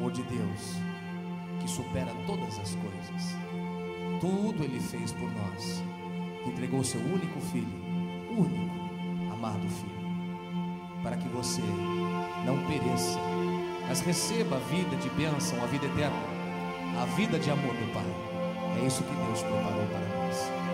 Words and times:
amor 0.00 0.12
de 0.12 0.22
Deus, 0.22 0.76
que 1.60 1.68
supera 1.68 2.10
todas 2.26 2.58
as 2.58 2.74
coisas, 2.76 3.36
tudo 4.18 4.64
Ele 4.64 4.80
fez 4.80 5.12
por 5.12 5.30
nós, 5.30 5.82
entregou 6.46 6.82
seu 6.82 7.02
único 7.02 7.38
filho, 7.38 7.68
único, 8.30 8.74
amado 9.30 9.68
filho, 9.68 11.02
para 11.02 11.18
que 11.18 11.28
você 11.28 11.60
não 12.46 12.56
pereça, 12.66 13.18
mas 13.86 14.00
receba 14.00 14.56
a 14.56 14.60
vida 14.60 14.96
de 14.96 15.10
bênção, 15.10 15.62
a 15.62 15.66
vida 15.66 15.84
eterna, 15.84 16.16
a 16.98 17.04
vida 17.04 17.38
de 17.38 17.50
amor 17.50 17.74
do 17.74 17.92
Pai. 17.92 18.80
É 18.82 18.86
isso 18.86 19.04
que 19.04 19.14
Deus 19.14 19.42
preparou 19.42 19.86
para 19.86 20.00
nós. 20.16 20.69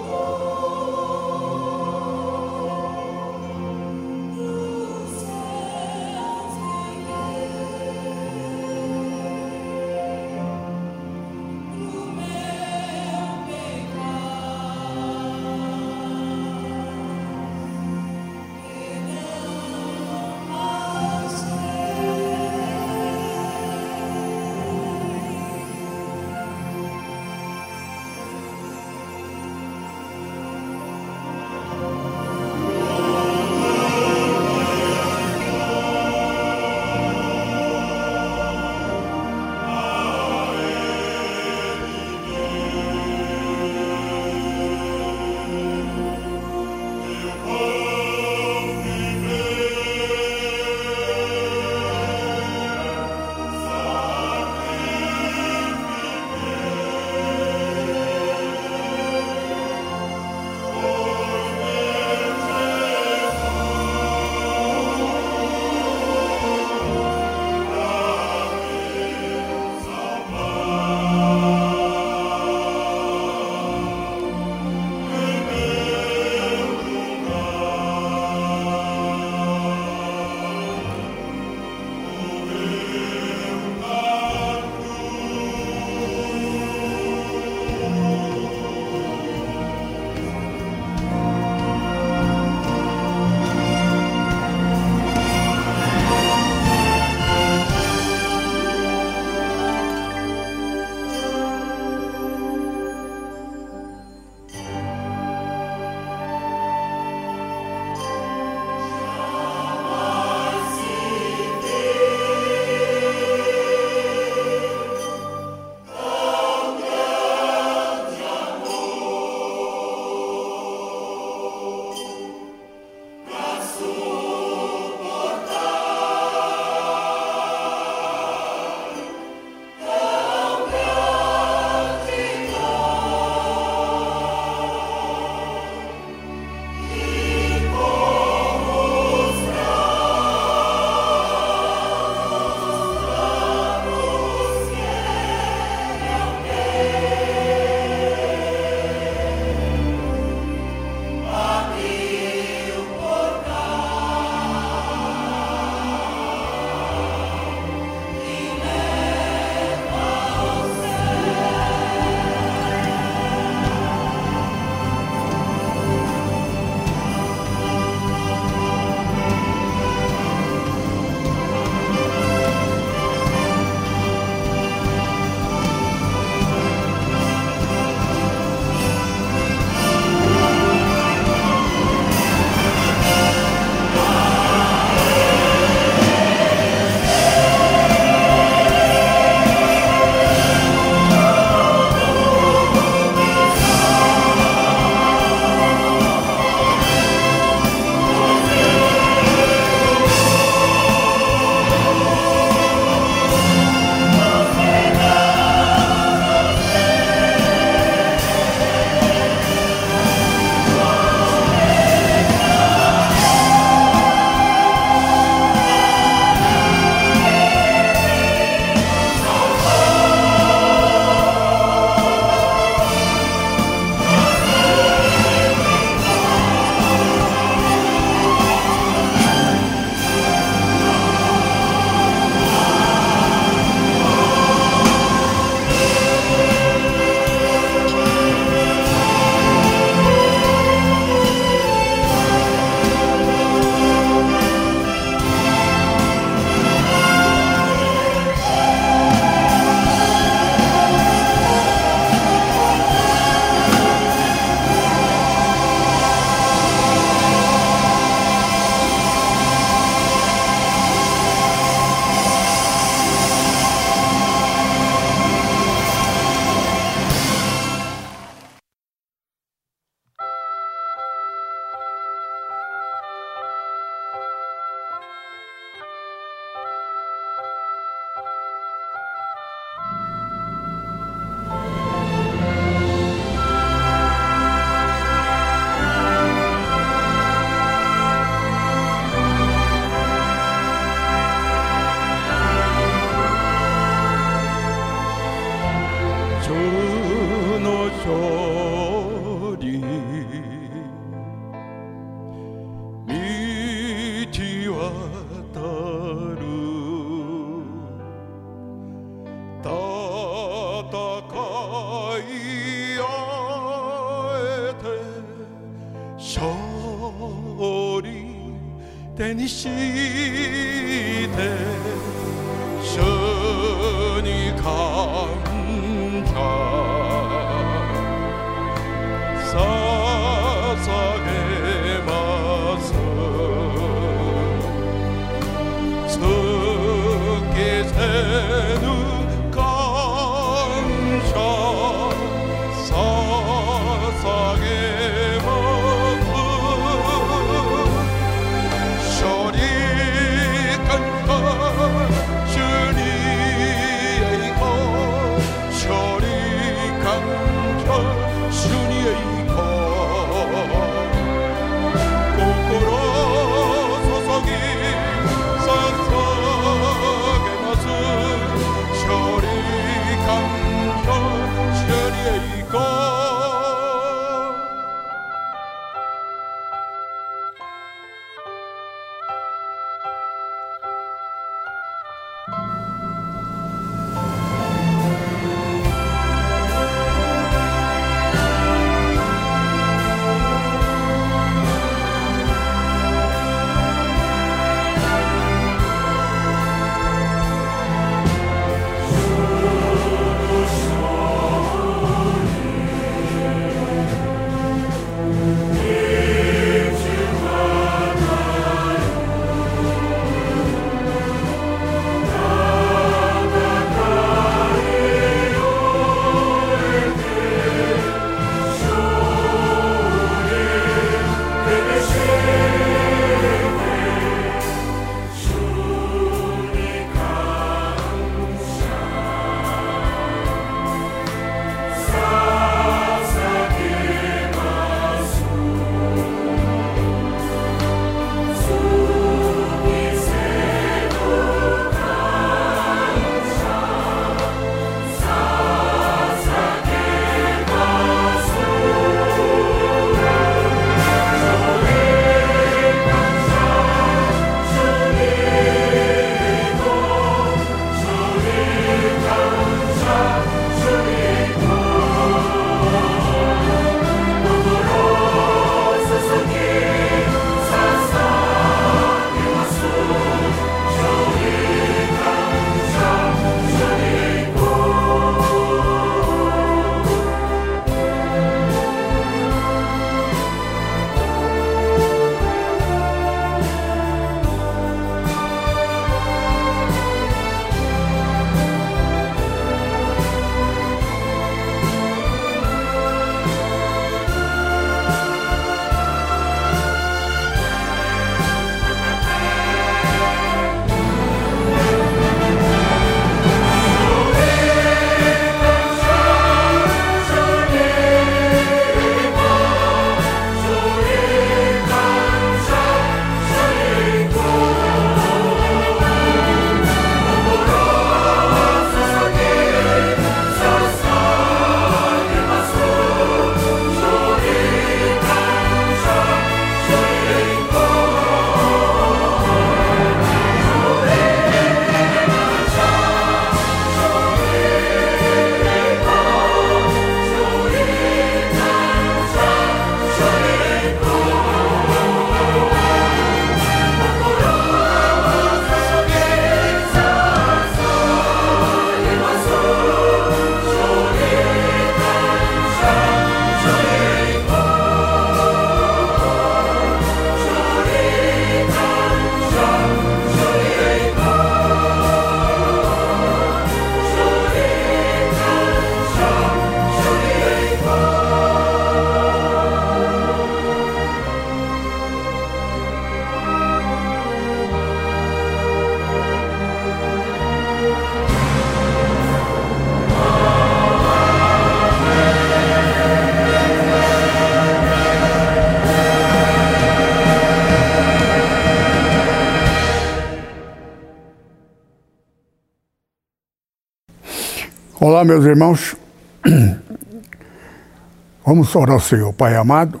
Meus 595.30 595.44
irmãos. 595.44 595.96
Vamos 598.44 598.74
orar 598.74 598.94
ao 598.94 599.00
Senhor, 599.00 599.32
Pai 599.32 599.54
amado. 599.54 600.00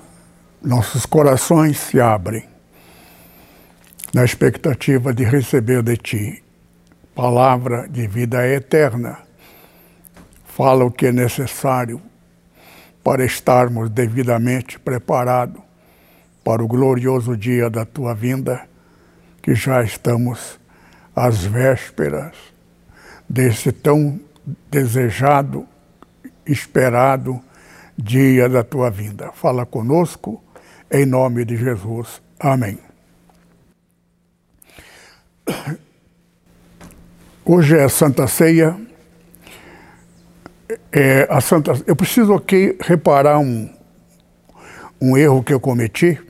Nossos 0.60 1.06
corações 1.06 1.78
se 1.78 2.00
abrem. 2.00 2.48
na 4.12 4.24
expectativa 4.24 5.14
de 5.14 5.22
receber 5.22 5.84
de 5.84 5.96
ti 5.96 6.42
palavra 7.14 7.88
de 7.88 8.08
vida 8.08 8.44
eterna. 8.44 9.18
Fala 10.46 10.84
o 10.84 10.90
que 10.90 11.06
é 11.06 11.12
necessário 11.12 12.02
para 13.04 13.24
estarmos 13.24 13.88
devidamente 13.88 14.80
preparados 14.80 15.62
para 16.42 16.60
o 16.60 16.66
glorioso 16.66 17.36
dia 17.36 17.70
da 17.70 17.84
tua 17.84 18.16
vinda, 18.16 18.62
que 19.40 19.54
já 19.54 19.80
estamos 19.84 20.58
às 21.14 21.44
vésperas 21.44 22.34
desse 23.28 23.70
tão 23.70 24.18
desejado, 24.70 25.66
esperado 26.46 27.40
dia 27.96 28.48
da 28.48 28.64
tua 28.64 28.90
vinda. 28.90 29.30
Fala 29.32 29.66
conosco, 29.66 30.42
em 30.90 31.04
nome 31.04 31.44
de 31.44 31.56
Jesus. 31.56 32.22
Amém. 32.38 32.78
Hoje 37.44 37.76
é 37.76 37.88
Santa 37.88 38.26
Ceia. 38.26 38.78
É, 40.92 41.26
a 41.28 41.40
Santa, 41.40 41.72
eu 41.86 41.96
preciso 41.96 42.32
aqui 42.32 42.76
reparar 42.80 43.38
um, 43.38 43.68
um 45.00 45.16
erro 45.16 45.42
que 45.42 45.52
eu 45.52 45.58
cometi, 45.58 46.20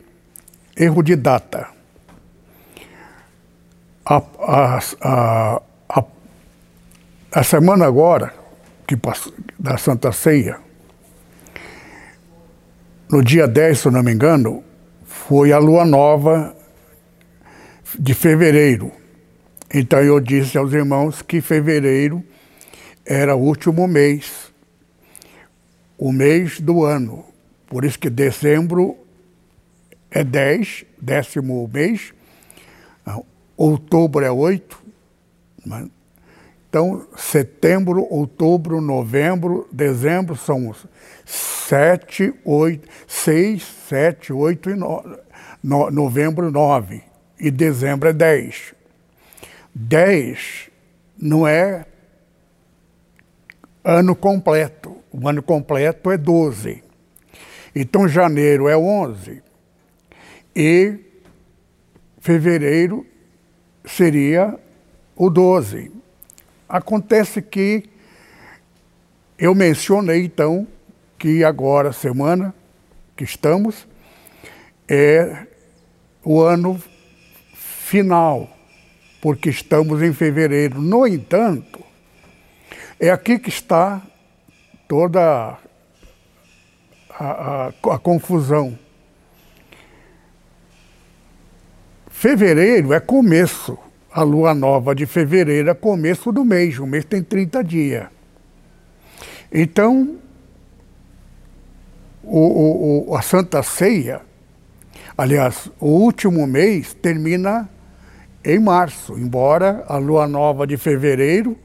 erro 0.76 1.02
de 1.02 1.14
data. 1.16 1.68
A, 4.04 4.16
a, 4.16 4.80
a, 5.02 5.62
a, 7.32 7.42
semana 7.42 7.86
agora, 7.86 8.32
que 8.86 8.96
da 9.58 9.78
Santa 9.78 10.12
Ceia, 10.12 10.58
no 13.08 13.22
dia 13.22 13.46
10, 13.46 13.78
se 13.78 13.90
não 13.90 14.02
me 14.02 14.12
engano, 14.12 14.62
foi 15.04 15.52
a 15.52 15.58
lua 15.58 15.84
nova 15.84 16.54
de 17.98 18.14
fevereiro. 18.14 18.92
Então 19.72 20.00
eu 20.00 20.20
disse 20.20 20.56
aos 20.58 20.72
irmãos 20.72 21.22
que 21.22 21.40
fevereiro 21.40 22.24
era 23.04 23.34
o 23.34 23.40
último 23.40 23.86
mês, 23.86 24.52
o 25.98 26.12
mês 26.12 26.60
do 26.60 26.84
ano. 26.84 27.24
Por 27.66 27.84
isso 27.84 27.98
que 27.98 28.10
dezembro 28.10 28.96
é 30.10 30.24
10, 30.24 30.84
décimo 31.00 31.68
mês, 31.72 32.12
outubro 33.56 34.24
é 34.24 34.30
8. 34.30 34.80
Então, 36.70 37.04
setembro, 37.16 38.06
outubro, 38.08 38.80
novembro, 38.80 39.68
dezembro 39.72 40.36
são 40.36 40.72
sete, 41.26 42.32
oito, 42.44 42.88
seis, 43.08 43.64
sete, 43.88 44.32
oito 44.32 44.70
e 44.70 44.76
nove. 44.76 45.18
No, 45.60 45.90
novembro, 45.90 46.48
nove. 46.48 47.02
E 47.40 47.50
dezembro 47.50 48.08
é 48.08 48.12
dez. 48.12 48.72
10 49.74 50.70
não 51.20 51.46
é 51.46 51.84
ano 53.82 54.14
completo. 54.14 54.96
O 55.10 55.28
ano 55.28 55.42
completo 55.42 56.08
é 56.08 56.16
12. 56.16 56.84
Então, 57.74 58.06
janeiro 58.06 58.68
é 58.68 58.76
11. 58.76 59.42
E 60.54 60.98
fevereiro 62.20 63.04
seria 63.84 64.56
o 65.16 65.28
12. 65.28 65.99
Acontece 66.70 67.42
que 67.42 67.90
eu 69.36 69.54
mencionei, 69.54 70.24
então, 70.24 70.66
que 71.18 71.42
agora, 71.42 71.92
semana 71.92 72.54
que 73.16 73.24
estamos, 73.24 73.88
é 74.88 75.46
o 76.24 76.40
ano 76.40 76.80
final 77.54 78.48
porque 79.20 79.50
estamos 79.50 80.00
em 80.00 80.12
fevereiro. 80.12 80.80
No 80.80 81.06
entanto, 81.06 81.80
é 82.98 83.10
aqui 83.10 83.38
que 83.38 83.48
está 83.48 84.00
toda 84.88 85.58
a, 87.10 87.18
a, 87.18 87.68
a 87.68 87.98
confusão. 87.98 88.78
Fevereiro 92.08 92.92
é 92.92 93.00
começo. 93.00 93.78
A 94.12 94.22
lua 94.22 94.52
nova 94.54 94.92
de 94.92 95.06
fevereiro 95.06 95.70
é 95.70 95.74
começo 95.74 96.32
do 96.32 96.44
mês. 96.44 96.78
O 96.78 96.86
mês 96.86 97.04
tem 97.04 97.22
30 97.22 97.62
dias. 97.62 98.06
Então, 99.52 100.18
o, 102.22 103.10
o, 103.10 103.16
a 103.16 103.22
Santa 103.22 103.62
Ceia, 103.62 104.20
aliás, 105.16 105.70
o 105.78 105.86
último 105.86 106.46
mês 106.46 106.92
termina 106.92 107.68
em 108.44 108.58
março, 108.58 109.18
embora 109.18 109.84
a 109.86 109.96
lua 109.96 110.26
nova 110.26 110.66
de 110.66 110.76
fevereiro 110.76 111.56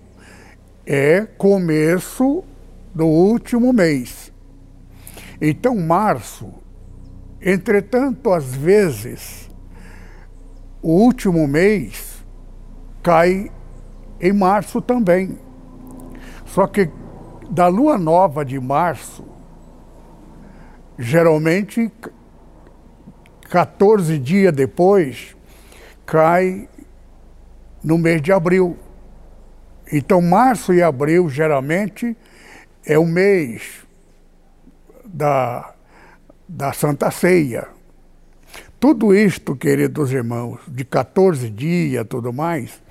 é 0.85 1.25
começo 1.37 2.43
do 2.93 3.07
último 3.07 3.73
mês. 3.73 4.31
Então, 5.41 5.75
março, 5.75 6.53
entretanto, 7.41 8.31
às 8.31 8.53
vezes, 8.53 9.49
o 10.81 10.91
último 10.91 11.47
mês 11.47 12.14
cai 13.05 13.51
em 14.19 14.33
março 14.33 14.81
também. 14.81 15.37
Só 16.43 16.65
que 16.65 16.89
da 17.51 17.67
lua 17.67 17.99
nova 17.99 18.43
de 18.43 18.59
março, 18.59 19.23
geralmente 20.97 21.91
14 23.47 24.17
dias 24.17 24.51
depois, 24.51 25.37
cai 26.03 26.67
no 27.83 27.99
mês 27.99 28.23
de 28.23 28.31
abril. 28.31 28.75
Então, 29.93 30.19
março 30.19 30.73
e 30.73 30.81
abril, 30.81 31.29
geralmente, 31.29 32.17
é 32.83 32.97
o 32.97 33.05
mês 33.05 33.85
da, 35.05 35.75
da 36.49 36.73
Santa 36.73 37.11
Ceia. 37.11 37.67
Tudo 38.79 39.13
isto, 39.13 39.55
queridos 39.55 40.11
irmãos, 40.11 40.59
de 40.67 40.83
14 40.83 41.51
dias 41.51 42.03
tudo 42.09 42.33
mais, 42.33 42.83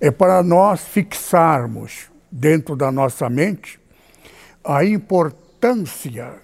é 0.00 0.10
para 0.10 0.42
nós 0.42 0.80
fixarmos 0.80 2.10
dentro 2.30 2.76
da 2.76 2.90
nossa 2.92 3.28
mente 3.30 3.80
a 4.64 4.84
importância 4.84 6.34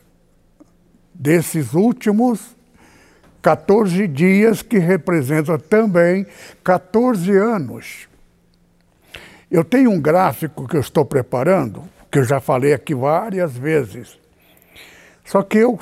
desses 1.14 1.74
últimos 1.74 2.56
14 3.42 4.06
dias, 4.06 4.62
que 4.62 4.78
representa 4.78 5.58
também 5.58 6.24
14 6.62 7.30
anos. 7.36 8.08
Eu 9.50 9.64
tenho 9.64 9.90
um 9.90 10.00
gráfico 10.00 10.66
que 10.66 10.76
eu 10.76 10.80
estou 10.80 11.04
preparando, 11.04 11.82
que 12.10 12.20
eu 12.20 12.24
já 12.24 12.40
falei 12.40 12.72
aqui 12.72 12.94
várias 12.94 13.52
vezes. 13.52 14.16
Só 15.24 15.42
que 15.42 15.58
eu 15.58 15.78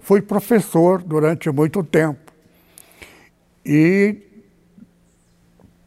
fui 0.00 0.22
professor 0.22 1.02
durante 1.02 1.50
muito 1.50 1.84
tempo. 1.84 2.32
E 3.64 4.16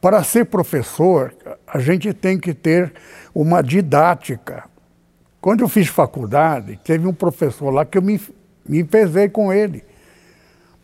para 0.01 0.23
ser 0.23 0.45
professor, 0.45 1.33
a 1.65 1.79
gente 1.79 2.13
tem 2.13 2.39
que 2.39 2.53
ter 2.53 2.93
uma 3.33 3.61
didática. 3.61 4.65
Quando 5.41 5.61
eu 5.61 5.67
fiz 5.67 5.87
faculdade, 5.87 6.79
teve 6.83 7.07
um 7.07 7.13
professor 7.13 7.71
lá 7.71 7.85
que 7.85 7.97
eu 7.97 8.01
me, 8.01 8.19
me 8.67 8.83
pesei 8.83 9.29
com 9.29 9.51
ele 9.51 9.83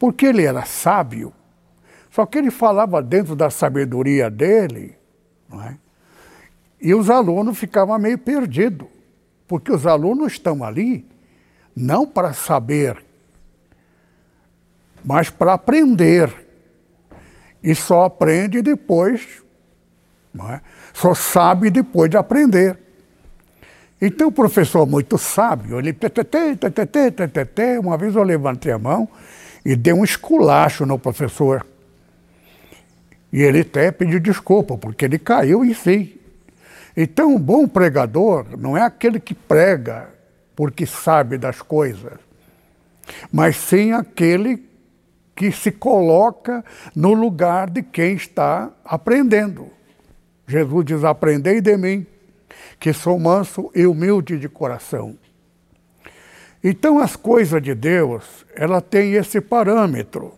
porque 0.04 0.26
ele 0.26 0.44
era 0.44 0.66
sábio, 0.66 1.32
só 2.12 2.26
que 2.26 2.38
ele 2.38 2.52
falava 2.52 3.02
dentro 3.02 3.38
da 3.38 3.50
sabedoria 3.50 4.30
dele, 4.30 4.98
é? 5.54 5.76
e 6.82 6.94
os 6.94 7.10
alunos 7.10 7.58
ficavam 7.58 7.98
meio 7.98 8.18
perdidos, 8.18 8.90
porque 9.48 9.72
os 9.72 9.88
alunos 9.88 10.34
estão 10.34 10.62
ali 10.62 11.08
não 11.74 12.06
para 12.06 12.34
saber, 12.34 13.02
mas 15.06 15.30
para 15.30 15.54
aprender. 15.54 16.43
E 17.64 17.74
só 17.74 18.06
aprende 18.06 18.62
depois, 18.62 19.42
é? 20.52 20.60
só 20.94 21.14
sabe 21.14 21.70
depois 21.70 22.10
de 22.10 22.18
aprender. 22.18 22.78
Então 24.02 24.28
o 24.28 24.32
professor 24.32 24.86
muito 24.86 25.18
sábio, 25.18 25.80
ele 25.80 25.94
uma 27.80 27.98
vez 27.98 28.16
eu 28.16 28.24
levantei 28.24 28.72
a 28.72 28.78
mão 28.78 29.08
e 29.64 29.76
deu 29.76 29.96
um 29.96 30.04
esculacho 30.04 30.86
no 30.86 31.00
professor. 31.00 31.66
E 33.32 33.42
ele 33.42 33.62
até 33.62 33.92
pediu 33.92 34.20
desculpa, 34.20 34.78
porque 34.78 35.06
ele 35.06 35.18
caiu 35.18 35.64
em 35.64 35.74
si. 35.74 36.20
Então, 36.96 37.34
um 37.34 37.40
bom 37.40 37.68
pregador 37.68 38.46
não 38.58 38.78
é 38.78 38.82
aquele 38.82 39.20
que 39.20 39.34
prega 39.34 40.10
porque 40.56 40.86
sabe 40.86 41.40
das 41.40 41.60
coisas, 41.60 42.14
mas 43.32 43.58
sim 43.58 43.92
aquele 43.92 44.64
que 45.36 45.52
se 45.52 45.72
coloca 45.72 46.64
no 46.96 47.14
lugar 47.14 47.70
de 47.70 47.82
quem 47.82 48.16
está 48.16 48.72
aprendendo. 48.86 49.68
Jesus 50.48 50.86
diz: 50.86 51.04
Aprendei 51.04 51.62
de 51.62 51.76
mim, 51.78 52.06
que 52.80 52.94
sou 52.94 53.20
manso 53.20 53.72
e 53.74 53.86
humilde 53.86 54.38
de 54.38 54.48
coração. 54.48 55.18
Então, 56.64 57.00
as 57.00 57.16
coisas 57.16 57.62
de 57.62 57.76
Deus, 57.76 58.46
ela 58.56 58.80
tem 58.80 59.14
esse 59.14 59.42
parâmetro. 59.42 60.34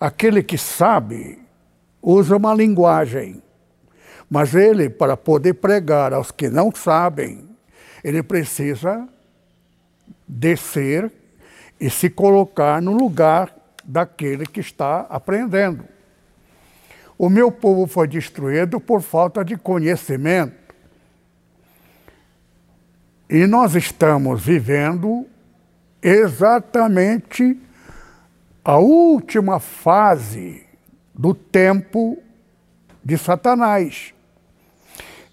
Aquele 0.00 0.42
que 0.42 0.56
sabe 0.56 1.38
usa 2.00 2.36
uma 2.36 2.54
linguagem, 2.54 3.42
mas 4.30 4.54
ele, 4.54 4.88
para 4.88 5.16
poder 5.16 5.54
pregar 5.54 6.14
aos 6.14 6.30
que 6.30 6.48
não 6.48 6.70
sabem, 6.72 7.48
ele 8.04 8.22
precisa 8.22 9.08
descer 10.26 11.10
e 11.80 11.90
se 11.90 12.08
colocar 12.08 12.80
no 12.80 12.92
lugar 12.92 13.57
daquele 13.88 14.44
que 14.44 14.60
está 14.60 15.06
aprendendo. 15.08 15.82
O 17.16 17.30
meu 17.30 17.50
povo 17.50 17.86
foi 17.86 18.06
destruído 18.06 18.78
por 18.78 19.00
falta 19.00 19.42
de 19.42 19.56
conhecimento. 19.56 20.54
E 23.30 23.46
nós 23.46 23.74
estamos 23.74 24.44
vivendo 24.44 25.26
exatamente 26.02 27.58
a 28.62 28.76
última 28.76 29.58
fase 29.58 30.64
do 31.14 31.34
tempo 31.34 32.18
de 33.02 33.16
Satanás. 33.16 34.12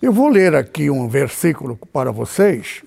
Eu 0.01 0.13
vou 0.13 0.29
ler 0.29 0.55
aqui 0.55 0.89
um 0.89 1.07
versículo 1.07 1.77
para 1.91 2.11
vocês, 2.11 2.83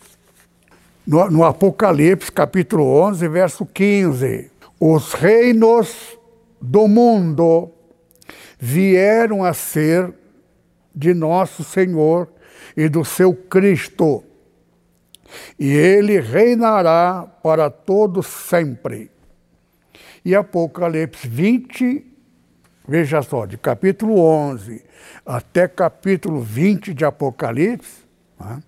no, 1.07 1.31
no 1.31 1.44
Apocalipse, 1.44 2.33
capítulo 2.33 2.85
11, 2.85 3.28
verso 3.28 3.66
15. 3.66 4.58
Os 4.81 5.12
reinos 5.12 6.19
do 6.61 6.87
mundo 6.87 7.73
vieram 8.59 9.45
a 9.45 9.53
ser 9.53 10.14
de 10.95 11.14
nosso 11.14 11.62
Senhor 11.64 12.29
e 12.77 12.88
do 12.88 13.05
seu 13.05 13.35
Cristo, 13.35 14.25
e 15.59 15.71
ele 15.71 16.21
reinará 16.21 17.27
para 17.43 17.71
todo 17.71 18.23
sempre. 18.23 19.11
E 20.25 20.35
Apocalipse 20.35 21.27
20, 21.27 22.05
veja 22.87 23.23
só, 23.23 23.47
de 23.47 23.57
capítulo 23.57 24.21
11 24.21 24.85
até 25.25 25.69
capítulo 25.69 26.41
20 26.41 26.95
de 26.95 27.05
Apocalipse, 27.05 28.03
né, 28.38 28.62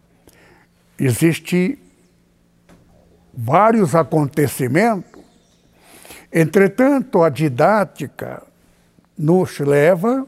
existe 0.98 1.78
vários 3.32 3.94
acontecimentos. 3.94 5.09
Entretanto, 6.32 7.22
a 7.22 7.28
didática 7.28 8.42
nos 9.18 9.58
leva 9.58 10.26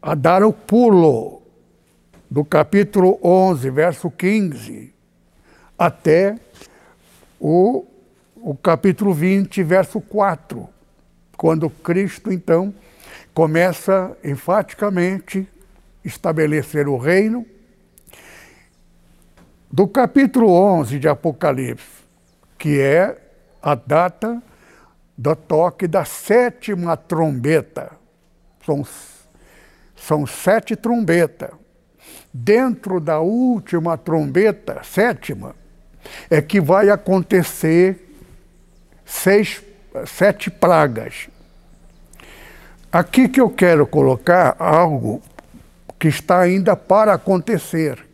a 0.00 0.14
dar 0.14 0.42
o 0.42 0.50
pulo 0.52 1.42
do 2.30 2.42
capítulo 2.42 3.18
11, 3.22 3.68
verso 3.70 4.10
15, 4.10 4.94
até 5.78 6.38
o, 7.38 7.84
o 8.36 8.54
capítulo 8.54 9.12
20, 9.12 9.62
verso 9.62 10.00
4, 10.00 10.66
quando 11.36 11.68
Cristo, 11.68 12.32
então, 12.32 12.72
começa 13.34 14.16
enfaticamente 14.24 15.46
estabelecer 16.02 16.88
o 16.88 16.96
reino. 16.96 17.44
Do 19.70 19.86
capítulo 19.86 20.50
11 20.50 20.98
de 20.98 21.08
Apocalipse, 21.08 22.04
que 22.58 22.80
é 22.80 23.29
a 23.62 23.74
data 23.74 24.42
do 25.16 25.36
toque 25.36 25.86
da 25.86 26.04
sétima 26.04 26.96
trombeta. 26.96 27.92
São, 28.64 28.86
são 29.94 30.26
sete 30.26 30.74
trombetas. 30.74 31.50
Dentro 32.32 33.00
da 33.00 33.20
última 33.20 33.98
trombeta, 33.98 34.82
sétima, 34.82 35.54
é 36.30 36.40
que 36.40 36.60
vai 36.60 36.88
acontecer 36.88 38.16
seis, 39.04 39.62
sete 40.06 40.50
pragas. 40.50 41.28
Aqui 42.90 43.28
que 43.28 43.40
eu 43.40 43.50
quero 43.50 43.86
colocar 43.86 44.56
algo 44.58 45.20
que 45.98 46.08
está 46.08 46.40
ainda 46.40 46.74
para 46.74 47.12
acontecer. 47.12 48.06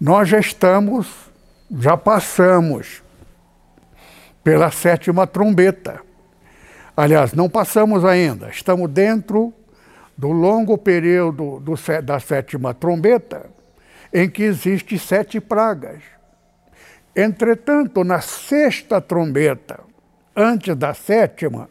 Nós 0.00 0.28
já 0.28 0.38
estamos, 0.38 1.06
já 1.70 1.96
passamos 1.96 3.03
pela 4.44 4.70
sétima 4.70 5.26
trombeta. 5.26 6.00
Aliás, 6.94 7.32
não 7.32 7.48
passamos 7.48 8.04
ainda, 8.04 8.50
estamos 8.50 8.88
dentro 8.90 9.52
do 10.16 10.30
longo 10.30 10.78
período 10.78 11.58
do, 11.58 11.74
da 12.02 12.20
sétima 12.20 12.72
trombeta, 12.72 13.50
em 14.12 14.28
que 14.28 14.44
existe 14.44 14.96
sete 14.96 15.40
pragas. 15.40 16.02
Entretanto, 17.16 18.04
na 18.04 18.20
sexta 18.20 19.00
trombeta, 19.00 19.80
antes 20.36 20.76
da 20.76 20.94
sétima, 20.94 21.68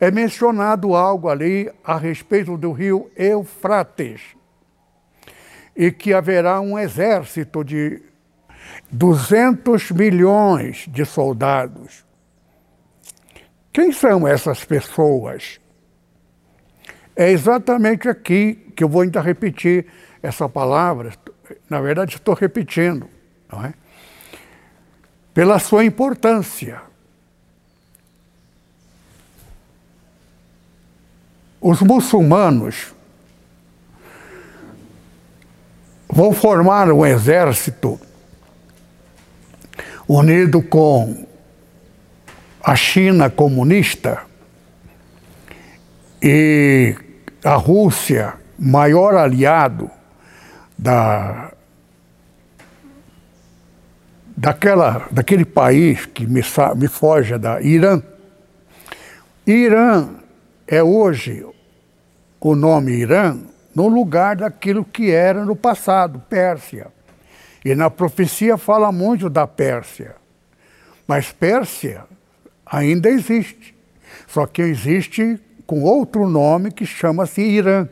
é 0.00 0.10
mencionado 0.10 0.94
algo 0.94 1.28
ali 1.28 1.70
a 1.84 1.98
respeito 1.98 2.56
do 2.56 2.72
rio 2.72 3.10
Eufrates, 3.16 4.22
e 5.76 5.90
que 5.90 6.14
haverá 6.14 6.60
um 6.60 6.78
exército 6.78 7.64
de 7.64 8.00
200 8.90 9.90
milhões 9.90 10.86
de 10.88 11.04
soldados. 11.04 12.04
Quem 13.72 13.90
são 13.92 14.26
essas 14.26 14.64
pessoas? 14.64 15.60
É 17.16 17.30
exatamente 17.30 18.08
aqui 18.08 18.54
que 18.76 18.84
eu 18.84 18.88
vou 18.88 19.02
ainda 19.02 19.20
repetir 19.20 19.86
essa 20.22 20.48
palavra. 20.48 21.12
Na 21.68 21.80
verdade, 21.80 22.16
estou 22.16 22.34
repetindo, 22.34 23.08
não 23.50 23.64
é? 23.64 23.74
Pela 25.32 25.58
sua 25.58 25.84
importância. 25.84 26.80
Os 31.60 31.80
muçulmanos 31.80 32.94
vão 36.08 36.32
formar 36.32 36.92
um 36.92 37.04
exército 37.04 37.98
unido 40.08 40.62
com 40.62 41.26
a 42.62 42.76
China 42.76 43.28
comunista 43.30 44.22
e 46.22 46.96
a 47.44 47.54
Rússia, 47.54 48.34
maior 48.58 49.14
aliado 49.14 49.90
da, 50.78 51.52
daquela, 54.36 55.06
daquele 55.10 55.44
país 55.44 56.06
que 56.06 56.26
me, 56.26 56.42
me 56.76 56.88
foge 56.88 57.36
da 57.36 57.60
Irã. 57.60 58.02
Irã 59.46 60.08
é 60.66 60.82
hoje 60.82 61.46
o 62.40 62.54
nome 62.54 62.92
Irã 62.92 63.38
no 63.74 63.88
lugar 63.88 64.36
daquilo 64.36 64.84
que 64.84 65.10
era 65.10 65.44
no 65.44 65.56
passado, 65.56 66.22
Pérsia. 66.28 66.86
E 67.64 67.74
na 67.74 67.88
profecia 67.88 68.58
fala 68.58 68.92
muito 68.92 69.30
da 69.30 69.46
Pérsia. 69.46 70.16
Mas 71.06 71.32
Pérsia 71.32 72.04
ainda 72.66 73.08
existe. 73.08 73.74
Só 74.26 74.46
que 74.46 74.62
existe 74.62 75.40
com 75.66 75.82
outro 75.82 76.28
nome 76.28 76.70
que 76.70 76.84
chama-se 76.84 77.40
Irã. 77.40 77.88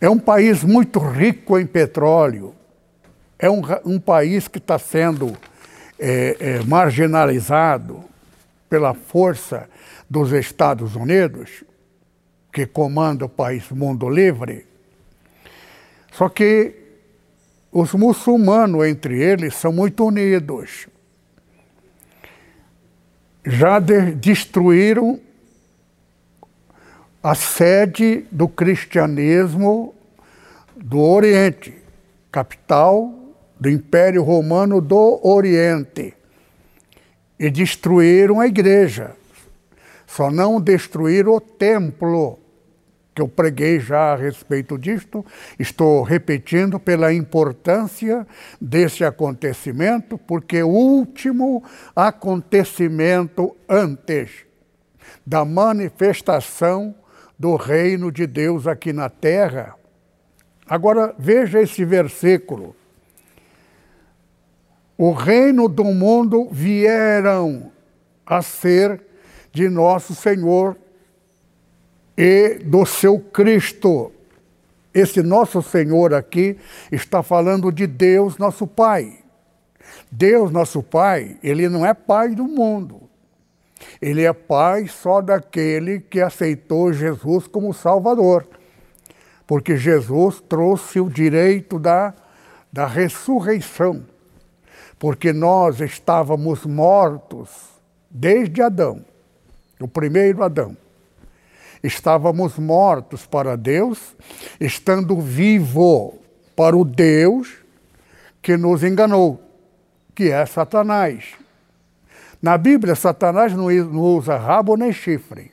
É 0.00 0.08
um 0.08 0.18
país 0.18 0.64
muito 0.64 0.98
rico 0.98 1.58
em 1.58 1.66
petróleo. 1.66 2.54
É 3.38 3.50
um, 3.50 3.60
um 3.84 4.00
país 4.00 4.48
que 4.48 4.58
está 4.58 4.78
sendo 4.78 5.36
é, 5.98 6.36
é, 6.40 6.62
marginalizado 6.64 8.02
pela 8.68 8.94
força 8.94 9.68
dos 10.08 10.32
Estados 10.32 10.96
Unidos, 10.96 11.62
que 12.52 12.66
comanda 12.66 13.26
o 13.26 13.28
país 13.28 13.70
mundo 13.70 14.08
livre. 14.08 14.66
Só 16.12 16.28
que 16.28 16.79
os 17.72 17.92
muçulmanos, 17.92 18.86
entre 18.86 19.22
eles, 19.22 19.54
são 19.54 19.72
muito 19.72 20.04
unidos. 20.04 20.88
Já 23.44 23.78
de 23.78 24.12
destruíram 24.12 25.20
a 27.22 27.34
sede 27.34 28.26
do 28.30 28.48
cristianismo 28.48 29.94
do 30.76 31.00
Oriente, 31.00 31.74
capital 32.32 33.14
do 33.58 33.68
Império 33.68 34.22
Romano 34.22 34.80
do 34.80 35.20
Oriente, 35.22 36.14
e 37.38 37.50
destruíram 37.50 38.40
a 38.40 38.46
igreja. 38.46 39.12
Só 40.06 40.30
não 40.30 40.60
destruíram 40.60 41.34
o 41.34 41.40
templo 41.40 42.39
que 43.20 43.22
eu 43.22 43.28
preguei 43.28 43.78
já 43.78 44.14
a 44.14 44.16
respeito 44.16 44.78
disto, 44.78 45.24
estou 45.58 46.02
repetindo 46.02 46.80
pela 46.80 47.12
importância 47.12 48.26
desse 48.58 49.04
acontecimento, 49.04 50.16
porque 50.16 50.62
o 50.62 50.68
último 50.68 51.62
acontecimento 51.94 53.54
antes 53.68 54.30
da 55.26 55.44
manifestação 55.44 56.94
do 57.38 57.56
reino 57.56 58.10
de 58.10 58.26
Deus 58.26 58.66
aqui 58.66 58.90
na 58.90 59.10
terra. 59.10 59.74
Agora 60.66 61.14
veja 61.18 61.60
esse 61.60 61.84
versículo. 61.84 62.74
O 64.96 65.12
reino 65.12 65.68
do 65.68 65.84
mundo 65.84 66.48
vieram 66.50 67.70
a 68.24 68.40
ser 68.40 69.02
de 69.52 69.68
nosso 69.68 70.14
Senhor 70.14 70.74
e 72.16 72.58
do 72.64 72.84
seu 72.84 73.18
Cristo. 73.18 74.12
Esse 74.92 75.22
nosso 75.22 75.62
Senhor 75.62 76.12
aqui 76.12 76.58
está 76.90 77.22
falando 77.22 77.70
de 77.70 77.86
Deus, 77.86 78.38
nosso 78.38 78.66
Pai. 78.66 79.18
Deus, 80.10 80.50
nosso 80.50 80.82
Pai, 80.82 81.38
ele 81.42 81.68
não 81.68 81.86
é 81.86 81.94
Pai 81.94 82.34
do 82.34 82.44
mundo. 82.44 83.02
Ele 84.00 84.24
é 84.24 84.32
Pai 84.32 84.86
só 84.88 85.20
daquele 85.20 86.00
que 86.00 86.20
aceitou 86.20 86.92
Jesus 86.92 87.46
como 87.46 87.72
Salvador. 87.72 88.46
Porque 89.46 89.76
Jesus 89.76 90.40
trouxe 90.40 91.00
o 91.00 91.08
direito 91.08 91.78
da, 91.78 92.14
da 92.72 92.86
ressurreição. 92.86 94.04
Porque 94.98 95.32
nós 95.32 95.80
estávamos 95.80 96.66
mortos 96.66 97.48
desde 98.10 98.60
Adão, 98.60 99.04
o 99.80 99.88
primeiro 99.88 100.42
Adão. 100.42 100.76
Estávamos 101.82 102.58
mortos 102.58 103.24
para 103.24 103.56
Deus, 103.56 104.14
estando 104.60 105.18
vivo 105.20 106.18
para 106.54 106.76
o 106.76 106.84
Deus 106.84 107.56
que 108.42 108.56
nos 108.56 108.82
enganou, 108.82 109.40
que 110.14 110.30
é 110.30 110.44
Satanás. 110.44 111.34
Na 112.42 112.58
Bíblia, 112.58 112.94
Satanás 112.94 113.54
não 113.54 113.66
usa 113.98 114.36
rabo 114.36 114.76
nem 114.76 114.92
chifre. 114.92 115.52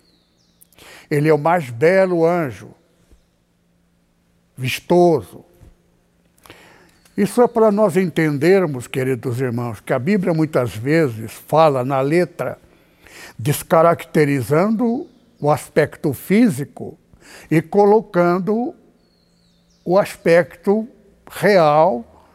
Ele 1.10 1.30
é 1.30 1.34
o 1.34 1.38
mais 1.38 1.70
belo 1.70 2.26
anjo, 2.26 2.70
vistoso. 4.56 5.46
Isso 7.16 7.42
é 7.42 7.48
para 7.48 7.72
nós 7.72 7.98
entendermos, 7.98 8.86
queridos 8.86 9.40
irmãos, 9.40 9.80
que 9.80 9.94
a 9.94 10.00
Bíblia 10.00 10.34
muitas 10.34 10.76
vezes 10.76 11.32
fala 11.32 11.84
na 11.84 12.00
letra, 12.02 12.60
descaracterizando 13.40 15.08
o 15.40 15.52
aspecto 15.52 16.14
físico 16.14 16.98
e 17.50 17.62
colocando 17.62 18.74
o 19.86 19.98
aspecto 19.98 20.88
real, 21.30 22.26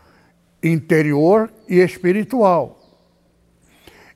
interior 0.62 1.52
e 1.68 1.78
espiritual. 1.80 2.78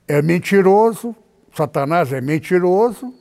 É 0.06 0.22
mentiroso, 0.22 1.14
Satanás 1.54 2.12
é 2.12 2.20
mentiroso, 2.20 3.12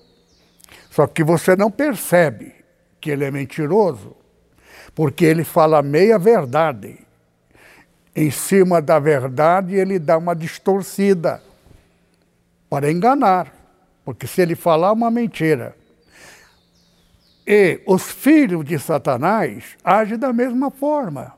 só 0.92 1.08
que 1.08 1.24
você 1.24 1.56
não 1.56 1.72
percebe 1.72 2.54
que 3.02 3.10
ele 3.10 3.26
é 3.26 3.32
mentiroso, 3.32 4.16
porque 4.94 5.26
ele 5.26 5.44
fala 5.44 5.82
meia 5.82 6.18
verdade. 6.18 7.00
Em 8.16 8.32
cima 8.32 8.82
da 8.82 8.98
verdade, 8.98 9.76
ele 9.76 10.00
dá 10.00 10.18
uma 10.18 10.34
distorcida 10.34 11.42
para 12.70 12.90
enganar. 12.90 13.65
Porque 14.06 14.28
se 14.28 14.42
ele 14.42 14.56
falar 14.56 14.92
uma 14.92 15.10
mentira, 15.10 15.76
e 17.46 17.82
os 17.86 18.04
filhos 18.04 18.64
de 18.64 18.78
Satanás 18.80 19.76
agem 19.84 20.18
da 20.18 20.32
mesma 20.32 20.72
forma. 20.72 21.34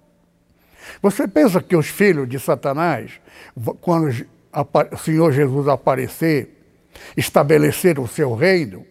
Você 1.01 1.27
pensa 1.27 1.61
que 1.61 1.75
os 1.75 1.87
filhos 1.87 2.29
de 2.29 2.39
Satanás, 2.39 3.19
quando 3.81 4.09
o 4.91 4.97
Senhor 4.97 5.31
Jesus 5.31 5.67
aparecer, 5.67 6.49
estabelecer 7.15 7.99
o 7.99 8.07
seu 8.07 8.35
reino, 8.35 8.85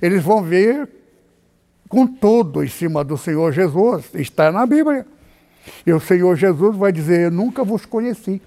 eles 0.00 0.22
vão 0.22 0.42
ver 0.42 0.88
com 1.88 2.06
tudo 2.06 2.62
em 2.62 2.68
cima 2.68 3.04
do 3.04 3.16
Senhor 3.16 3.52
Jesus. 3.52 4.06
Está 4.14 4.50
na 4.52 4.66
Bíblia. 4.66 5.06
E 5.86 5.92
o 5.92 6.00
Senhor 6.00 6.36
Jesus 6.36 6.76
vai 6.76 6.92
dizer: 6.92 7.20
Eu 7.20 7.30
nunca 7.30 7.62
vos 7.64 7.86
conheci. 7.86 8.42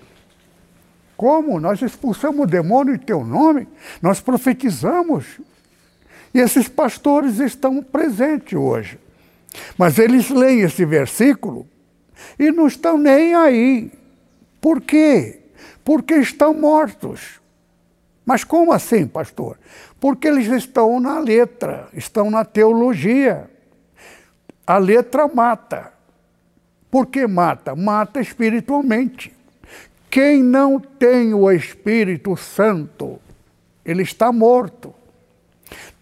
Como? 1.22 1.60
Nós 1.60 1.80
expulsamos 1.84 2.46
o 2.46 2.48
demônio 2.48 2.96
em 2.96 2.98
teu 2.98 3.24
nome, 3.24 3.68
nós 4.02 4.20
profetizamos. 4.20 5.40
E 6.34 6.40
esses 6.40 6.68
pastores 6.68 7.38
estão 7.38 7.84
presentes 7.84 8.58
hoje. 8.58 8.98
Mas 9.78 10.00
eles 10.00 10.32
leem 10.32 10.62
esse 10.62 10.84
versículo 10.84 11.68
e 12.40 12.50
não 12.52 12.66
estão 12.66 12.98
nem 12.98 13.36
aí. 13.36 13.92
Por 14.60 14.82
quê? 14.82 15.42
Porque 15.86 16.16
estão 16.16 16.56
mortos. 16.56 17.40
Mas 18.26 18.44
como 18.44 18.74
assim, 18.74 19.06
pastor? 19.06 19.60
Porque 20.00 20.28
eles 20.28 20.48
estão 20.48 21.00
na 21.00 21.20
letra, 21.20 21.88
estão 21.94 22.32
na 22.32 22.44
teologia. 22.44 23.48
A 24.66 24.80
letra 24.80 25.28
mata. 25.28 25.94
Por 26.90 27.06
que 27.06 27.28
mata? 27.28 27.76
Mata 27.76 28.20
espiritualmente. 28.20 29.40
Quem 30.12 30.44
não 30.44 30.78
tem 30.78 31.34
o 31.34 31.50
Espírito 31.50 32.36
Santo, 32.36 33.18
ele 33.86 34.04
está 34.04 34.30
morto. 34.30 34.94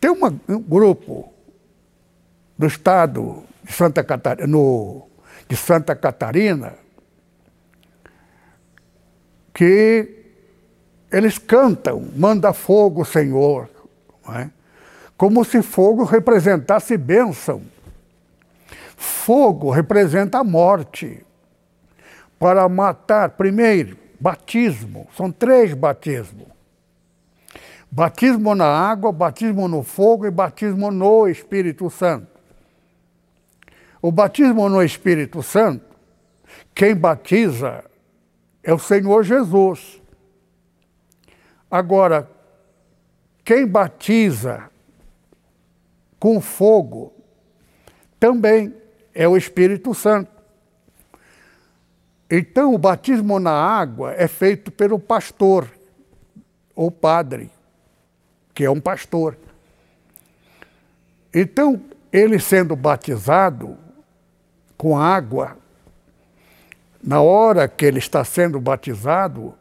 Tem 0.01 0.09
uma, 0.09 0.33
um 0.49 0.59
grupo 0.59 1.31
do 2.57 2.65
estado 2.65 3.43
de 3.63 3.71
Santa 3.71 4.03
Catarina, 4.03 4.47
no, 4.47 5.07
de 5.47 5.55
Santa 5.55 5.95
Catarina 5.95 6.73
que 9.53 10.23
eles 11.11 11.37
cantam, 11.37 12.07
manda 12.15 12.51
fogo, 12.51 13.05
Senhor, 13.05 13.69
é? 14.29 14.49
como 15.15 15.45
se 15.45 15.61
fogo 15.61 16.03
representasse 16.03 16.97
bênção. 16.97 17.61
Fogo 18.97 19.69
representa 19.69 20.39
a 20.39 20.43
morte 20.43 21.25
para 22.39 22.67
matar, 22.69 23.31
primeiro, 23.31 23.97
batismo. 24.19 25.07
São 25.15 25.29
três 25.29 25.73
batismos. 25.73 26.47
Batismo 27.91 28.55
na 28.55 28.67
água, 28.67 29.11
batismo 29.11 29.67
no 29.67 29.83
fogo 29.83 30.25
e 30.25 30.31
batismo 30.31 30.89
no 30.89 31.27
Espírito 31.27 31.89
Santo. 31.89 32.27
O 34.01 34.11
batismo 34.11 34.69
no 34.69 34.81
Espírito 34.81 35.43
Santo, 35.43 35.83
quem 36.73 36.95
batiza 36.95 37.83
é 38.63 38.73
o 38.73 38.79
Senhor 38.79 39.23
Jesus. 39.23 40.01
Agora, 41.69 42.29
quem 43.43 43.67
batiza 43.67 44.69
com 46.19 46.39
fogo 46.39 47.13
também 48.19 48.73
é 49.13 49.27
o 49.27 49.35
Espírito 49.35 49.93
Santo. 49.93 50.38
Então, 52.29 52.75
o 52.75 52.77
batismo 52.77 53.39
na 53.39 53.51
água 53.51 54.13
é 54.13 54.27
feito 54.27 54.71
pelo 54.71 54.99
pastor, 54.99 55.67
ou 56.75 56.91
padre, 56.91 57.49
que 58.53 58.63
é 58.63 58.69
um 58.69 58.79
pastor. 58.79 59.35
Então, 61.33 61.81
ele 62.13 62.39
sendo 62.39 62.75
batizado 62.75 63.77
com 64.77 64.97
água, 64.97 65.57
na 67.01 67.19
hora 67.19 67.67
que 67.67 67.83
ele 67.85 67.97
está 67.99 68.23
sendo 68.23 68.59
batizado, 68.59 69.55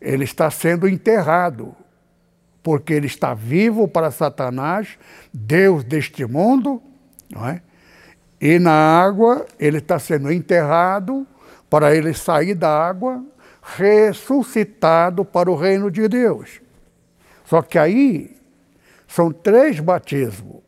ele 0.00 0.24
está 0.24 0.50
sendo 0.50 0.88
enterrado, 0.88 1.74
porque 2.62 2.94
ele 2.94 3.06
está 3.06 3.34
vivo 3.34 3.86
para 3.86 4.10
Satanás, 4.10 4.98
Deus 5.32 5.84
deste 5.84 6.24
mundo, 6.24 6.82
não 7.30 7.46
é? 7.46 7.60
E 8.40 8.58
na 8.58 8.72
água 8.72 9.46
ele 9.58 9.78
está 9.78 9.98
sendo 9.98 10.32
enterrado 10.32 11.26
para 11.74 11.92
ele 11.92 12.14
sair 12.14 12.54
da 12.54 12.70
água, 12.70 13.20
ressuscitado 13.60 15.24
para 15.24 15.50
o 15.50 15.56
reino 15.56 15.90
de 15.90 16.06
Deus. 16.06 16.60
Só 17.44 17.62
que 17.62 17.76
aí 17.76 18.36
são 19.08 19.32
três 19.32 19.80
batismos. 19.80 20.62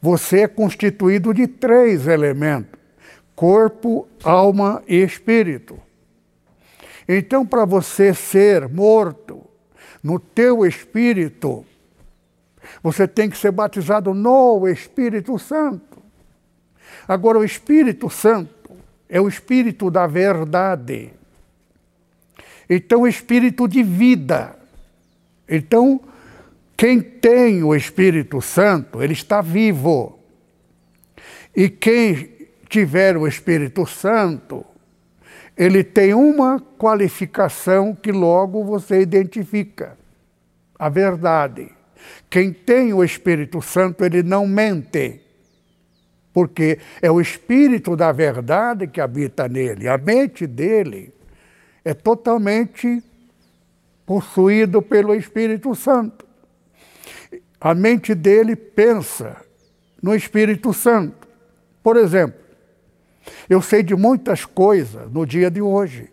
Você 0.00 0.40
é 0.40 0.48
constituído 0.48 1.32
de 1.32 1.46
três 1.46 2.08
elementos: 2.08 2.80
corpo, 3.36 4.08
alma 4.24 4.82
e 4.88 4.96
espírito. 5.04 5.78
Então, 7.08 7.46
para 7.46 7.64
você 7.64 8.12
ser 8.12 8.68
morto 8.68 9.46
no 10.02 10.18
teu 10.18 10.66
espírito, 10.66 11.64
você 12.82 13.06
tem 13.06 13.30
que 13.30 13.38
ser 13.38 13.52
batizado 13.52 14.12
no 14.12 14.66
Espírito 14.66 15.38
Santo. 15.38 16.02
Agora, 17.06 17.38
o 17.38 17.44
Espírito 17.44 18.10
Santo 18.10 18.61
é 19.12 19.20
o 19.20 19.28
espírito 19.28 19.90
da 19.90 20.06
verdade. 20.06 21.12
Então, 22.68 23.06
espírito 23.06 23.68
de 23.68 23.82
vida. 23.82 24.56
Então, 25.46 26.00
quem 26.74 26.98
tem 26.98 27.62
o 27.62 27.74
Espírito 27.74 28.40
Santo, 28.40 29.02
ele 29.02 29.12
está 29.12 29.42
vivo. 29.42 30.18
E 31.54 31.68
quem 31.68 32.48
tiver 32.70 33.18
o 33.18 33.28
Espírito 33.28 33.84
Santo, 33.86 34.64
ele 35.58 35.84
tem 35.84 36.14
uma 36.14 36.58
qualificação 36.58 37.94
que 37.94 38.10
logo 38.10 38.64
você 38.64 39.02
identifica: 39.02 39.98
a 40.78 40.88
verdade. 40.88 41.68
Quem 42.30 42.50
tem 42.50 42.94
o 42.94 43.04
Espírito 43.04 43.60
Santo, 43.60 44.06
ele 44.06 44.22
não 44.22 44.46
mente 44.46 45.21
porque 46.32 46.78
é 47.00 47.10
o 47.10 47.20
espírito 47.20 47.94
da 47.94 48.10
verdade 48.10 48.86
que 48.86 49.00
habita 49.00 49.48
nele. 49.48 49.88
A 49.88 49.98
mente 49.98 50.46
dele 50.46 51.12
é 51.84 51.92
totalmente 51.92 53.02
possuído 54.06 54.80
pelo 54.80 55.14
Espírito 55.14 55.74
Santo. 55.74 56.26
A 57.60 57.74
mente 57.74 58.14
dele 58.14 58.56
pensa 58.56 59.36
no 60.02 60.14
Espírito 60.14 60.72
Santo. 60.72 61.28
Por 61.82 61.96
exemplo, 61.96 62.40
eu 63.48 63.60
sei 63.62 63.82
de 63.82 63.94
muitas 63.94 64.44
coisas 64.44 65.10
no 65.10 65.26
dia 65.26 65.50
de 65.50 65.62
hoje, 65.62 66.10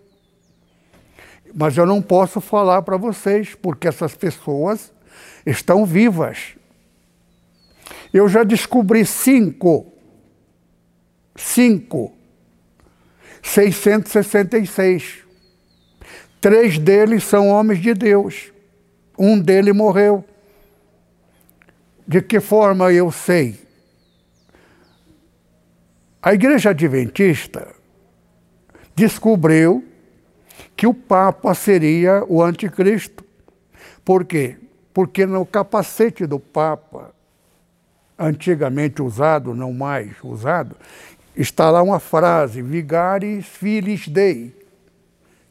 mas 1.54 1.76
eu 1.76 1.86
não 1.86 2.02
posso 2.02 2.40
falar 2.40 2.82
para 2.84 2.98
vocês, 2.98 3.56
porque 3.56 3.88
essas 3.88 4.14
pessoas 4.14 4.94
estão 5.46 5.86
vivas. 5.86 6.56
Eu 8.14 8.28
já 8.28 8.44
descobri 8.44 9.06
cinco, 9.06 9.92
cinco, 11.40 12.14
666. 13.42 15.24
Três 16.42 16.78
deles 16.78 17.24
são 17.24 17.48
homens 17.50 17.82
de 17.82 17.94
Deus. 17.94 18.52
Um 19.18 19.40
deles 19.40 19.76
morreu. 19.76 20.24
De 22.08 22.22
que 22.22 22.40
forma 22.40 22.92
eu 22.92 23.12
sei? 23.12 23.60
A 26.22 26.34
Igreja 26.34 26.72
Adventista 26.72 27.68
descobriu 28.96 29.86
que 30.76 30.88
o 30.88 30.94
Papa 30.94 31.54
seria 31.54 32.24
o 32.28 32.44
anticristo. 32.44 33.24
Por 34.04 34.26
quê? 34.26 34.58
Porque 34.94 35.26
no 35.26 35.46
capacete 35.46 36.26
do 36.26 36.40
Papa, 36.40 37.14
antigamente 38.18 39.02
usado, 39.02 39.54
não 39.54 39.72
mais 39.72 40.12
usado, 40.24 40.76
está 41.42 41.70
lá 41.70 41.82
uma 41.82 42.00
frase, 42.00 42.62
Vigaris 42.62 43.46
Filis 43.46 44.08
Dei. 44.08 44.54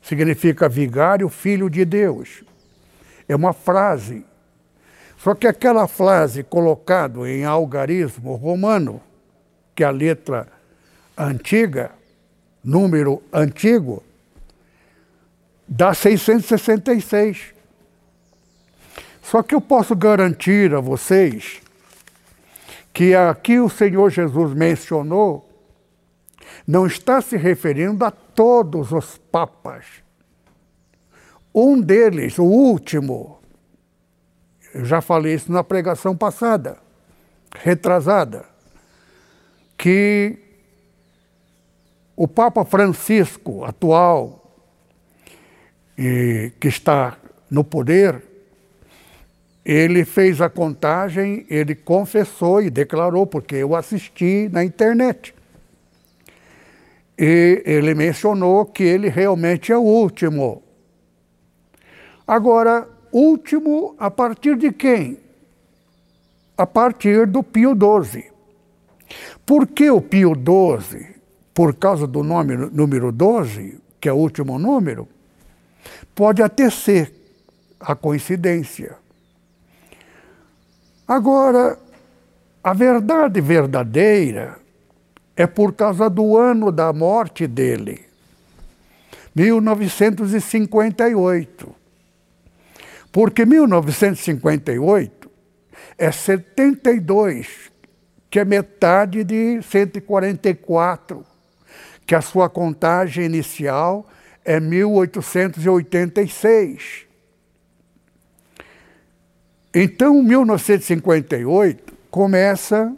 Significa 0.02 0.68
vigário, 0.68 1.28
filho 1.28 1.70
de 1.70 1.84
Deus. 1.84 2.44
É 3.28 3.34
uma 3.34 3.52
frase. 3.52 4.24
Só 5.16 5.34
que 5.34 5.46
aquela 5.46 5.88
frase 5.88 6.42
colocada 6.42 7.28
em 7.28 7.44
algarismo 7.44 8.34
romano, 8.34 9.00
que 9.74 9.82
é 9.82 9.86
a 9.86 9.90
letra 9.90 10.46
antiga, 11.16 11.90
número 12.62 13.22
antigo, 13.32 14.02
dá 15.66 15.92
666. 15.92 17.54
Só 19.22 19.42
que 19.42 19.54
eu 19.54 19.60
posso 19.60 19.96
garantir 19.96 20.74
a 20.74 20.80
vocês 20.80 21.60
que 22.92 23.14
aqui 23.14 23.58
o 23.58 23.68
Senhor 23.68 24.10
Jesus 24.10 24.54
mencionou 24.54 25.47
não 26.68 26.86
está 26.86 27.22
se 27.22 27.34
referindo 27.34 28.04
a 28.04 28.10
todos 28.10 28.92
os 28.92 29.16
papas. 29.16 29.86
Um 31.54 31.80
deles, 31.80 32.38
o 32.38 32.44
último, 32.44 33.38
eu 34.74 34.84
já 34.84 35.00
falei 35.00 35.32
isso 35.32 35.50
na 35.50 35.64
pregação 35.64 36.14
passada, 36.14 36.76
retrasada, 37.56 38.44
que 39.78 40.38
o 42.14 42.28
Papa 42.28 42.66
Francisco, 42.66 43.64
atual, 43.64 44.52
e, 45.96 46.52
que 46.60 46.68
está 46.68 47.16
no 47.50 47.64
poder, 47.64 48.22
ele 49.64 50.04
fez 50.04 50.38
a 50.42 50.50
contagem, 50.50 51.46
ele 51.48 51.74
confessou 51.74 52.60
e 52.60 52.68
declarou, 52.68 53.26
porque 53.26 53.54
eu 53.54 53.74
assisti 53.74 54.50
na 54.52 54.62
internet. 54.62 55.37
E 57.18 57.62
ele 57.66 57.94
mencionou 57.94 58.64
que 58.64 58.82
ele 58.82 59.08
realmente 59.08 59.72
é 59.72 59.76
o 59.76 59.82
último. 59.82 60.62
Agora, 62.26 62.88
último 63.12 63.96
a 63.98 64.10
partir 64.10 64.56
de 64.56 64.70
quem? 64.70 65.18
A 66.56 66.66
partir 66.66 67.26
do 67.26 67.42
Pio 67.42 67.72
XII. 67.72 68.30
Por 69.44 69.66
que 69.66 69.90
o 69.90 70.00
Pio 70.00 70.32
XII? 70.34 71.18
por 71.58 71.74
causa 71.74 72.06
do 72.06 72.22
nome 72.22 72.56
número 72.56 73.10
12, 73.10 73.80
que 74.00 74.08
é 74.08 74.12
o 74.12 74.16
último 74.16 74.60
número, 74.60 75.08
pode 76.14 76.40
até 76.40 76.70
ser 76.70 77.12
a 77.80 77.96
coincidência. 77.96 78.94
Agora, 81.08 81.76
a 82.62 82.72
verdade 82.72 83.40
verdadeira 83.40 84.60
é 85.38 85.46
por 85.46 85.72
causa 85.72 86.10
do 86.10 86.36
ano 86.36 86.70
da 86.72 86.92
morte 86.92 87.46
dele, 87.46 88.04
1958. 89.36 91.76
Porque 93.12 93.46
1958 93.46 95.30
é 95.96 96.10
72, 96.10 97.70
que 98.28 98.40
é 98.40 98.44
metade 98.44 99.22
de 99.22 99.62
144 99.62 101.24
que 102.04 102.16
a 102.16 102.20
sua 102.20 102.50
contagem 102.50 103.24
inicial 103.24 104.08
é 104.44 104.58
1886. 104.58 107.06
Então, 109.72 110.20
1958 110.20 111.94
começa 112.10 112.92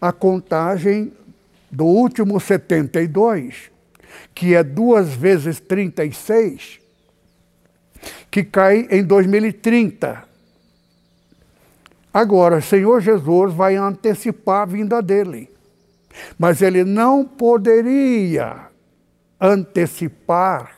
a 0.00 0.10
contagem 0.10 1.12
do 1.70 1.84
último 1.84 2.38
72, 2.38 3.70
que 4.34 4.54
é 4.54 4.62
duas 4.62 5.14
vezes 5.14 5.60
36, 5.60 6.80
que 8.30 8.44
cai 8.44 8.86
em 8.90 9.02
2030. 9.02 10.24
Agora, 12.12 12.60
Senhor 12.60 13.00
Jesus 13.00 13.52
vai 13.52 13.76
antecipar 13.76 14.62
a 14.62 14.66
vinda 14.66 15.02
dele. 15.02 15.50
Mas 16.38 16.62
ele 16.62 16.82
não 16.82 17.24
poderia 17.24 18.68
antecipar, 19.38 20.74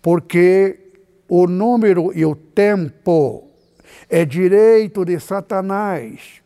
porque 0.00 0.78
o 1.28 1.48
número 1.48 2.12
e 2.16 2.24
o 2.24 2.36
tempo 2.36 3.48
é 4.08 4.24
direito 4.24 5.04
de 5.04 5.18
Satanás. 5.18 6.40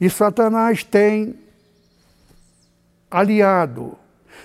E 0.00 0.08
Satanás 0.08 0.82
tem 0.82 1.43
aliado, 3.16 3.96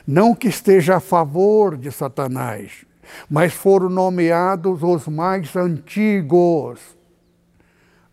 não 0.06 0.36
que 0.36 0.48
esteja 0.48 0.98
a 0.98 1.00
favor 1.00 1.78
de 1.78 1.92
Satanás, 1.92 2.86
mas 3.30 3.54
foram 3.54 3.90
nomeados 3.90 4.84
os 4.84 5.08
mais 5.08 5.56
antigos 5.56 6.80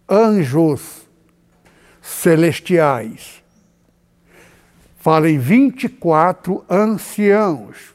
anjos 0.09 1.07
celestiais 2.01 3.45
fala 5.07 5.31
em 5.31 5.39
24 5.39 6.65
anciãos, 6.69 7.95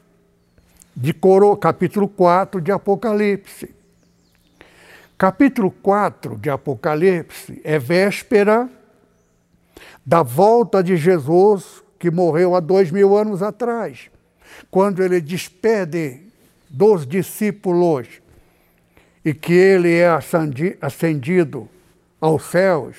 de 0.96 1.12
coro, 1.12 1.58
capítulo 1.58 2.08
4 2.08 2.62
de 2.62 2.72
Apocalipse. 2.72 3.76
Capítulo 5.18 5.72
4 5.72 6.38
de 6.38 6.50
Apocalipse 6.50 7.60
é 7.66 7.78
véspera 7.78 8.70
da 10.06 10.24
volta 10.24 10.82
de 10.82 10.96
Jesus, 10.96 11.81
que 12.02 12.10
morreu 12.10 12.56
há 12.56 12.60
dois 12.60 12.90
mil 12.90 13.16
anos 13.16 13.44
atrás, 13.44 14.10
quando 14.72 15.04
ele 15.04 15.22
despede 15.22 16.20
dos 16.68 17.06
discípulos 17.06 18.08
e 19.24 19.36
que 19.36 19.54
ele 19.54 19.94
é 19.94 20.10
ascendido 20.82 21.70
aos 22.20 22.46
céus, 22.46 22.98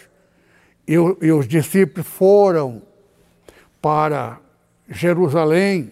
e, 0.87 0.95
e 0.95 1.33
os 1.33 1.49
discípulos 1.49 2.07
foram 2.07 2.81
para 3.81 4.39
Jerusalém, 4.89 5.91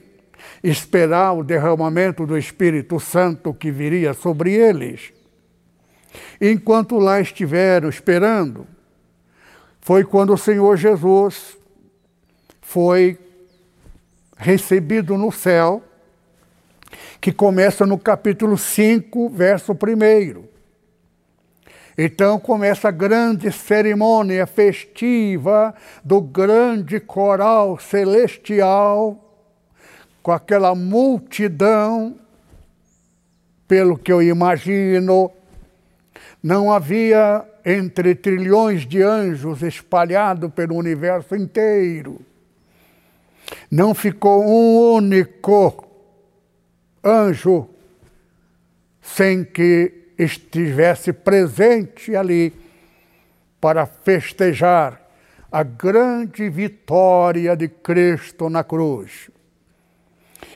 esperar 0.63 1.33
o 1.33 1.43
derramamento 1.43 2.25
do 2.25 2.39
Espírito 2.39 3.01
Santo 3.01 3.53
que 3.53 3.73
viria 3.73 4.15
sobre 4.15 4.53
eles. 4.53 5.13
Enquanto 6.41 6.97
lá 6.97 7.21
estiveram 7.21 7.89
esperando, 7.89 8.69
foi 9.81 10.05
quando 10.05 10.33
o 10.33 10.39
Senhor 10.39 10.77
Jesus 10.77 11.59
foi 12.71 13.19
recebido 14.37 15.19
no 15.19 15.33
céu, 15.33 15.83
que 17.21 17.33
começa 17.33 17.85
no 17.85 17.99
capítulo 17.99 18.57
5, 18.57 19.29
verso 19.29 19.73
1. 19.73 20.45
Então 21.99 22.39
começa 22.39 22.87
a 22.87 22.93
grande 22.93 23.51
cerimônia 23.51 24.47
festiva 24.47 25.75
do 26.05 26.21
grande 26.21 27.01
coral 27.01 27.77
celestial, 27.77 29.19
com 30.23 30.31
aquela 30.31 30.73
multidão, 30.73 32.15
pelo 33.67 33.99
que 33.99 34.13
eu 34.13 34.23
imagino, 34.23 35.33
não 36.41 36.73
havia 36.73 37.45
entre 37.65 38.15
trilhões 38.15 38.87
de 38.87 39.03
anjos 39.03 39.61
espalhados 39.61 40.53
pelo 40.53 40.77
universo 40.77 41.35
inteiro. 41.35 42.30
Não 43.71 43.95
ficou 43.95 44.45
um 44.45 44.95
único 44.95 45.87
anjo 47.05 47.69
sem 49.01 49.45
que 49.45 50.13
estivesse 50.19 51.13
presente 51.13 52.15
ali 52.15 52.53
para 53.61 53.87
festejar 53.87 55.01
a 55.51 55.63
grande 55.63 56.49
vitória 56.49 57.57
de 57.57 57.69
Cristo 57.69 58.49
na 58.49 58.63
cruz. 58.63 59.31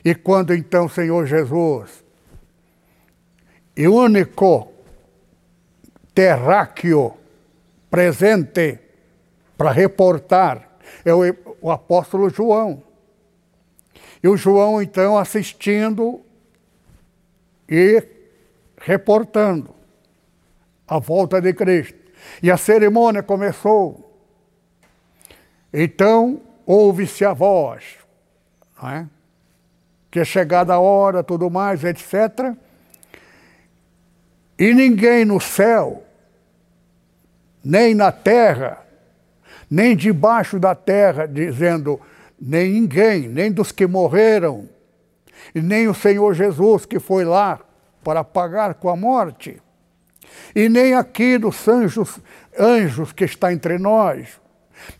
E 0.03 0.15
quando 0.15 0.53
então 0.53 0.85
o 0.85 0.89
Senhor 0.89 1.25
Jesus, 1.25 2.03
e 3.75 3.87
único 3.87 4.71
terráqueo 6.13 7.13
presente 7.89 8.79
para 9.57 9.71
reportar, 9.71 10.77
é 11.03 11.13
o, 11.13 11.19
o 11.61 11.71
apóstolo 11.71 12.29
João. 12.29 12.81
E 14.25 14.27
o 14.27 14.35
João, 14.35 14.81
então, 14.81 15.19
assistindo 15.19 16.19
e 17.69 18.03
reportando 18.75 19.69
a 20.87 20.97
volta 20.97 21.39
de 21.39 21.53
Cristo. 21.53 21.99
E 22.41 22.49
a 22.49 22.57
cerimônia 22.57 23.21
começou. 23.21 24.19
Então, 25.71 26.41
ouve-se 26.65 27.23
a 27.23 27.33
voz, 27.33 27.83
é? 28.83 29.05
que 30.09 30.19
é 30.19 30.25
chegada 30.25 30.73
a 30.73 30.79
hora, 30.79 31.23
tudo 31.23 31.47
mais, 31.51 31.83
etc. 31.83 32.55
E 34.57 34.73
ninguém 34.73 35.23
no 35.23 35.39
céu, 35.39 36.03
nem 37.63 37.93
na 37.93 38.11
terra, 38.11 38.83
nem 39.69 39.95
debaixo 39.95 40.59
da 40.59 40.73
terra, 40.73 41.27
dizendo, 41.27 42.01
nem 42.47 42.73
ninguém, 42.73 43.27
nem 43.27 43.51
dos 43.51 43.71
que 43.71 43.87
morreram, 43.87 44.69
e 45.53 45.59
nem 45.61 45.87
o 45.87 45.95
Senhor 45.95 46.35
Jesus 46.35 46.85
que 46.85 46.99
foi 46.99 47.25
lá 47.25 47.59
para 48.03 48.23
pagar 48.23 48.75
com 48.75 48.87
a 48.87 48.95
morte, 48.95 49.59
e 50.55 50.69
nem 50.69 50.93
aqui 50.93 51.39
dos 51.39 51.67
anjos, 51.67 52.19
anjos 52.57 53.11
que 53.11 53.23
está 53.23 53.51
entre 53.51 53.79
nós. 53.79 54.39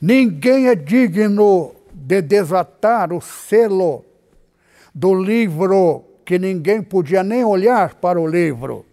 Ninguém 0.01 0.69
é 0.69 0.75
digno 0.75 1.75
de 1.93 2.19
desatar 2.21 3.13
o 3.13 3.21
selo 3.21 4.03
do 4.93 5.13
livro 5.13 6.03
que 6.25 6.39
ninguém 6.39 6.81
podia 6.81 7.21
nem 7.21 7.45
olhar 7.45 7.93
para 7.95 8.19
o 8.19 8.25
livro. 8.25 8.85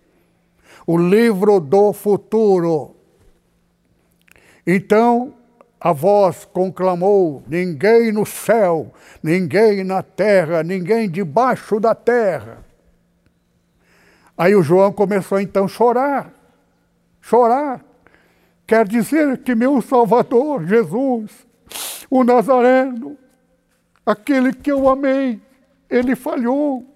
O 0.87 0.99
livro 0.99 1.59
do 1.59 1.93
futuro. 1.93 2.95
Então, 4.67 5.33
a 5.83 5.93
voz 5.93 6.45
conclamou: 6.45 7.43
ninguém 7.49 8.13
no 8.13 8.25
céu, 8.25 8.93
ninguém 9.21 9.83
na 9.83 10.01
terra, 10.01 10.63
ninguém 10.63 11.11
debaixo 11.11 11.81
da 11.81 11.93
terra. 11.93 12.59
Aí 14.39 14.55
o 14.55 14.63
João 14.63 14.93
começou 14.93 15.41
então 15.41 15.65
a 15.65 15.69
chorar, 15.69 16.33
chorar. 17.21 17.85
Quer 18.65 18.87
dizer 18.87 19.39
que 19.39 19.57
meu 19.57 19.83
Salvador, 19.83 20.65
Jesus, 20.65 21.33
o 22.09 22.23
Nazareno, 22.23 23.19
aquele 24.07 24.53
que 24.53 24.71
eu 24.71 24.89
amei, 24.89 25.43
ele 25.91 26.15
falhou. 26.15 26.87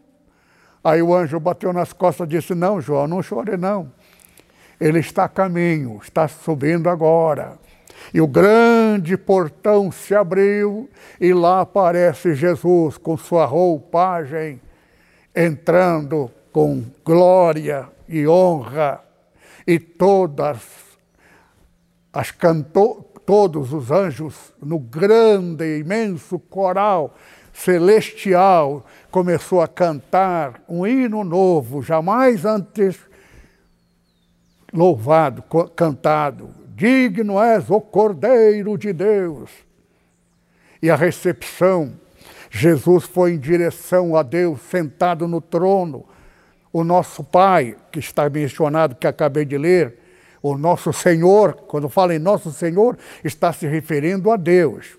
Aí 0.83 1.03
o 1.03 1.13
anjo 1.13 1.41
bateu 1.41 1.73
nas 1.73 1.93
costas 1.93 2.25
e 2.29 2.31
disse: 2.31 2.55
Não, 2.55 2.81
João, 2.81 3.09
não 3.09 3.21
chore, 3.21 3.57
não. 3.57 3.93
Ele 4.81 5.01
está 5.01 5.25
a 5.25 5.29
caminho, 5.29 5.99
está 6.01 6.29
subindo 6.29 6.89
agora. 6.89 7.59
E 8.13 8.21
o 8.21 8.27
grande 8.27 9.17
portão 9.17 9.91
se 9.91 10.15
abriu 10.15 10.89
e 11.21 11.33
lá 11.33 11.61
aparece 11.61 12.35
Jesus 12.35 12.97
com 12.97 13.17
sua 13.17 13.45
roupagem, 13.45 14.61
entrando 15.35 16.31
com 16.53 16.85
glória 17.05 17.89
e 18.09 18.27
honra, 18.27 19.01
e 19.67 19.79
todas 19.79 20.59
as 22.13 22.31
canto, 22.31 23.05
todos 23.27 23.73
os 23.73 23.91
anjos 23.91 24.55
no 24.63 24.79
grande, 24.79 25.81
imenso 25.81 26.39
coral 26.39 27.15
celestial 27.53 28.85
começou 29.11 29.61
a 29.61 29.69
cantar 29.69 30.63
um 30.69 30.87
hino 30.87 31.25
novo, 31.25 31.83
jamais 31.83 32.45
antes 32.45 32.99
louvado, 34.73 35.43
cantado, 35.75 36.51
Digno 36.77 37.41
és 37.41 37.71
o 37.71 37.81
Cordeiro 37.81 38.77
de 38.77 38.93
Deus. 38.93 39.51
E 40.83 40.91
a 40.91 40.95
recepção, 40.95 41.99
Jesus 42.51 43.05
foi 43.05 43.33
em 43.33 43.39
direção 43.39 44.15
a 44.15 44.23
Deus, 44.23 44.61
sentado 44.61 45.27
no 45.27 45.41
trono. 45.41 46.05
O 46.71 46.85
nosso 46.85 47.25
Pai, 47.25 47.75
que 47.91 47.99
está 47.99 48.29
mencionado, 48.29 48.95
que 48.95 49.07
acabei 49.07 49.47
de 49.47 49.57
ler, 49.57 49.99
o 50.43 50.59
nosso 50.59 50.93
Senhor, 50.93 51.55
quando 51.67 51.89
fala 51.89 52.15
em 52.15 52.19
nosso 52.19 52.53
Senhor, 52.53 52.99
está 53.25 53.55
se 53.55 53.67
referindo 53.67 54.31
a 54.31 54.37
Deus. 54.37 54.99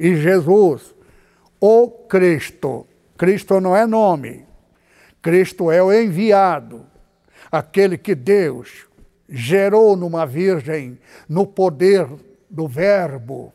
E 0.00 0.16
Jesus, 0.16 0.94
o 1.60 1.90
Cristo. 2.08 2.86
Cristo 3.18 3.60
não 3.60 3.76
é 3.76 3.86
nome. 3.86 4.46
Cristo 5.20 5.70
é 5.70 5.82
o 5.82 5.92
enviado, 5.92 6.86
aquele 7.52 7.98
que 7.98 8.14
Deus 8.14 8.86
gerou 9.34 9.96
numa 9.96 10.24
virgem, 10.24 10.98
no 11.28 11.46
poder 11.46 12.06
do 12.48 12.68
Verbo. 12.68 13.52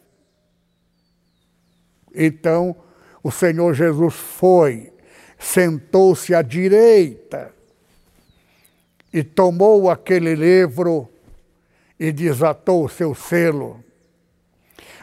Então, 2.14 2.76
o 3.24 3.32
Senhor 3.32 3.74
Jesus 3.74 4.16
foi, 4.16 4.92
sentou-se 5.38 6.34
à 6.34 6.42
direita 6.42 7.54
e 9.14 9.24
tomou 9.24 9.90
aquele 9.90 10.36
livro 10.36 11.10
e 12.00 12.12
desatou 12.12 12.86
o 12.86 12.90
seu 12.90 13.16
selo. 13.16 13.84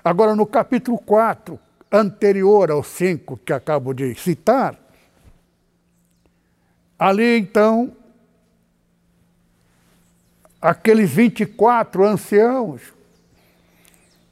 Agora, 0.04 0.36
no 0.36 0.46
capítulo 0.46 0.98
4, 0.98 1.58
anterior 1.90 2.70
ao 2.70 2.82
5 2.82 3.38
que 3.38 3.52
acabo 3.52 3.92
de 3.92 4.14
citar, 4.14 4.78
ali 6.98 7.38
então 7.38 7.94
aqueles 10.60 11.10
24 11.10 12.04
anciãos 12.04 12.82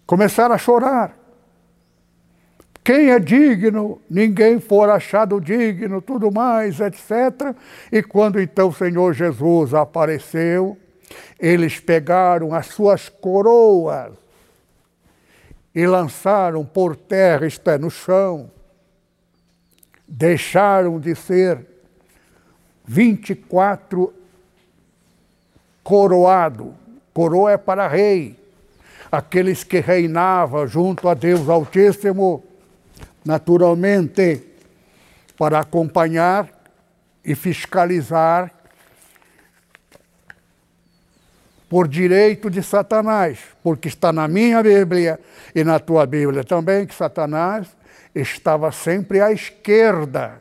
começaram 0.06 0.54
a 0.54 0.58
chorar. 0.58 1.16
Quem 2.82 3.10
é 3.10 3.18
digno? 3.18 4.00
Ninguém 4.10 4.60
for 4.60 4.90
achado 4.90 5.40
digno, 5.40 6.02
tudo 6.02 6.30
mais, 6.30 6.80
etc. 6.80 7.56
E 7.90 8.02
quando 8.02 8.38
então 8.38 8.68
o 8.68 8.74
Senhor 8.74 9.14
Jesus 9.14 9.72
apareceu, 9.72 10.76
eles 11.40 11.80
pegaram 11.80 12.54
as 12.54 12.66
suas 12.66 13.08
coroas 13.08 14.12
e 15.74 15.86
lançaram 15.86 16.64
por 16.64 16.94
terra, 16.94 17.46
isto 17.46 17.68
é, 17.68 17.78
no 17.78 17.90
chão. 17.90 18.50
Deixaram 20.06 21.00
de 21.00 21.14
ser 21.14 21.66
24 22.84 24.12
coroado. 25.85 26.74
Coroa 27.12 27.53
é 27.53 27.57
para 27.57 27.87
rei. 27.87 28.37
Aqueles 29.12 29.62
que 29.62 29.78
reinavam 29.78 30.66
junto 30.66 31.09
a 31.09 31.14
Deus 31.14 31.49
Altíssimo, 31.49 32.43
naturalmente, 33.24 34.43
para 35.39 35.61
acompanhar 35.61 36.49
e 37.24 37.35
fiscalizar 37.35 38.51
por 41.68 41.89
direito 41.89 42.51
de 42.51 42.62
Satanás, 42.62 43.39
porque 43.62 43.89
está 43.89 44.12
na 44.12 44.26
minha 44.26 44.62
Bíblia 44.62 45.18
e 45.55 45.64
na 45.64 45.78
tua 45.78 46.07
Bíblia 46.07 46.45
também 46.45 46.87
que 46.87 46.95
Satanás 46.95 47.68
estava 48.14 48.70
sempre 48.70 49.20
à 49.20 49.32
esquerda 49.32 50.41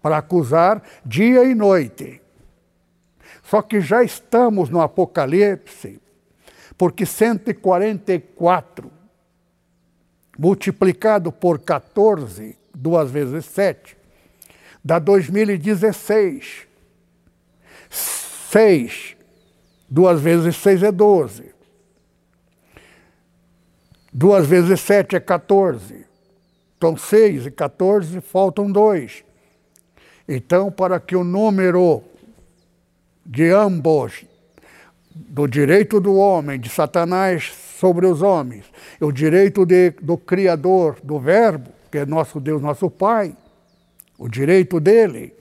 para 0.00 0.18
acusar 0.18 0.82
dia 1.04 1.44
e 1.44 1.54
noite. 1.54 2.20
Só 3.48 3.62
que 3.62 3.80
já 3.80 4.04
estamos 4.04 4.68
no 4.68 4.78
Apocalipse, 4.78 5.98
porque 6.76 7.06
144 7.06 8.90
multiplicado 10.38 11.32
por 11.32 11.58
14, 11.58 12.58
duas 12.74 13.10
vezes 13.10 13.46
7, 13.46 13.96
dá 14.84 14.98
2016. 14.98 16.68
6, 17.88 19.16
duas 19.88 20.20
vezes 20.20 20.54
6 20.56 20.82
é 20.82 20.92
12. 20.92 21.54
Duas 24.12 24.46
vezes 24.46 24.78
7 24.80 25.16
é 25.16 25.20
14. 25.20 26.04
Então, 26.76 26.98
6 26.98 27.46
e 27.46 27.50
14 27.50 28.20
faltam 28.20 28.70
2. 28.70 29.24
Então, 30.28 30.70
para 30.70 31.00
que 31.00 31.16
o 31.16 31.24
número 31.24 32.04
de 33.28 33.50
ambos, 33.50 34.24
do 35.14 35.46
direito 35.46 36.00
do 36.00 36.14
homem, 36.14 36.58
de 36.58 36.70
Satanás 36.70 37.52
sobre 37.78 38.06
os 38.06 38.22
homens, 38.22 38.64
e 38.98 39.04
o 39.04 39.12
direito 39.12 39.66
de, 39.66 39.90
do 40.00 40.16
Criador, 40.16 40.96
do 41.02 41.20
Verbo, 41.20 41.70
que 41.92 41.98
é 41.98 42.06
nosso 42.06 42.40
Deus, 42.40 42.62
nosso 42.62 42.88
Pai, 42.88 43.36
o 44.16 44.28
direito 44.28 44.80
dele. 44.80 45.34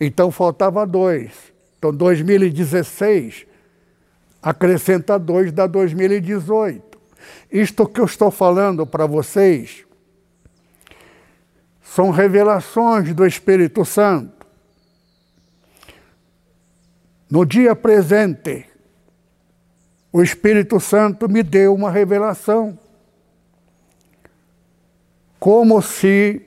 Então 0.00 0.30
faltava 0.30 0.86
dois. 0.86 1.32
Então 1.76 1.92
2016 1.92 3.46
acrescenta 4.40 5.18
dois 5.18 5.50
da 5.50 5.66
2018. 5.66 6.98
Isto 7.50 7.86
que 7.86 8.00
eu 8.00 8.04
estou 8.04 8.30
falando 8.30 8.86
para 8.86 9.06
vocês 9.06 9.84
são 11.82 12.10
revelações 12.10 13.12
do 13.12 13.26
Espírito 13.26 13.84
Santo. 13.84 14.37
No 17.30 17.44
dia 17.44 17.76
presente, 17.76 18.66
o 20.12 20.22
Espírito 20.22 20.80
Santo 20.80 21.28
me 21.28 21.42
deu 21.42 21.74
uma 21.74 21.90
revelação. 21.90 22.78
Como 25.38 25.80
se 25.82 26.42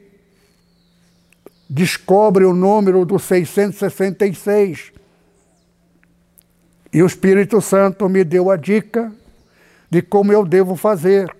descobre 1.69 2.43
o 2.43 2.53
número 2.53 3.05
do 3.05 3.17
666. 3.17 4.91
E 6.91 7.01
o 7.01 7.05
Espírito 7.05 7.61
Santo 7.61 8.09
me 8.09 8.25
deu 8.25 8.51
a 8.51 8.57
dica 8.57 9.09
de 9.89 10.01
como 10.01 10.33
eu 10.33 10.45
devo 10.45 10.75
fazer. 10.75 11.33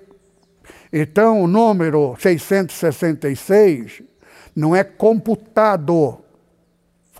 Então, 0.93 1.41
o 1.41 1.47
número 1.47 2.15
666 2.17 4.03
não 4.55 4.75
é 4.75 4.83
computado 4.83 6.19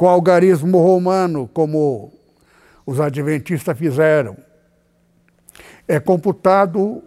com 0.02 0.10
algarismo 0.10 0.80
romano, 0.80 1.48
como 1.54 2.12
os 2.88 3.00
adventistas 3.00 3.78
fizeram. 3.78 4.36
É 5.88 6.00
computado 6.00 7.04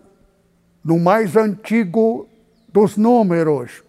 no 0.84 1.00
mais 1.00 1.36
antigo 1.36 2.28
dos 2.68 2.96
números. 2.96 3.82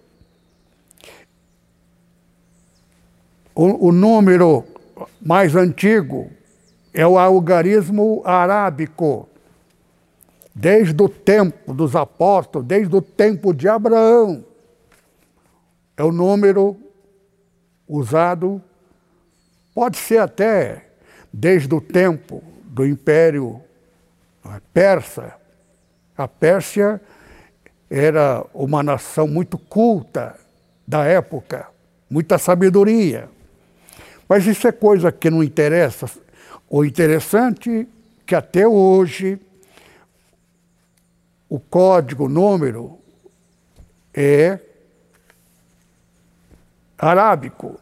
O, 3.53 3.89
o 3.89 3.91
número 3.91 4.65
mais 5.21 5.55
antigo 5.55 6.31
é 6.91 7.05
o 7.05 7.19
algarismo 7.19 8.23
arábico. 8.25 9.29
Desde 10.51 10.99
o 11.03 11.07
tempo 11.07 11.75
dos 11.75 11.95
apóstolos, 11.95 12.67
desde 12.67 12.95
o 12.95 13.03
tempo 13.03 13.53
de 13.53 13.67
Abraão. 13.67 14.43
É 15.95 16.03
o 16.03 16.11
número 16.11 16.75
usado, 17.87 18.59
pode 19.75 19.97
ser 19.97 20.19
até 20.19 20.85
desde 21.31 21.75
o 21.75 21.81
tempo 21.81 22.41
do 22.63 22.87
Império 22.87 23.61
Persa. 24.73 25.35
A 26.17 26.27
Pérsia 26.27 27.01
era 27.89 28.45
uma 28.53 28.81
nação 28.81 29.27
muito 29.27 29.57
culta 29.57 30.35
da 30.87 31.03
época, 31.03 31.67
muita 32.09 32.37
sabedoria. 32.37 33.29
Mas 34.27 34.45
isso 34.45 34.67
é 34.67 34.71
coisa 34.71 35.11
que 35.11 35.29
não 35.29 35.43
interessa. 35.43 36.09
O 36.69 36.85
interessante 36.85 37.81
é 37.81 37.85
que 38.25 38.33
até 38.33 38.67
hoje 38.67 39.39
o 41.49 41.59
código, 41.59 42.25
o 42.25 42.29
número, 42.29 42.97
é 44.13 44.59
arábico. 46.97 47.79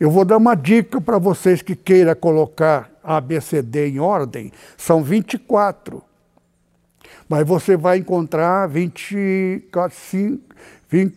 Eu 0.00 0.10
vou 0.10 0.24
dar 0.24 0.36
uma 0.36 0.54
dica 0.54 1.00
para 1.00 1.18
vocês 1.18 1.60
que 1.60 1.74
queiram 1.74 2.14
colocar 2.14 2.90
ABCD 3.02 3.88
em 3.88 3.98
ordem, 3.98 4.52
são 4.76 5.02
24. 5.02 6.02
Mas 7.28 7.46
você 7.46 7.76
vai 7.76 7.98
encontrar 7.98 8.68
24, 8.68 9.96
5, 9.96 10.54
20, 10.88 11.14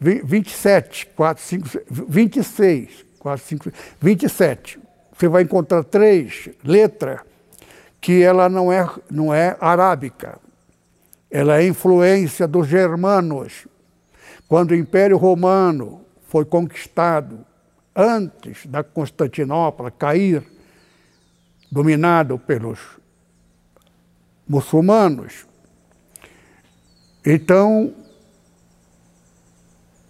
27, 0.00 1.06
4, 1.14 1.42
5, 1.42 1.68
26, 2.08 3.06
4, 3.20 3.46
5, 3.46 3.72
27. 4.00 4.80
Você 5.16 5.28
vai 5.28 5.42
encontrar 5.42 5.84
três 5.84 6.48
letras 6.64 7.20
que 8.00 8.20
ela 8.20 8.48
não 8.48 8.72
é, 8.72 8.88
não 9.10 9.32
é 9.32 9.56
arábica. 9.60 10.40
Ela 11.30 11.58
é 11.60 11.66
influência 11.66 12.48
dos 12.48 12.66
germanos. 12.66 13.66
Quando 14.48 14.72
o 14.72 14.74
Império 14.74 15.16
Romano 15.16 16.00
foi 16.28 16.44
conquistado 16.44 17.46
antes 17.94 18.66
da 18.66 18.82
Constantinopla 18.82 19.90
cair, 19.90 20.42
dominado 21.70 22.38
pelos 22.38 22.78
muçulmanos, 24.46 25.46
então, 27.26 27.94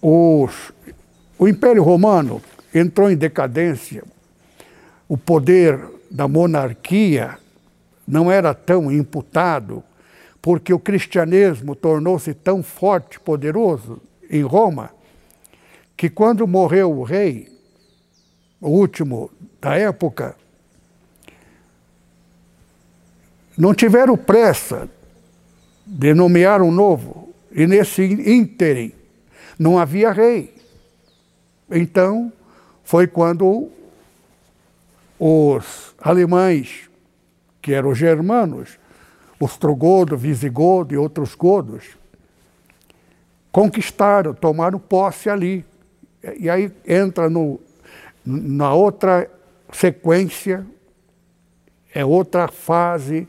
os, 0.03 0.73
o 1.39 1.47
Império 1.47 1.83
Romano 1.83 2.43
entrou 2.75 3.09
em 3.09 3.17
decadência, 3.17 4.03
o 5.09 5.17
poder 5.17 5.81
da 6.11 6.27
monarquia 6.27 7.39
não 8.07 8.31
era 8.31 8.53
tão 8.53 8.91
imputado, 8.91 9.83
porque 10.43 10.75
o 10.75 10.79
cristianismo 10.79 11.77
tornou-se 11.77 12.35
tão 12.35 12.65
forte, 12.65 13.21
poderoso 13.21 14.03
em 14.29 14.43
Roma, 14.43 14.91
que 15.97 16.11
quando 16.11 16.49
morreu 16.49 16.99
o 16.99 17.05
rei, 17.05 17.54
o 18.65 18.71
último 18.71 19.31
da 19.61 19.77
época, 19.77 20.35
não 23.59 23.75
tiveram 23.75 24.17
pressa 24.17 24.89
de 25.87 26.15
nomear 26.15 26.63
um 26.63 26.71
novo, 26.71 27.35
e 27.53 27.67
nesse 27.67 28.03
ínterim 28.03 28.93
não 29.59 29.79
havia 29.79 30.13
rei. 30.13 30.55
Então, 31.71 32.33
foi 32.83 33.07
quando 33.07 33.69
os 35.19 35.95
alemães, 35.99 36.89
que 37.61 37.75
eram 37.75 37.91
os 37.91 37.99
germanos, 37.99 38.79
os 39.39 39.59
trogodos, 39.59 40.21
visigodos 40.21 40.95
e 40.95 40.97
outros 40.97 41.35
godos, 41.35 41.85
conquistaram, 43.53 44.33
tomaram 44.33 44.79
posse 44.79 45.29
ali. 45.29 45.67
E 46.39 46.49
aí 46.49 46.73
entra 46.87 47.29
no, 47.29 47.61
na 48.25 48.73
outra 48.73 49.31
sequência, 49.73 50.67
é 51.93 52.05
outra 52.05 52.49
fase 52.49 53.29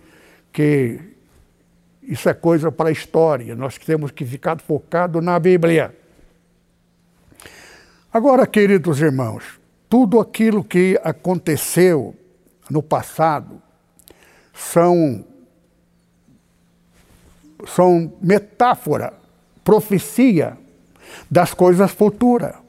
que 0.51 0.99
isso 2.01 2.29
é 2.29 2.33
coisa 2.33 2.71
para 2.71 2.89
a 2.89 2.91
história. 2.91 3.55
Nós 3.55 3.77
temos 3.77 4.11
que 4.11 4.25
ficar 4.25 4.59
focado 4.59 5.21
na 5.21 5.39
Bíblia. 5.39 5.95
Agora, 8.11 8.47
queridos 8.47 9.01
irmãos, 9.01 9.59
tudo 9.89 10.19
aquilo 10.19 10.63
que 10.63 10.99
aconteceu 11.03 12.15
no 12.69 12.81
passado 12.81 13.61
são 14.53 15.25
são 17.65 18.13
metáfora, 18.21 19.13
profecia 19.63 20.57
das 21.29 21.53
coisas 21.53 21.91
futuras. 21.91 22.64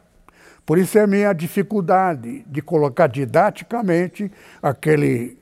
Por 0.64 0.78
isso 0.78 0.96
é 0.96 1.02
a 1.02 1.06
minha 1.06 1.30
dificuldade 1.34 2.42
de 2.46 2.62
colocar 2.62 3.06
didaticamente 3.06 4.32
aquele 4.62 5.36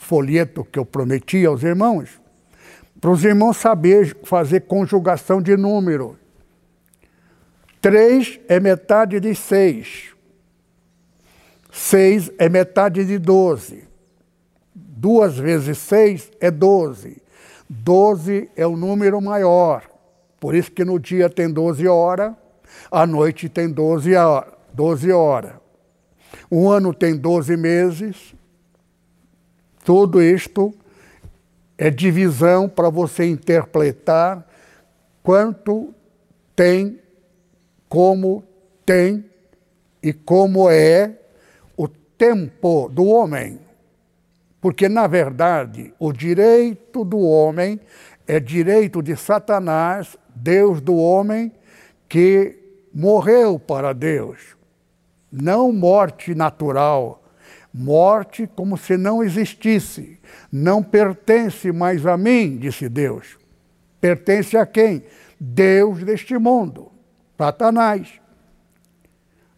folheto 0.00 0.66
que 0.66 0.78
eu 0.78 0.84
prometi 0.84 1.46
aos 1.46 1.62
irmãos, 1.62 2.20
para 3.00 3.10
os 3.10 3.24
irmãos 3.24 3.56
saberem 3.56 4.12
fazer 4.24 4.60
conjugação 4.66 5.40
de 5.40 5.56
número. 5.56 6.18
Três 7.80 8.38
é 8.46 8.60
metade 8.60 9.18
de 9.18 9.34
seis. 9.34 10.14
Seis 11.72 12.30
é 12.36 12.50
metade 12.50 13.02
de 13.06 13.18
doze. 13.18 13.90
Duas 15.02 15.36
vezes 15.36 15.78
seis 15.78 16.30
é 16.38 16.48
doze. 16.48 17.20
Doze 17.68 18.48
é 18.54 18.64
o 18.64 18.76
número 18.76 19.20
maior. 19.20 19.82
Por 20.38 20.54
isso 20.54 20.70
que 20.70 20.84
no 20.84 20.96
dia 20.96 21.28
tem 21.28 21.50
doze 21.50 21.88
horas, 21.88 22.32
à 22.88 23.04
noite 23.04 23.48
tem 23.48 23.68
doze 23.68 24.14
horas. 25.10 25.54
Um 26.48 26.70
ano 26.70 26.94
tem 26.94 27.16
doze 27.16 27.56
meses. 27.56 28.32
Tudo 29.84 30.22
isto 30.22 30.72
é 31.76 31.90
divisão 31.90 32.68
para 32.68 32.88
você 32.88 33.28
interpretar 33.28 34.46
quanto 35.20 35.92
tem, 36.54 37.00
como 37.88 38.44
tem 38.86 39.24
e 40.00 40.12
como 40.12 40.70
é 40.70 41.18
o 41.76 41.88
tempo 41.88 42.88
do 42.88 43.06
homem. 43.06 43.71
Porque, 44.62 44.88
na 44.88 45.08
verdade, 45.08 45.92
o 45.98 46.12
direito 46.12 47.04
do 47.04 47.18
homem 47.18 47.80
é 48.28 48.38
direito 48.38 49.02
de 49.02 49.16
Satanás, 49.16 50.16
Deus 50.36 50.80
do 50.80 50.96
homem, 50.96 51.50
que 52.08 52.60
morreu 52.94 53.58
para 53.58 53.92
Deus. 53.92 54.56
Não 55.32 55.72
morte 55.72 56.32
natural, 56.32 57.24
morte 57.74 58.48
como 58.54 58.78
se 58.78 58.96
não 58.96 59.20
existisse. 59.20 60.20
Não 60.52 60.80
pertence 60.80 61.72
mais 61.72 62.06
a 62.06 62.16
mim, 62.16 62.56
disse 62.56 62.88
Deus. 62.88 63.36
Pertence 64.00 64.56
a 64.56 64.64
quem? 64.64 65.02
Deus 65.40 66.04
deste 66.04 66.38
mundo, 66.38 66.92
Satanás. 67.36 68.12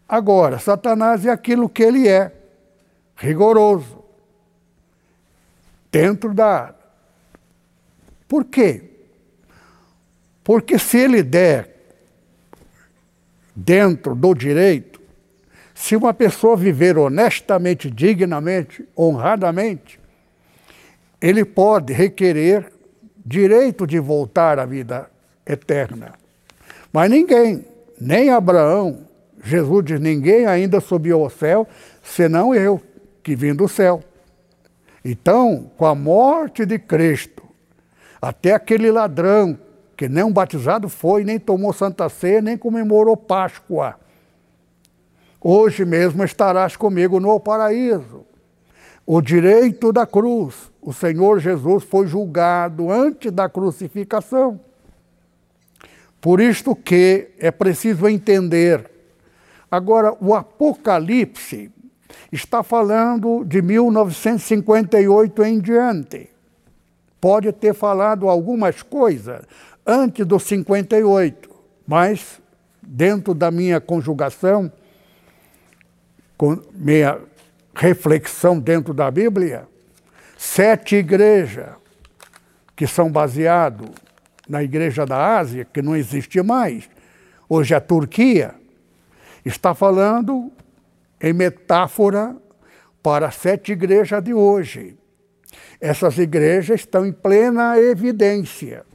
Agora, 0.09 0.57
Satanás 0.57 1.27
é 1.27 1.29
aquilo 1.29 1.69
que 1.69 1.83
ele 1.83 2.07
é, 2.07 2.33
rigoroso 3.15 4.04
dentro 5.95 6.33
da. 6.33 6.75
Por 8.27 8.43
quê? 8.43 8.83
Porque 10.43 10.77
se 10.77 10.97
ele 10.97 11.23
der 11.23 11.69
dentro 13.55 14.13
do 14.13 14.33
direito, 14.33 14.99
se 15.73 15.95
uma 15.95 16.13
pessoa 16.13 16.57
viver 16.57 16.97
honestamente, 16.97 17.89
dignamente, 17.89 18.85
honradamente, 18.97 19.97
ele 21.21 21.45
pode 21.45 21.93
requerer 21.93 22.73
direito 23.25 23.87
de 23.87 23.97
voltar 23.97 24.59
à 24.59 24.65
vida 24.65 25.09
eterna. 25.45 26.13
Mas 26.91 27.09
ninguém, 27.09 27.65
nem 27.99 28.29
Abraão, 28.29 29.07
Jesus 29.41 29.85
diz: 29.85 29.99
ninguém 30.01 30.45
ainda 30.45 30.81
subiu 30.81 31.21
ao 31.21 31.29
céu, 31.29 31.65
senão 32.03 32.53
eu, 32.53 32.81
que 33.23 33.33
vim 33.33 33.55
do 33.55 33.69
céu. 33.69 34.03
Então, 35.07 35.69
com 35.77 35.85
a 35.85 35.93
morte 35.93 36.65
de 36.65 36.79
Cristo, 36.79 37.43
até 38.19 38.53
aquele 38.53 38.89
ladrão 38.89 39.55
que 39.95 40.09
nem 40.09 40.23
um 40.23 40.33
batizado 40.33 40.89
foi, 40.89 41.23
nem 41.23 41.37
tomou 41.37 41.71
Santa 41.71 42.09
Ceia, 42.09 42.41
nem 42.41 42.57
comemorou 42.57 43.15
Páscoa. 43.15 43.99
Hoje 45.39 45.85
mesmo 45.85 46.23
estarás 46.23 46.75
comigo 46.75 47.19
no 47.19 47.39
paraíso. 47.39 48.25
O 49.05 49.21
direito 49.21 49.93
da 49.93 50.07
cruz. 50.07 50.71
O 50.81 50.91
Senhor 50.91 51.39
Jesus 51.39 51.83
foi 51.83 52.07
julgado 52.07 52.91
antes 52.91 53.31
da 53.31 53.47
crucificação. 53.47 54.59
Por 56.19 56.41
isto 56.41 56.75
que 56.75 57.29
é 57.37 57.51
preciso 57.51 58.07
entender. 58.07 58.89
Agora, 59.69 60.17
o 60.19 60.33
Apocalipse 60.33 61.71
está 62.31 62.63
falando 62.63 63.43
de 63.45 63.61
1958 63.61 65.43
em 65.43 65.59
diante. 65.59 66.29
Pode 67.19 67.51
ter 67.51 67.73
falado 67.73 68.29
algumas 68.29 68.81
coisas 68.81 69.41
antes 69.85 70.25
do 70.25 70.39
58, 70.39 71.49
mas 71.87 72.41
dentro 72.81 73.33
da 73.33 73.49
minha 73.51 73.79
conjugação, 73.81 74.71
com 76.37 76.59
minha 76.73 77.19
reflexão 77.73 78.59
dentro 78.59 78.93
da 78.93 79.09
Bíblia, 79.09 79.67
sete 80.37 80.97
igrejas 80.97 81.69
que 82.75 82.85
são 82.85 83.11
baseadas 83.11 83.89
na 84.47 84.61
igreja 84.61 85.05
da 85.05 85.37
Ásia, 85.37 85.65
que 85.65 85.81
não 85.81 85.95
existe 85.95 86.41
mais, 86.41 86.89
hoje 87.49 87.73
é 87.73 87.77
a 87.77 87.81
Turquia, 87.81 88.53
está 89.43 89.73
falando 89.73 90.51
em 91.21 91.33
metáfora 91.33 92.35
para 93.01 93.27
as 93.27 93.35
sete 93.35 93.71
igrejas 93.71 94.23
de 94.23 94.33
hoje. 94.33 94.97
Essas 95.79 96.17
igrejas 96.17 96.81
estão 96.81 97.05
em 97.05 97.11
plena 97.11 97.77
evidência. 97.79 98.85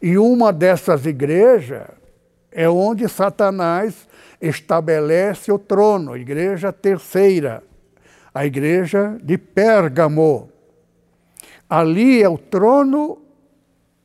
E 0.00 0.18
uma 0.18 0.52
dessas 0.52 1.06
igrejas 1.06 1.86
é 2.50 2.68
onde 2.68 3.08
Satanás 3.08 4.08
estabelece 4.40 5.50
o 5.52 5.58
trono, 5.58 6.16
igreja 6.16 6.72
terceira, 6.72 7.62
a 8.34 8.44
igreja 8.44 9.16
de 9.22 9.38
Pérgamo. 9.38 10.50
Ali 11.68 12.22
é 12.22 12.28
o 12.28 12.36
trono 12.36 13.22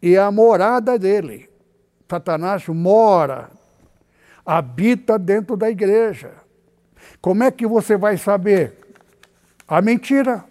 e 0.01 0.15
a 0.17 0.31
morada 0.31 0.97
dele. 0.97 1.49
Satanás 2.09 2.65
mora, 2.67 3.49
habita 4.45 5.19
dentro 5.19 5.57
da 5.57 5.69
igreja. 5.69 6.46
Como 7.21 7.43
é 7.43 7.51
que 7.51 7.65
você 7.65 7.97
vai 7.97 8.17
saber? 8.17 8.73
A 9.67 9.81
mentira. 9.81 10.43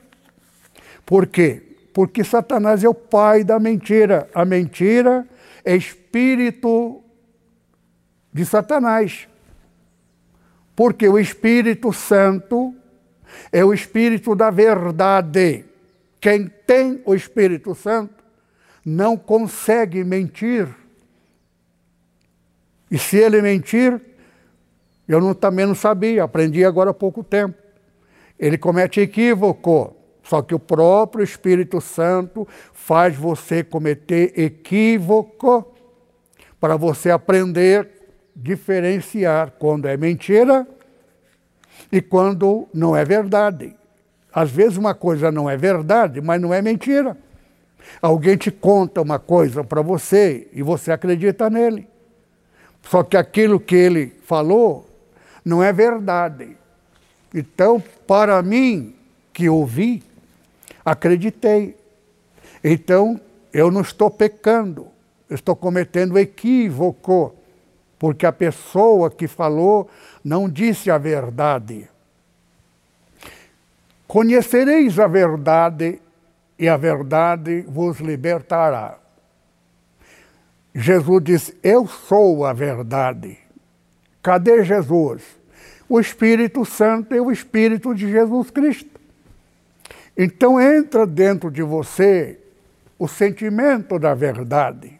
Por 1.05 1.27
quê? 1.27 1.63
Porque 1.93 2.23
Satanás 2.23 2.85
é 2.85 2.89
o 2.89 2.95
pai 2.95 3.45
da 3.45 3.59
mentira. 3.59 4.29
A 4.35 4.45
mentira 4.45 5.27
é 5.65 5.75
espírito 5.75 7.03
de 8.33 8.45
Satanás. 8.45 9.27
Porque 10.75 11.09
o 11.09 11.19
Espírito 11.19 11.91
Santo 11.91 12.75
é 13.51 13.65
o 13.65 13.73
Espírito 13.73 14.35
da 14.35 14.51
verdade. 14.51 15.65
Quem 16.21 16.49
tem 16.67 17.01
o 17.07 17.15
Espírito 17.15 17.75
Santo 17.75 18.23
não 18.85 19.17
consegue 19.17 20.05
mentir. 20.05 20.69
E 22.91 22.99
se 22.99 23.17
ele 23.17 23.41
mentir, 23.41 24.01
eu 25.09 25.21
não, 25.21 25.35
também 25.35 25.67
não 25.67 25.75
sabia, 25.75 26.25
aprendi 26.25 26.65
agora 26.65 26.91
há 26.91 26.95
pouco 26.95 27.23
tempo. 27.23 27.55
Ele 28.39 28.59
comete 28.59 29.01
equívoco, 29.01 29.95
só 30.23 30.43
que 30.43 30.55
o 30.55 30.59
próprio 30.59 31.23
Espírito 31.23 31.81
Santo 31.81 32.47
faz 32.73 33.17
você 33.17 33.63
cometer 33.63 34.39
equívoco 34.39 35.73
para 36.61 36.77
você 36.77 37.11
aprender 37.11 37.97
diferenciar 38.37 39.53
quando 39.59 39.89
é 39.89 39.97
mentira 39.97 40.67
e 41.91 42.03
quando 42.03 42.69
não 42.75 42.95
é 42.95 43.05
verdade. 43.05 43.75
Às 44.33 44.51
vezes 44.51 44.77
uma 44.77 44.95
coisa 44.95 45.33
não 45.33 45.49
é 45.49 45.57
verdade, 45.57 46.21
mas 46.21 46.41
não 46.41 46.53
é 46.53 46.61
mentira. 46.61 47.17
Alguém 48.03 48.37
te 48.37 48.51
conta 48.51 49.01
uma 49.01 49.19
coisa 49.19 49.65
para 49.65 49.81
você 49.81 50.49
e 50.53 50.63
você 50.63 50.93
acredita 50.93 51.49
nele. 51.49 51.89
Só 52.83 53.03
que 53.03 53.17
aquilo 53.17 53.59
que 53.59 53.75
ele 53.75 54.15
falou 54.25 54.86
não 55.47 55.63
é 55.63 55.73
verdade. 55.73 56.57
Então, 57.33 57.81
para 58.05 58.43
mim, 58.43 58.97
que 59.33 59.49
ouvi, 59.49 60.03
acreditei. 60.85 61.77
Então, 62.65 63.21
eu 63.53 63.71
não 63.71 63.81
estou 63.81 64.11
pecando, 64.11 64.89
estou 65.31 65.55
cometendo 65.55 66.19
equívoco, 66.19 67.33
porque 67.97 68.27
a 68.27 68.33
pessoa 68.33 69.09
que 69.09 69.29
falou 69.29 69.89
não 70.25 70.49
disse 70.49 70.91
a 70.91 70.99
verdade. 70.99 71.89
Conhecereis 74.09 74.99
a 74.99 75.07
verdade 75.07 76.01
e 76.59 76.69
a 76.69 76.77
verdade 76.77 77.61
vos 77.69 78.01
libertará. 78.01 78.99
Jesus 80.75 81.23
disse: 81.23 81.57
Eu 81.63 81.87
sou 81.87 82.45
a 82.45 82.53
verdade. 82.53 83.39
Cadê 84.27 84.65
Jesus? 84.65 85.36
O 85.89 86.01
Espírito 86.01 86.64
Santo 86.64 87.14
é 87.14 87.20
o 87.20 87.30
Espírito 87.30 87.95
de 87.95 88.11
Jesus 88.11 88.51
Cristo. 88.51 89.01
Então 90.16 90.61
entra 90.61 91.07
dentro 91.07 91.51
de 91.51 91.62
você 91.62 92.39
o 92.99 93.07
sentimento 93.07 93.99
da 93.99 94.14
verdade. 94.14 94.99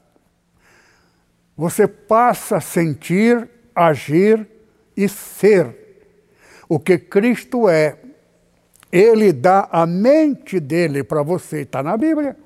Você 1.57 1.89
passa 1.89 2.59
a 2.59 2.61
sentir, 2.61 3.49
agir 3.75 4.47
e 4.97 5.09
ser 5.09 5.75
o 6.69 6.79
que 6.79 6.99
Cristo 6.99 7.69
é. 7.69 7.99
Ele 8.93 9.33
dá 9.33 9.69
a 9.73 9.87
mente 9.87 10.61
dele 10.61 11.03
para 11.03 11.23
você, 11.23 11.63
está 11.63 11.83
na 11.83 11.97
Bíblia. 11.97 12.37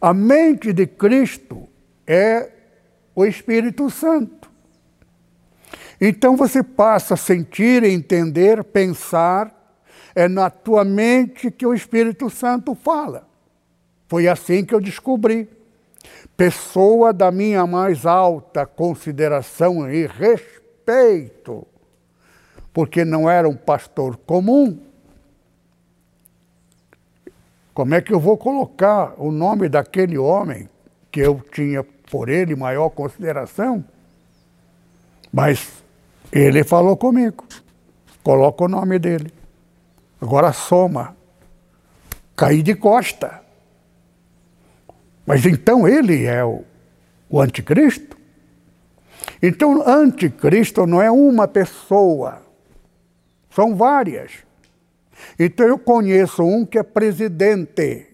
A 0.00 0.12
mente 0.12 0.72
de 0.72 0.86
Cristo 0.86 1.68
é 2.06 2.50
o 3.14 3.24
Espírito 3.24 3.88
Santo. 3.90 4.41
Então 6.04 6.36
você 6.36 6.64
passa 6.64 7.14
a 7.14 7.16
sentir, 7.16 7.84
entender, 7.84 8.64
pensar, 8.64 9.78
é 10.16 10.26
na 10.26 10.50
tua 10.50 10.84
mente 10.84 11.48
que 11.48 11.64
o 11.64 11.72
Espírito 11.72 12.28
Santo 12.28 12.74
fala. 12.74 13.24
Foi 14.08 14.26
assim 14.26 14.64
que 14.64 14.74
eu 14.74 14.80
descobri. 14.80 15.48
Pessoa 16.36 17.12
da 17.12 17.30
minha 17.30 17.64
mais 17.68 18.04
alta 18.04 18.66
consideração 18.66 19.88
e 19.88 20.08
respeito, 20.08 21.64
porque 22.72 23.04
não 23.04 23.30
era 23.30 23.48
um 23.48 23.54
pastor 23.54 24.16
comum. 24.16 24.80
Como 27.72 27.94
é 27.94 28.00
que 28.00 28.12
eu 28.12 28.18
vou 28.18 28.36
colocar 28.36 29.14
o 29.18 29.30
nome 29.30 29.68
daquele 29.68 30.18
homem 30.18 30.68
que 31.12 31.20
eu 31.20 31.40
tinha 31.52 31.84
por 31.84 32.28
ele 32.28 32.56
maior 32.56 32.88
consideração? 32.88 33.84
Mas 35.32 35.81
ele 36.32 36.64
falou 36.64 36.96
comigo. 36.96 37.44
Coloca 38.22 38.64
o 38.64 38.68
nome 38.68 38.98
dele. 38.98 39.32
Agora 40.20 40.52
soma. 40.52 41.16
Caí 42.34 42.62
de 42.62 42.74
costa. 42.74 43.42
Mas 45.26 45.44
então 45.46 45.86
ele 45.86 46.24
é 46.24 46.44
o, 46.44 46.64
o 47.28 47.40
anticristo? 47.40 48.16
Então, 49.42 49.82
anticristo 49.86 50.86
não 50.86 51.02
é 51.02 51.10
uma 51.10 51.48
pessoa, 51.48 52.42
são 53.50 53.74
várias. 53.74 54.32
Então, 55.38 55.66
eu 55.66 55.78
conheço 55.78 56.42
um 56.42 56.64
que 56.64 56.78
é 56.78 56.82
presidente 56.82 58.06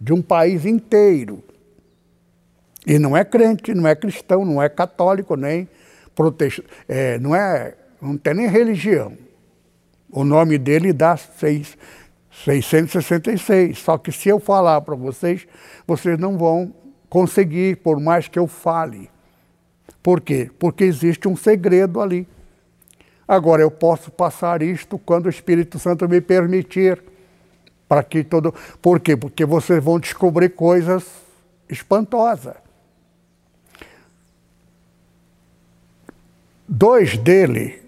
de 0.00 0.12
um 0.12 0.22
país 0.22 0.64
inteiro. 0.64 1.42
E 2.86 2.98
não 2.98 3.16
é 3.16 3.24
crente, 3.24 3.74
não 3.74 3.86
é 3.86 3.94
cristão, 3.94 4.44
não 4.44 4.62
é 4.62 4.68
católico, 4.68 5.34
nem 5.34 5.68
protestante, 6.18 6.68
é, 6.88 7.16
não, 7.20 7.32
é, 7.32 7.76
não 8.02 8.18
tem 8.18 8.34
nem 8.34 8.48
religião. 8.48 9.16
O 10.10 10.24
nome 10.24 10.58
dele 10.58 10.92
dá 10.92 11.16
seis, 11.16 11.78
666. 12.44 13.78
Só 13.78 13.96
que 13.96 14.10
se 14.10 14.28
eu 14.28 14.40
falar 14.40 14.80
para 14.80 14.96
vocês, 14.96 15.46
vocês 15.86 16.18
não 16.18 16.36
vão 16.36 16.74
conseguir, 17.08 17.76
por 17.76 18.00
mais 18.00 18.26
que 18.26 18.36
eu 18.36 18.48
fale. 18.48 19.08
Por 20.02 20.20
quê? 20.20 20.50
Porque 20.58 20.82
existe 20.82 21.28
um 21.28 21.36
segredo 21.36 22.00
ali. 22.00 22.26
Agora, 23.26 23.62
eu 23.62 23.70
posso 23.70 24.10
passar 24.10 24.60
isto 24.60 24.98
quando 24.98 25.26
o 25.26 25.30
Espírito 25.30 25.78
Santo 25.78 26.08
me 26.08 26.20
permitir. 26.20 27.00
Para 27.86 28.02
que 28.02 28.24
todo. 28.24 28.52
Por 28.82 28.98
quê? 28.98 29.16
Porque 29.16 29.44
vocês 29.44 29.82
vão 29.82 30.00
descobrir 30.00 30.48
coisas 30.48 31.04
espantosas. 31.68 32.67
Dois 36.68 37.16
dele, 37.16 37.80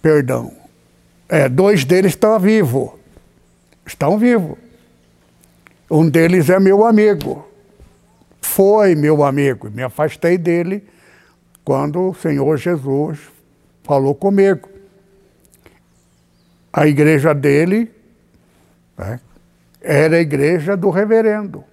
perdão, 0.00 0.52
é, 1.28 1.48
dois 1.48 1.84
deles 1.84 2.12
estão 2.12 2.38
vivos 2.38 2.92
estão 3.86 4.18
vivos. 4.18 4.56
Um 5.90 6.08
deles 6.08 6.48
é 6.48 6.58
meu 6.58 6.84
amigo. 6.84 7.46
Foi 8.40 8.94
meu 8.94 9.22
amigo. 9.22 9.70
Me 9.70 9.82
afastei 9.82 10.38
dele 10.38 10.86
quando 11.64 12.10
o 12.10 12.14
Senhor 12.14 12.56
Jesus 12.56 13.18
falou 13.82 14.14
comigo. 14.14 14.68
A 16.72 16.86
igreja 16.86 17.34
dele 17.34 17.90
né, 18.96 19.20
era 19.80 20.16
a 20.16 20.20
igreja 20.20 20.76
do 20.76 20.90
reverendo. 20.90 21.64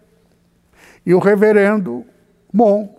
E 1.06 1.14
o 1.14 1.20
reverendo, 1.20 2.06
bom, 2.54 2.96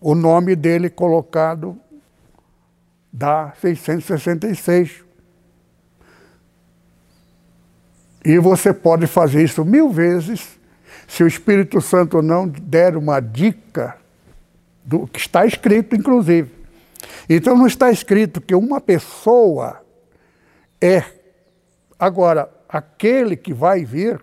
o 0.00 0.14
nome 0.14 0.56
dele 0.56 0.88
colocado 0.88 1.78
dá 3.16 3.54
666. 3.62 5.02
E 8.22 8.38
você 8.38 8.74
pode 8.74 9.06
fazer 9.06 9.42
isso 9.42 9.64
mil 9.64 9.88
vezes 9.88 10.58
se 11.08 11.22
o 11.24 11.26
Espírito 11.26 11.80
Santo 11.80 12.20
não 12.20 12.46
der 12.46 12.94
uma 12.94 13.20
dica 13.20 13.96
do 14.84 15.06
que 15.06 15.18
está 15.18 15.46
escrito, 15.46 15.96
inclusive. 15.96 16.50
Então 17.28 17.56
não 17.56 17.66
está 17.66 17.90
escrito 17.90 18.40
que 18.40 18.54
uma 18.54 18.80
pessoa 18.80 19.80
é. 20.80 21.02
Agora, 21.98 22.50
aquele 22.68 23.34
que 23.34 23.54
vai 23.54 23.82
vir. 23.84 24.22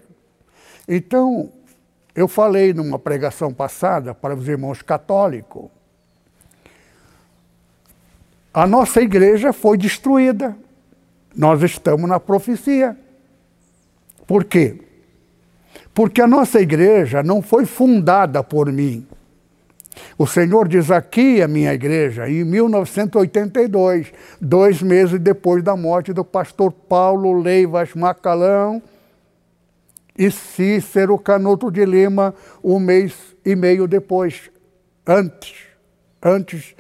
Então, 0.88 1.52
eu 2.14 2.28
falei 2.28 2.74
numa 2.74 3.00
pregação 3.00 3.52
passada 3.52 4.14
para 4.14 4.36
os 4.36 4.48
irmãos 4.48 4.84
católicos. 4.84 5.72
A 8.54 8.68
nossa 8.68 9.02
igreja 9.02 9.52
foi 9.52 9.78
destruída. 9.78 10.56
Nós 11.36 11.64
estamos 11.64 12.08
na 12.08 12.20
profecia. 12.20 12.96
Por 14.28 14.44
quê? 14.44 14.80
Porque 15.94 16.22
a 16.22 16.28
nossa 16.28 16.62
igreja 16.62 17.24
não 17.24 17.42
foi 17.42 17.66
fundada 17.66 18.44
por 18.44 18.72
mim. 18.72 19.08
O 20.18 20.28
Senhor 20.28 20.68
diz 20.68 20.92
aqui 20.92 21.42
a 21.42 21.48
minha 21.48 21.74
igreja, 21.74 22.30
em 22.30 22.44
1982, 22.44 24.12
dois 24.40 24.82
meses 24.82 25.20
depois 25.20 25.64
da 25.64 25.76
morte 25.76 26.14
do 26.14 26.24
pastor 26.24 26.72
Paulo 26.72 27.40
Leivas 27.40 27.94
Macalão 27.94 28.82
e 30.18 30.30
Cícero 30.32 31.18
Canuto 31.18 31.72
de 31.72 31.86
Lima, 31.86 32.34
um 32.64 32.80
mês 32.80 33.14
e 33.46 33.56
meio 33.56 33.88
depois, 33.88 34.50
antes, 35.06 35.56
antes 36.22 36.76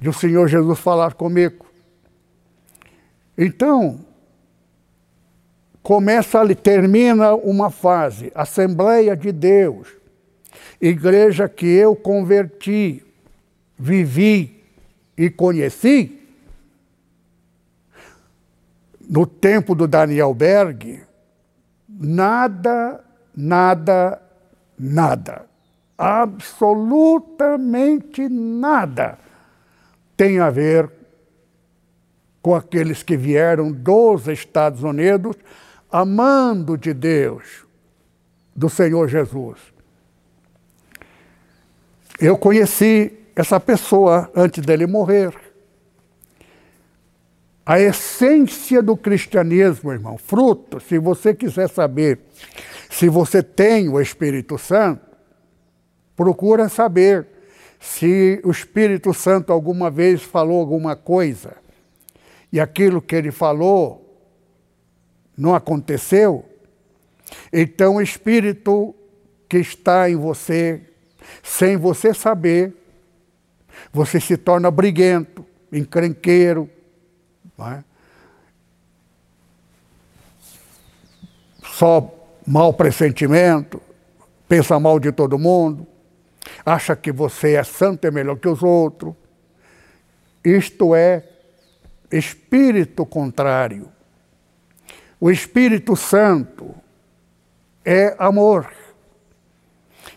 de 0.00 0.08
o 0.08 0.12
Senhor 0.12 0.48
Jesus 0.48 0.78
falar 0.78 1.14
comigo. 1.14 1.66
Então, 3.36 3.98
começa 5.82 6.38
ali, 6.40 6.54
termina 6.54 7.34
uma 7.34 7.68
fase, 7.70 8.30
Assembleia 8.34 9.16
de 9.16 9.32
Deus, 9.32 9.88
igreja 10.80 11.48
que 11.48 11.66
eu 11.66 11.96
converti, 11.96 13.04
vivi 13.76 14.62
e 15.16 15.28
conheci. 15.30 16.14
No 19.08 19.26
tempo 19.26 19.74
do 19.74 19.88
Daniel 19.88 20.34
Berg, 20.34 21.00
nada, 21.88 23.02
nada, 23.34 24.20
nada, 24.78 25.46
absolutamente 25.96 28.28
nada 28.28 29.18
tem 30.18 30.40
a 30.40 30.50
ver 30.50 30.90
com 32.42 32.52
aqueles 32.52 33.04
que 33.04 33.16
vieram 33.16 33.70
dos 33.70 34.26
Estados 34.26 34.82
Unidos 34.82 35.36
amando 35.90 36.76
de 36.76 36.92
Deus, 36.92 37.64
do 38.54 38.68
Senhor 38.68 39.08
Jesus. 39.08 39.58
Eu 42.20 42.36
conheci 42.36 43.16
essa 43.36 43.60
pessoa 43.60 44.28
antes 44.34 44.66
dele 44.66 44.88
morrer. 44.88 45.32
A 47.64 47.78
essência 47.78 48.82
do 48.82 48.96
cristianismo, 48.96 49.92
irmão, 49.92 50.18
fruto, 50.18 50.80
se 50.80 50.98
você 50.98 51.32
quiser 51.32 51.68
saber 51.68 52.18
se 52.90 53.08
você 53.08 53.40
tem 53.40 53.88
o 53.88 54.00
Espírito 54.00 54.58
Santo, 54.58 55.06
procura 56.16 56.68
saber 56.68 57.37
se 57.78 58.40
o 58.44 58.50
Espírito 58.50 59.14
Santo 59.14 59.52
alguma 59.52 59.90
vez 59.90 60.22
falou 60.22 60.60
alguma 60.60 60.96
coisa 60.96 61.56
e 62.52 62.58
aquilo 62.58 63.00
que 63.00 63.14
ele 63.14 63.30
falou 63.30 64.04
não 65.36 65.54
aconteceu, 65.54 66.44
então 67.52 67.96
o 67.96 68.02
espírito 68.02 68.94
que 69.48 69.58
está 69.58 70.10
em 70.10 70.16
você, 70.16 70.82
sem 71.42 71.76
você 71.76 72.12
saber, 72.12 72.74
você 73.92 74.20
se 74.20 74.36
torna 74.36 74.70
briguento, 74.70 75.46
encrenqueiro, 75.72 76.68
é? 77.60 77.84
só 81.62 82.12
mau 82.46 82.72
pressentimento, 82.72 83.80
pensa 84.48 84.80
mal 84.80 84.98
de 84.98 85.12
todo 85.12 85.38
mundo, 85.38 85.86
acha 86.64 86.94
que 86.96 87.12
você 87.12 87.54
é 87.54 87.64
santo 87.64 88.06
é 88.06 88.10
melhor 88.10 88.36
que 88.36 88.48
os 88.48 88.62
outros. 88.62 89.14
Isto 90.44 90.94
é 90.94 91.24
espírito 92.10 93.04
contrário. 93.04 93.90
O 95.20 95.30
Espírito 95.30 95.96
Santo 95.96 96.74
é 97.84 98.14
amor. 98.18 98.70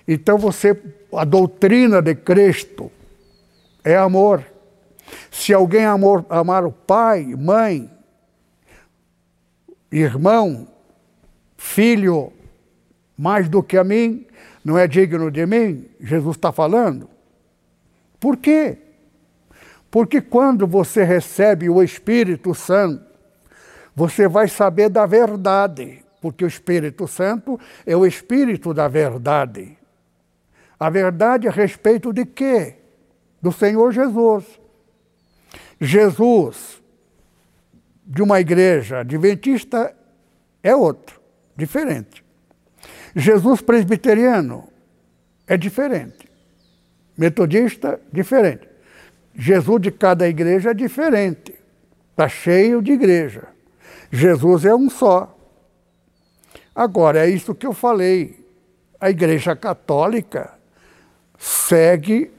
Então 0.08 0.38
você, 0.38 0.80
a 1.14 1.26
doutrina 1.26 2.02
de 2.02 2.14
Cristo 2.16 2.92
é 3.84 3.96
amor. 3.96 4.46
Se 5.32 5.54
alguém 5.54 5.86
amor, 5.86 6.26
amar 6.30 6.66
o 6.66 6.72
pai, 6.72 7.26
mãe, 7.36 7.90
irmão, 9.92 10.68
filho, 11.58 12.32
mais 13.18 13.50
do 13.50 13.64
que 13.64 13.78
a 13.78 13.84
mim, 13.84 14.26
não 14.64 14.78
é 14.78 14.88
digno 14.88 15.32
de 15.32 15.46
mim, 15.46 15.90
Jesus 16.00 16.36
está 16.36 16.52
falando. 16.52 17.10
Por 18.20 18.38
quê? 18.38 18.78
Porque 19.90 20.22
quando 20.22 20.68
você 20.68 21.04
recebe 21.04 21.70
o 21.70 21.82
Espírito 21.82 22.54
Santo, 22.54 23.04
você 23.96 24.28
vai 24.28 24.48
saber 24.48 24.90
da 24.90 25.06
verdade, 25.06 26.04
porque 26.22 26.46
o 26.46 26.48
Espírito 26.48 27.08
Santo 27.08 27.60
é 27.86 27.96
o 27.96 28.06
Espírito 28.06 28.74
da 28.74 28.88
verdade. 28.88 29.78
A 30.80 30.90
verdade 30.90 31.48
a 31.48 31.52
respeito 31.52 32.14
de 32.14 32.26
quê? 32.26 32.76
Do 33.42 33.52
Senhor 33.52 33.92
Jesus. 33.92 34.46
Jesus, 35.80 36.82
de 38.06 38.22
uma 38.22 38.40
igreja 38.40 39.00
adventista, 39.00 39.96
é 40.64 40.76
outro, 40.76 41.20
diferente. 41.56 42.24
Jesus 43.16 43.62
presbiteriano 43.62 44.68
é 45.48 45.58
diferente. 45.58 46.30
Metodista, 47.18 48.00
diferente. 48.12 48.68
Jesus 49.36 49.82
de 49.82 49.92
cada 49.92 50.28
igreja 50.28 50.72
é 50.72 50.74
diferente. 50.74 51.56
Está 52.12 52.28
cheio 52.28 52.82
de 52.82 52.92
igreja. 52.92 53.48
Jesus 54.12 54.66
é 54.66 54.76
um 54.76 54.90
só. 54.90 55.38
Agora, 56.76 57.26
é 57.26 57.30
isso 57.30 57.56
que 57.56 57.66
eu 57.66 57.74
falei. 57.74 58.46
A 59.00 59.10
Igreja 59.10 59.56
Católica 59.56 60.54
segue, 61.38 62.32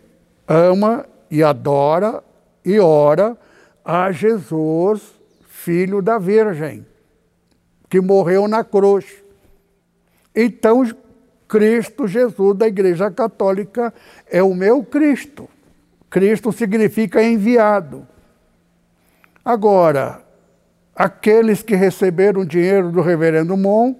ama 0.46 1.06
e 1.30 1.42
adora 1.42 2.22
e 2.64 2.78
ora 2.78 3.36
a 3.84 4.12
Jesus, 4.12 5.02
filho 5.48 6.00
da 6.00 6.18
Virgem, 6.18 6.86
que 7.88 8.00
morreu 8.00 8.46
na 8.46 8.62
cruz. 8.62 9.21
Então, 10.34 10.88
Cristo 11.46 12.06
Jesus 12.06 12.56
da 12.56 12.66
Igreja 12.66 13.10
Católica 13.10 13.92
é 14.30 14.42
o 14.42 14.54
meu 14.54 14.82
Cristo. 14.82 15.48
Cristo 16.08 16.52
significa 16.52 17.22
enviado. 17.22 18.06
Agora, 19.44 20.22
aqueles 20.94 21.62
que 21.62 21.74
receberam 21.74 22.44
dinheiro 22.44 22.90
do 22.90 23.00
reverendo 23.00 23.56
Mon, 23.56 23.94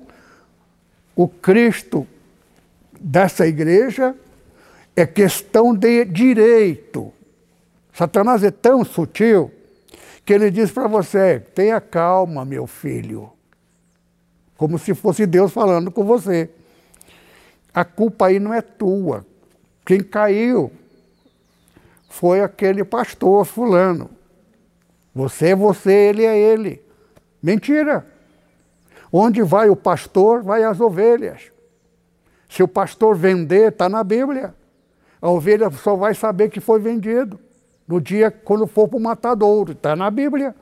o 1.16 1.28
Cristo 1.28 2.06
dessa 3.00 3.46
igreja 3.46 4.14
é 4.94 5.06
questão 5.06 5.74
de 5.74 6.04
direito. 6.04 7.12
Satanás 7.92 8.42
é 8.44 8.50
tão 8.50 8.84
sutil 8.84 9.50
que 10.24 10.32
ele 10.32 10.50
diz 10.50 10.70
para 10.70 10.86
você: 10.86 11.40
tenha 11.54 11.80
calma, 11.80 12.44
meu 12.44 12.66
filho. 12.66 13.30
Como 14.56 14.78
se 14.78 14.94
fosse 14.94 15.26
Deus 15.26 15.52
falando 15.52 15.90
com 15.90 16.04
você. 16.04 16.50
A 17.74 17.84
culpa 17.84 18.26
aí 18.26 18.38
não 18.38 18.52
é 18.52 18.60
tua. 18.60 19.26
Quem 19.84 20.02
caiu 20.02 20.70
foi 22.08 22.40
aquele 22.40 22.84
pastor 22.84 23.44
fulano. 23.44 24.10
Você 25.14 25.48
é 25.48 25.56
você, 25.56 25.92
ele 25.92 26.24
é 26.24 26.38
ele. 26.38 26.82
Mentira. 27.42 28.06
Onde 29.12 29.42
vai 29.42 29.68
o 29.68 29.76
pastor, 29.76 30.42
vai 30.42 30.62
as 30.62 30.80
ovelhas. 30.80 31.50
Se 32.48 32.62
o 32.62 32.68
pastor 32.68 33.16
vender, 33.16 33.72
está 33.72 33.88
na 33.88 34.04
Bíblia. 34.04 34.54
A 35.20 35.30
ovelha 35.30 35.70
só 35.70 35.96
vai 35.96 36.14
saber 36.14 36.50
que 36.50 36.60
foi 36.60 36.80
vendido 36.80 37.38
no 37.86 38.00
dia 38.00 38.30
quando 38.30 38.66
for 38.66 38.88
para 38.88 38.98
o 38.98 39.00
matadouro, 39.00 39.72
está 39.72 39.94
na 39.94 40.10
Bíblia. 40.10 40.54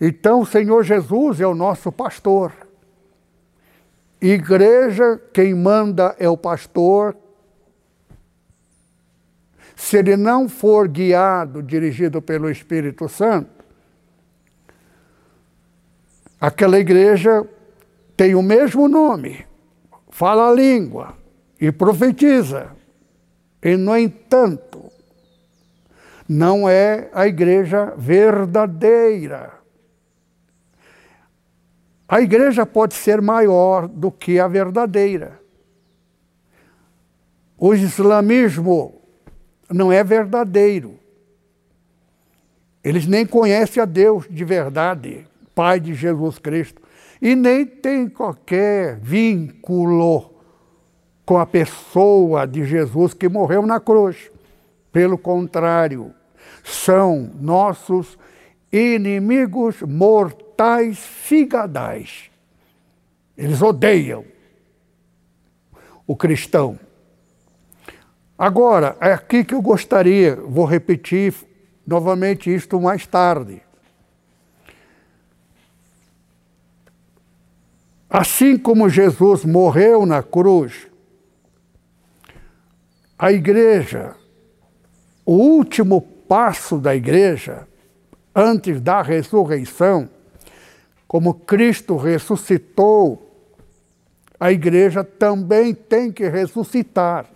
Então 0.00 0.40
o 0.40 0.46
Senhor 0.46 0.84
Jesus 0.84 1.40
é 1.40 1.46
o 1.46 1.54
nosso 1.54 1.90
pastor. 1.90 2.52
Igreja, 4.20 5.20
quem 5.32 5.54
manda 5.54 6.14
é 6.18 6.28
o 6.28 6.36
pastor. 6.36 7.16
Se 9.76 9.96
ele 9.96 10.16
não 10.16 10.48
for 10.48 10.88
guiado, 10.88 11.62
dirigido 11.62 12.20
pelo 12.20 12.50
Espírito 12.50 13.08
Santo, 13.08 13.64
aquela 16.40 16.78
igreja 16.78 17.48
tem 18.16 18.34
o 18.34 18.42
mesmo 18.42 18.88
nome, 18.88 19.46
fala 20.10 20.50
a 20.50 20.52
língua 20.52 21.16
e 21.60 21.70
profetiza. 21.70 22.76
E, 23.62 23.76
no 23.76 23.96
entanto, 23.96 24.90
não 26.28 26.68
é 26.68 27.08
a 27.12 27.26
igreja 27.26 27.94
verdadeira. 27.96 29.57
A 32.08 32.22
igreja 32.22 32.64
pode 32.64 32.94
ser 32.94 33.20
maior 33.20 33.86
do 33.86 34.10
que 34.10 34.40
a 34.40 34.48
verdadeira. 34.48 35.38
O 37.58 37.74
islamismo 37.74 39.02
não 39.68 39.92
é 39.92 40.02
verdadeiro. 40.02 40.98
Eles 42.82 43.06
nem 43.06 43.26
conhecem 43.26 43.82
a 43.82 43.86
Deus 43.86 44.24
de 44.30 44.44
verdade, 44.44 45.26
Pai 45.54 45.78
de 45.78 45.92
Jesus 45.92 46.38
Cristo, 46.38 46.80
e 47.20 47.34
nem 47.34 47.66
tem 47.66 48.08
qualquer 48.08 48.96
vínculo 49.00 50.34
com 51.26 51.36
a 51.36 51.44
pessoa 51.44 52.46
de 52.46 52.64
Jesus 52.64 53.12
que 53.12 53.28
morreu 53.28 53.66
na 53.66 53.78
cruz. 53.78 54.30
Pelo 54.90 55.18
contrário, 55.18 56.14
são 56.64 57.30
nossos 57.38 58.16
inimigos 58.72 59.82
mortais 59.82 60.98
figadais. 60.98 62.30
Eles 63.36 63.62
odeiam 63.62 64.24
o 66.06 66.16
cristão. 66.16 66.78
Agora, 68.36 68.96
é 69.00 69.12
aqui 69.12 69.44
que 69.44 69.54
eu 69.54 69.60
gostaria, 69.60 70.36
vou 70.36 70.64
repetir 70.64 71.34
novamente 71.86 72.52
isto 72.54 72.80
mais 72.80 73.06
tarde. 73.06 73.62
Assim 78.08 78.56
como 78.56 78.88
Jesus 78.88 79.44
morreu 79.44 80.06
na 80.06 80.22
cruz, 80.22 80.86
a 83.18 83.30
igreja, 83.30 84.16
o 85.26 85.32
último 85.32 86.00
passo 86.00 86.78
da 86.78 86.96
igreja, 86.96 87.67
antes 88.38 88.80
da 88.80 89.02
ressurreição, 89.02 90.08
como 91.08 91.34
Cristo 91.34 91.96
ressuscitou, 91.96 93.24
a 94.38 94.52
igreja 94.52 95.02
também 95.02 95.74
tem 95.74 96.12
que 96.12 96.28
ressuscitar. 96.28 97.26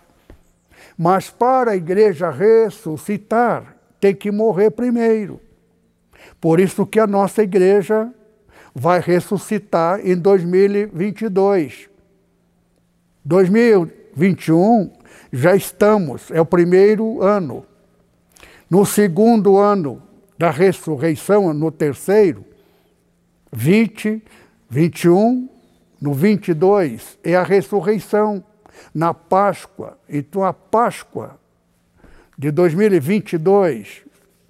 Mas 0.97 1.29
para 1.29 1.71
a 1.71 1.75
igreja 1.75 2.31
ressuscitar, 2.31 3.75
tem 3.99 4.15
que 4.15 4.31
morrer 4.31 4.71
primeiro. 4.71 5.41
Por 6.39 6.61
isso 6.61 6.85
que 6.85 7.01
a 7.01 7.07
nossa 7.07 7.43
igreja 7.43 8.09
vai 8.73 9.01
ressuscitar 9.01 9.99
em 10.05 10.15
2022. 10.15 11.89
2021 13.25 14.93
já 15.33 15.53
estamos, 15.53 16.31
é 16.31 16.39
o 16.39 16.45
primeiro 16.45 17.21
ano. 17.21 17.65
No 18.69 18.85
segundo 18.85 19.57
ano 19.57 20.01
da 20.43 20.51
ressurreição, 20.51 21.53
no 21.53 21.71
terceiro, 21.71 22.43
20, 23.49 24.21
21, 24.69 25.47
no 26.01 26.13
22 26.13 27.17
é 27.23 27.33
a 27.33 27.43
ressurreição 27.43 28.43
na 28.93 29.13
Páscoa. 29.13 29.97
Então, 30.09 30.43
a 30.43 30.51
Páscoa 30.51 31.39
de 32.37 32.51
2022, 32.51 34.01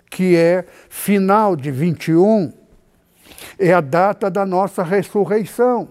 que 0.09 0.35
é 0.35 0.65
final 0.89 1.55
de 1.55 1.69
21, 1.69 2.51
é 3.59 3.71
a 3.71 3.79
data 3.79 4.31
da 4.31 4.47
nossa 4.47 4.81
ressurreição. 4.81 5.89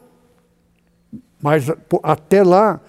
Mas 1.40 1.70
até 2.02 2.42
lá 2.42 2.80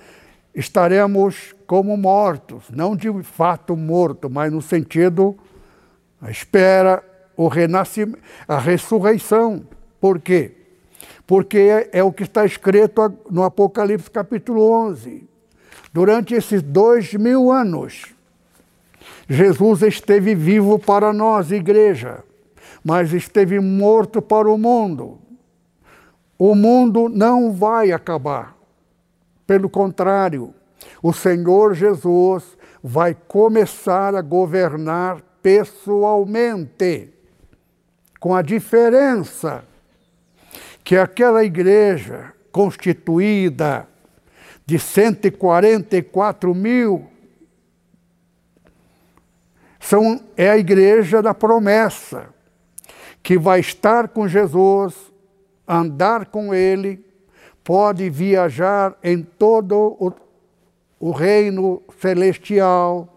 estaremos 0.55 1.53
como 1.67 1.95
mortos, 1.95 2.71
não 2.71 2.95
de 2.95 3.21
fato 3.21 3.77
morto, 3.77 4.31
mas 4.31 4.51
no 4.51 4.63
sentido 4.63 5.37
espera, 6.29 7.03
o 7.35 7.47
renascimento, 7.47 8.19
a 8.47 8.57
ressurreição. 8.57 9.65
Por 9.99 10.19
quê? 10.19 10.55
Porque 11.25 11.57
é, 11.57 11.89
é 11.99 12.03
o 12.03 12.11
que 12.11 12.23
está 12.23 12.45
escrito 12.45 13.17
no 13.29 13.43
Apocalipse 13.43 14.09
capítulo 14.09 14.69
11. 14.71 15.27
Durante 15.91 16.33
esses 16.33 16.61
dois 16.61 17.13
mil 17.13 17.51
anos, 17.51 18.13
Jesus 19.27 19.81
esteve 19.81 20.35
vivo 20.35 20.77
para 20.79 21.13
nós, 21.13 21.51
igreja, 21.51 22.23
mas 22.83 23.13
esteve 23.13 23.59
morto 23.59 24.21
para 24.21 24.49
o 24.49 24.57
mundo. 24.57 25.19
O 26.37 26.55
mundo 26.55 27.07
não 27.07 27.53
vai 27.53 27.91
acabar. 27.91 28.55
Pelo 29.45 29.69
contrário, 29.69 30.53
o 31.01 31.13
Senhor 31.13 31.73
Jesus 31.73 32.57
vai 32.83 33.15
começar 33.15 34.15
a 34.15 34.21
governar 34.21 35.21
pessoalmente, 35.43 37.13
com 38.19 38.33
a 38.33 38.41
diferença 38.41 39.63
que 40.83 40.97
aquela 40.97 41.43
igreja 41.43 42.33
constituída 42.51 43.87
de 44.65 44.79
144 44.79 46.55
mil 46.55 47.07
são, 49.79 50.23
é 50.37 50.49
a 50.49 50.57
igreja 50.57 51.21
da 51.21 51.33
promessa, 51.33 52.29
que 53.21 53.37
vai 53.37 53.59
estar 53.59 54.07
com 54.07 54.27
Jesus, 54.27 54.95
andar 55.67 56.27
com 56.27 56.53
Ele, 56.53 57.05
pode 57.63 58.09
viajar 58.09 58.97
em 59.03 59.21
todo 59.21 59.97
o, 59.99 60.13
o 60.99 61.11
reino 61.11 61.81
celestial. 61.99 63.12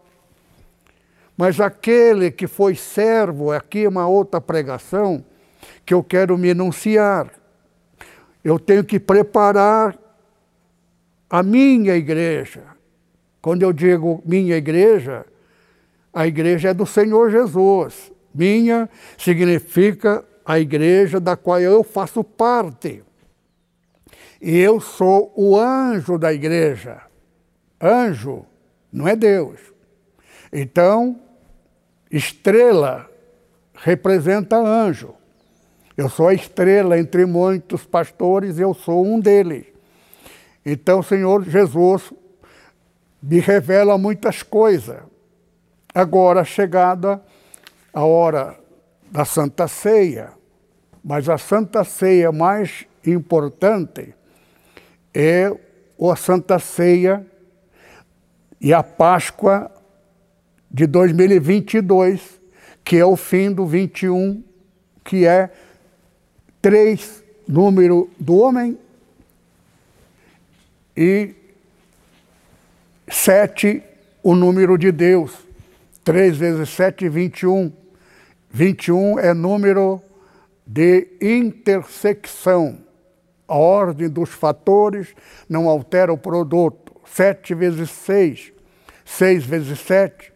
Mas 1.37 1.61
aquele 1.61 2.31
que 2.31 2.47
foi 2.47 2.75
servo, 2.75 3.53
aqui 3.53 3.85
é 3.85 3.89
uma 3.89 4.09
outra 4.09 4.41
pregação 4.41 5.25
que 5.85 5.93
eu 5.93 6.03
quero 6.03 6.39
me 6.39 6.49
enunciar. 6.49 7.31
Eu 8.43 8.59
tenho 8.59 8.83
que 8.83 8.99
preparar 8.99 9.99
a 11.29 11.43
minha 11.43 11.95
igreja. 11.95 12.63
Quando 13.43 13.63
eu 13.63 13.73
digo 13.73 14.23
minha 14.25 14.57
igreja, 14.57 15.27
a 16.13 16.27
igreja 16.27 16.71
é 16.71 16.75
do 16.75 16.87
Senhor 16.87 17.31
Jesus. 17.31 18.11
Minha 18.35 18.89
significa 19.19 20.25
a 20.45 20.59
igreja 20.59 21.21
da 21.21 21.37
qual 21.37 21.61
eu 21.61 21.83
faço 21.83 22.25
parte. 22.25 23.03
E 24.41 24.57
eu 24.57 24.81
sou 24.81 25.33
o 25.37 25.59
anjo 25.59 26.19
da 26.19 26.33
igreja. 26.33 27.03
Anjo 27.81 28.47
não 28.93 29.07
é 29.07 29.15
Deus. 29.17 29.61
Então, 30.53 31.21
estrela 32.11 33.11
representa 33.75 34.57
anjo. 34.57 35.15
Eu 35.97 36.09
sou 36.09 36.29
a 36.29 36.35
estrela 36.35 36.99
entre 36.99 37.25
muitos 37.25 37.85
pastores, 37.85 38.59
eu 38.59 38.75
sou 38.75 39.05
um 39.07 39.19
deles. 39.19 39.67
Então, 40.65 41.01
o 41.01 41.03
Senhor 41.03 41.45
Jesus 41.45 42.13
me 43.23 43.41
revela 43.41 43.97
muitas 43.97 44.43
coisas. 44.43 44.99
Agora, 45.95 46.45
chegada 46.45 47.23
a 47.93 48.05
hora 48.05 48.59
da 49.11 49.25
Santa 49.25 49.67
Ceia, 49.67 50.33
mas 51.03 51.29
a 51.29 51.39
Santa 51.39 51.83
Ceia 51.85 52.31
mais 52.31 52.85
importante 53.07 54.15
é 55.15 55.51
a 55.99 56.17
Santa 56.17 56.59
Ceia 56.59 57.25
e 58.61 58.75
a 58.75 58.83
Páscoa 58.83 59.71
de 60.71 60.87
2022, 60.87 62.41
que 62.85 62.97
é 62.97 63.05
o 63.05 63.17
fim 63.17 63.53
do 63.53 63.67
21, 63.67 64.43
que 65.05 65.27
é 65.27 65.51
três 66.61 67.23
número 67.47 68.11
do 68.19 68.37
homem 68.37 68.79
e 70.97 71.35
sete 73.09 73.83
o 74.23 74.35
número 74.35 74.77
de 74.77 74.91
Deus. 74.91 75.47
3 76.03 76.37
vezes 76.37 76.69
7, 76.71 77.09
21. 77.09 77.73
21 78.51 79.19
é 79.19 79.35
número 79.35 80.01
de 80.67 81.09
intersecção. 81.21 82.79
A 83.47 83.57
ordem 83.57 84.09
dos 84.09 84.31
fatores 84.31 85.15
não 85.49 85.69
altera 85.69 86.13
o 86.13 86.19
produto. 86.19 86.93
7 87.05 87.55
vezes 87.55 87.91
6, 87.91 88.53
6 89.05 89.45
vezes 89.45 89.79
7, 89.81 90.33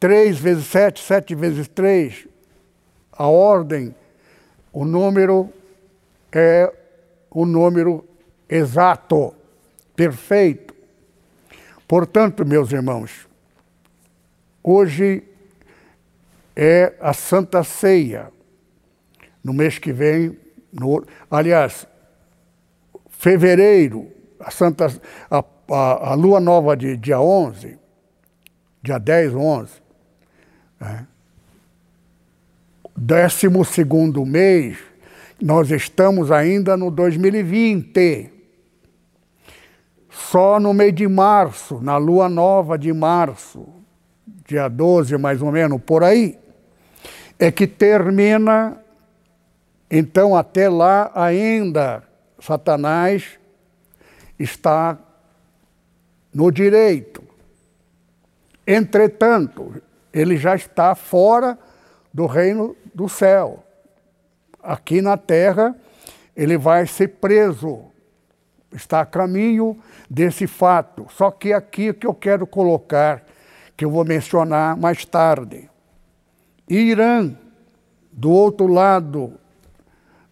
3 0.00 0.38
vezes 0.38 0.66
7, 0.66 1.00
7 1.00 1.34
vezes 1.34 1.68
3. 1.68 2.26
A 3.12 3.28
ordem, 3.28 3.94
o 4.72 4.84
número 4.84 5.52
é 6.32 6.72
o 7.30 7.46
número 7.46 8.04
exato, 8.48 9.34
perfeito. 9.94 10.74
Portanto, 11.86 12.44
meus 12.44 12.72
irmãos, 12.72 13.30
Hoje 14.62 15.22
é 16.54 16.92
a 17.00 17.14
Santa 17.14 17.64
Ceia. 17.64 18.30
No 19.42 19.54
mês 19.54 19.78
que 19.78 19.90
vem, 19.90 20.38
no, 20.70 21.02
aliás, 21.30 21.86
fevereiro, 23.08 24.12
a, 24.38 24.50
Santa, 24.50 24.86
a, 25.30 25.38
a, 25.70 26.10
a 26.10 26.14
lua 26.14 26.40
nova 26.40 26.76
de 26.76 26.94
dia 26.94 27.18
11, 27.18 27.78
dia 28.82 28.98
10, 28.98 29.34
11, 29.34 29.79
né? 30.80 31.06
décimo 32.96 33.64
segundo 33.64 34.24
mês, 34.26 34.78
nós 35.40 35.70
estamos 35.70 36.30
ainda 36.30 36.76
no 36.76 36.90
2020. 36.90 38.30
Só 40.10 40.60
no 40.60 40.74
mês 40.74 40.94
de 40.94 41.08
março, 41.08 41.80
na 41.80 41.96
lua 41.96 42.28
nova 42.28 42.76
de 42.76 42.92
março, 42.92 43.66
dia 44.46 44.68
12 44.68 45.16
mais 45.16 45.40
ou 45.40 45.50
menos, 45.52 45.80
por 45.80 46.02
aí, 46.02 46.38
é 47.38 47.50
que 47.50 47.66
termina, 47.66 48.76
então 49.90 50.36
até 50.36 50.68
lá 50.68 51.10
ainda 51.14 52.02
Satanás 52.38 53.38
está 54.38 54.98
no 56.34 56.50
direito. 56.50 57.22
Entretanto, 58.66 59.82
ele 60.12 60.36
já 60.36 60.54
está 60.54 60.94
fora 60.94 61.58
do 62.12 62.26
reino 62.26 62.76
do 62.94 63.08
céu. 63.08 63.64
Aqui 64.62 65.00
na 65.00 65.16
terra, 65.16 65.74
ele 66.36 66.58
vai 66.58 66.86
ser 66.86 67.08
preso. 67.08 67.84
Está 68.72 69.00
a 69.00 69.06
caminho 69.06 69.78
desse 70.08 70.46
fato. 70.46 71.06
Só 71.10 71.30
que 71.30 71.52
aqui 71.52 71.92
que 71.92 72.06
eu 72.06 72.14
quero 72.14 72.46
colocar 72.46 73.24
que 73.76 73.84
eu 73.84 73.90
vou 73.90 74.04
mencionar 74.04 74.76
mais 74.76 75.04
tarde. 75.04 75.68
Irã, 76.68 77.34
do 78.12 78.30
outro 78.30 78.66
lado 78.66 79.34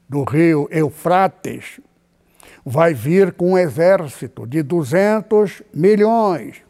do 0.08 0.22
rio 0.22 0.68
Eufrates, 0.70 1.80
vai 2.64 2.92
vir 2.92 3.32
com 3.32 3.52
um 3.52 3.58
exército 3.58 4.46
de 4.46 4.62
200 4.62 5.62
milhões 5.72 6.62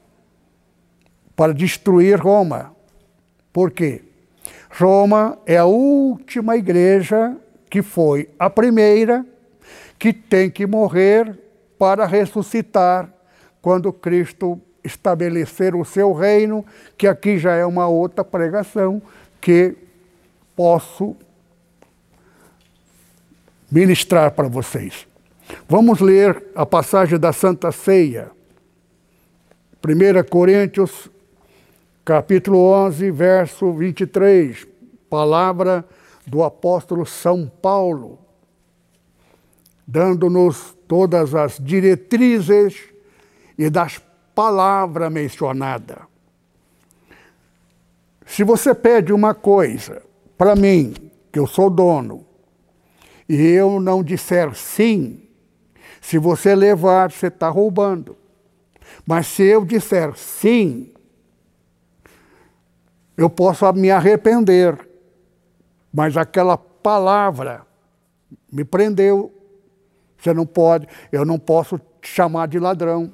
para 1.34 1.52
destruir 1.52 2.20
Roma. 2.20 2.77
Por 3.52 3.70
quê? 3.70 4.02
Roma 4.70 5.38
é 5.46 5.56
a 5.56 5.64
última 5.64 6.56
igreja 6.56 7.36
que 7.70 7.82
foi 7.82 8.28
a 8.38 8.48
primeira 8.48 9.24
que 9.98 10.12
tem 10.12 10.50
que 10.50 10.66
morrer 10.66 11.38
para 11.78 12.06
ressuscitar 12.06 13.12
quando 13.60 13.92
Cristo 13.92 14.60
estabelecer 14.82 15.74
o 15.74 15.84
seu 15.84 16.12
reino, 16.12 16.64
que 16.96 17.06
aqui 17.06 17.38
já 17.38 17.54
é 17.54 17.66
uma 17.66 17.88
outra 17.88 18.24
pregação 18.24 19.02
que 19.40 19.76
posso 20.56 21.16
ministrar 23.70 24.30
para 24.32 24.48
vocês. 24.48 25.06
Vamos 25.68 26.00
ler 26.00 26.42
a 26.54 26.64
passagem 26.64 27.18
da 27.18 27.32
Santa 27.32 27.70
Ceia. 27.72 28.30
1 29.84 30.28
Coríntios, 30.28 31.10
capítulo 32.08 32.58
11, 32.60 33.10
verso 33.10 33.70
23. 33.70 34.66
Palavra 35.10 35.86
do 36.26 36.42
apóstolo 36.42 37.04
São 37.04 37.46
Paulo, 37.46 38.18
dando-nos 39.86 40.74
todas 40.88 41.34
as 41.34 41.58
diretrizes 41.58 42.88
e 43.58 43.68
das 43.68 44.00
palavra 44.34 45.10
mencionada. 45.10 46.08
Se 48.24 48.42
você 48.42 48.74
pede 48.74 49.12
uma 49.12 49.34
coisa 49.34 50.00
para 50.38 50.56
mim, 50.56 50.94
que 51.30 51.38
eu 51.38 51.46
sou 51.46 51.68
dono, 51.68 52.24
e 53.28 53.34
eu 53.34 53.80
não 53.80 54.02
disser 54.02 54.54
sim, 54.54 55.28
se 56.00 56.16
você 56.16 56.54
levar, 56.54 57.12
você 57.12 57.26
está 57.26 57.50
roubando. 57.50 58.16
Mas 59.06 59.26
se 59.26 59.42
eu 59.42 59.62
disser 59.62 60.16
sim, 60.16 60.90
eu 63.18 63.28
posso 63.28 63.70
me 63.72 63.90
arrepender. 63.90 64.88
Mas 65.92 66.16
aquela 66.16 66.56
palavra 66.56 67.66
me 68.50 68.64
prendeu. 68.64 69.34
Você 70.16 70.32
não 70.32 70.46
pode, 70.46 70.86
eu 71.10 71.24
não 71.24 71.38
posso 71.38 71.78
te 72.00 72.08
chamar 72.08 72.46
de 72.46 72.60
ladrão. 72.60 73.12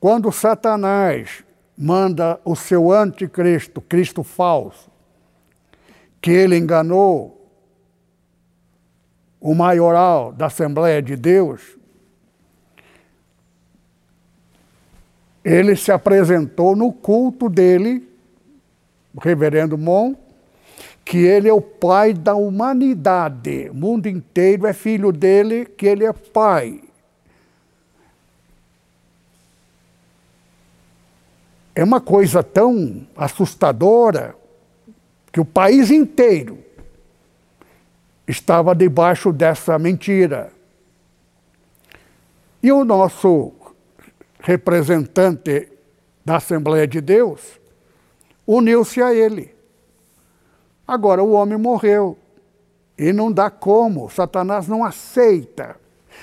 Quando 0.00 0.32
Satanás 0.32 1.44
manda 1.78 2.40
o 2.44 2.56
seu 2.56 2.90
anticristo, 2.90 3.80
Cristo 3.80 4.24
falso, 4.24 4.90
que 6.20 6.30
ele 6.30 6.58
enganou 6.58 7.48
o 9.40 9.54
maioral 9.54 10.32
da 10.32 10.46
Assembleia 10.46 11.00
de 11.00 11.14
Deus, 11.14 11.76
ele 15.44 15.76
se 15.76 15.92
apresentou 15.92 16.74
no 16.74 16.92
culto 16.92 17.48
dele, 17.48 18.15
reverendo 19.20 19.78
Mon, 19.78 20.14
que 21.04 21.18
ele 21.18 21.48
é 21.48 21.52
o 21.52 21.60
pai 21.60 22.12
da 22.12 22.34
humanidade. 22.34 23.70
O 23.70 23.74
mundo 23.74 24.08
inteiro 24.08 24.66
é 24.66 24.72
filho 24.72 25.12
dele, 25.12 25.64
que 25.64 25.86
ele 25.86 26.04
é 26.04 26.12
pai. 26.12 26.80
é 31.76 31.84
uma 31.84 32.00
coisa 32.00 32.42
tão 32.42 33.06
assustadora 33.14 34.34
que 35.30 35.38
o 35.38 35.44
país 35.44 35.90
inteiro 35.90 36.58
estava 38.26 38.74
debaixo 38.74 39.30
dessa 39.30 39.78
mentira. 39.78 40.50
E 42.62 42.72
o 42.72 42.82
nosso 42.82 43.52
representante 44.40 45.68
da 46.24 46.36
Assembleia 46.36 46.88
de 46.88 47.02
Deus 47.02 47.60
uniu-se 48.46 49.02
a 49.02 49.12
ele. 49.14 49.54
Agora 50.86 51.22
o 51.22 51.32
homem 51.32 51.58
morreu 51.58 52.16
e 52.96 53.12
não 53.12 53.30
dá 53.30 53.50
como, 53.50 54.08
Satanás 54.08 54.68
não 54.68 54.84
aceita. 54.84 55.76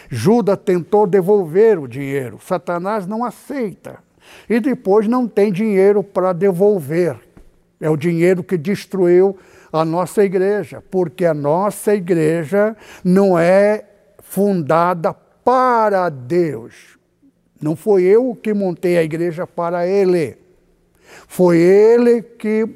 Judas 0.09 0.57
tentou 0.63 1.05
devolver 1.05 1.77
o 1.77 1.87
dinheiro, 1.87 2.39
Satanás 2.41 3.05
não 3.05 3.23
aceita. 3.23 3.99
E 4.49 4.59
depois 4.59 5.07
não 5.07 5.27
tem 5.27 5.51
dinheiro 5.51 6.03
para 6.03 6.33
devolver. 6.33 7.19
É 7.79 7.89
o 7.89 7.97
dinheiro 7.97 8.43
que 8.43 8.57
destruiu 8.57 9.37
a 9.71 9.83
nossa 9.83 10.23
igreja, 10.23 10.81
porque 10.89 11.25
a 11.25 11.33
nossa 11.33 11.93
igreja 11.93 12.75
não 13.03 13.37
é 13.37 13.83
fundada 14.19 15.13
para 15.43 16.09
Deus. 16.09 16.97
Não 17.61 17.75
foi 17.75 18.03
eu 18.03 18.37
que 18.41 18.53
montei 18.53 18.97
a 18.97 19.03
igreja 19.03 19.45
para 19.45 19.85
Ele. 19.85 20.37
Foi 21.27 21.57
Ele 21.57 22.21
que 22.21 22.67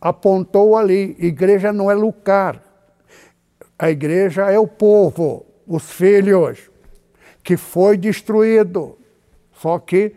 apontou 0.00 0.76
ali. 0.76 1.16
Igreja 1.18 1.72
não 1.72 1.90
é 1.90 1.94
lugar. 1.94 2.62
A 3.78 3.90
igreja 3.90 4.50
é 4.50 4.58
o 4.58 4.66
povo, 4.66 5.44
os 5.66 5.90
filhos, 5.90 6.70
que 7.42 7.56
foi 7.56 7.96
destruído. 7.96 8.96
Só 9.52 9.78
que 9.78 10.14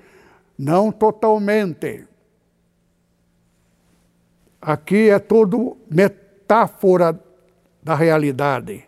não 0.57 0.91
totalmente. 0.91 2.05
Aqui 4.61 5.09
é 5.09 5.19
tudo 5.19 5.77
metáfora 5.89 7.17
da 7.81 7.95
realidade. 7.95 8.83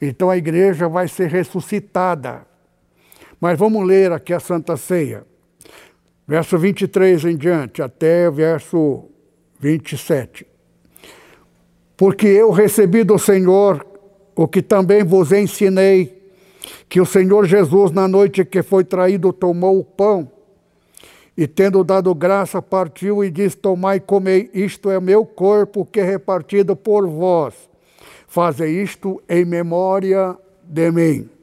Então 0.00 0.30
a 0.30 0.36
igreja 0.36 0.88
vai 0.88 1.08
ser 1.08 1.28
ressuscitada. 1.28 2.46
Mas 3.40 3.58
vamos 3.58 3.86
ler 3.86 4.12
aqui 4.12 4.32
a 4.32 4.40
Santa 4.40 4.76
Ceia. 4.76 5.26
Verso 6.26 6.58
23 6.58 7.24
em 7.24 7.36
diante, 7.36 7.80
até 7.80 8.28
verso 8.30 9.04
27. 9.60 10.46
Porque 11.96 12.26
eu 12.26 12.50
recebi 12.50 13.04
do 13.04 13.18
Senhor 13.18 13.86
o 14.34 14.48
que 14.48 14.60
também 14.60 15.04
vos 15.04 15.30
ensinei, 15.30 16.30
que 16.88 17.00
o 17.00 17.06
Senhor 17.06 17.46
Jesus, 17.46 17.92
na 17.92 18.08
noite 18.08 18.44
que 18.44 18.62
foi 18.62 18.84
traído, 18.84 19.32
tomou 19.32 19.78
o 19.78 19.84
pão 19.84 20.30
e 21.36 21.46
tendo 21.46 21.84
dado 21.84 22.14
graça, 22.14 22.62
partiu 22.62 23.22
e 23.22 23.30
disse: 23.30 23.56
Tomai 23.56 23.98
e 23.98 24.00
comei, 24.00 24.50
isto 24.54 24.90
é 24.90 24.98
meu 24.98 25.24
corpo 25.24 25.84
que 25.84 26.00
é 26.00 26.04
repartido 26.04 26.74
por 26.74 27.06
vós. 27.06 27.54
Fazei 28.26 28.82
isto 28.82 29.22
em 29.28 29.44
memória 29.44 30.36
de 30.64 30.90
mim. 30.90 31.35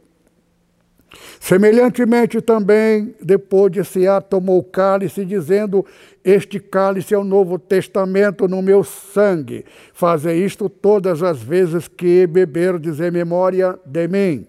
Semelhantemente 1.39 2.41
também, 2.41 3.13
depois 3.21 3.71
de 3.71 3.83
cear, 3.83 4.21
tomou 4.21 4.59
o 4.59 4.63
cálice, 4.63 5.25
dizendo: 5.25 5.85
Este 6.23 6.59
cálice 6.59 7.13
é 7.13 7.17
o 7.17 7.23
novo 7.23 7.59
testamento 7.59 8.47
no 8.47 8.61
meu 8.61 8.83
sangue. 8.83 9.65
Fazei 9.93 10.43
isto 10.43 10.69
todas 10.69 11.21
as 11.21 11.41
vezes 11.41 11.87
que 11.87 12.25
beberdes 12.25 12.99
em 12.99 13.11
memória 13.11 13.77
de 13.85 14.07
mim. 14.07 14.47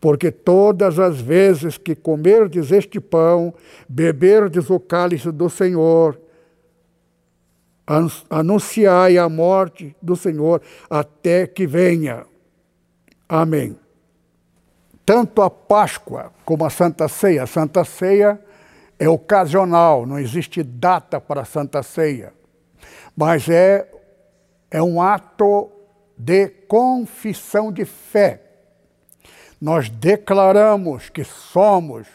Porque 0.00 0.30
todas 0.30 0.98
as 0.98 1.20
vezes 1.20 1.76
que 1.76 1.94
comerdes 1.94 2.70
este 2.70 3.00
pão, 3.00 3.52
beberdes 3.88 4.70
o 4.70 4.78
cálice 4.78 5.32
do 5.32 5.48
Senhor, 5.48 6.20
anunciai 8.28 9.16
a 9.16 9.28
morte 9.28 9.96
do 10.00 10.14
Senhor 10.14 10.60
até 10.90 11.46
que 11.46 11.66
venha. 11.66 12.26
Amém. 13.28 13.76
Tanto 15.08 15.40
a 15.40 15.48
Páscoa 15.48 16.34
como 16.44 16.66
a 16.66 16.70
Santa 16.70 17.08
Ceia. 17.08 17.44
A 17.44 17.46
Santa 17.46 17.82
Ceia 17.82 18.38
é 18.98 19.08
ocasional, 19.08 20.04
não 20.04 20.18
existe 20.18 20.62
data 20.62 21.18
para 21.18 21.40
a 21.40 21.46
Santa 21.46 21.82
Ceia. 21.82 22.34
Mas 23.16 23.48
é, 23.48 23.88
é 24.70 24.82
um 24.82 25.00
ato 25.00 25.70
de 26.18 26.48
confissão 26.68 27.72
de 27.72 27.86
fé 27.86 28.48
nós 29.60 29.88
declaramos 29.88 31.08
que 31.08 31.24
somos 31.24 32.06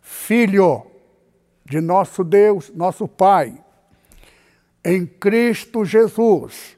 filho 0.00 0.84
de 1.64 1.80
nosso 1.80 2.24
Deus, 2.24 2.70
nosso 2.74 3.06
Pai, 3.06 3.62
em 4.84 5.06
Cristo 5.06 5.84
Jesus. 5.84 6.76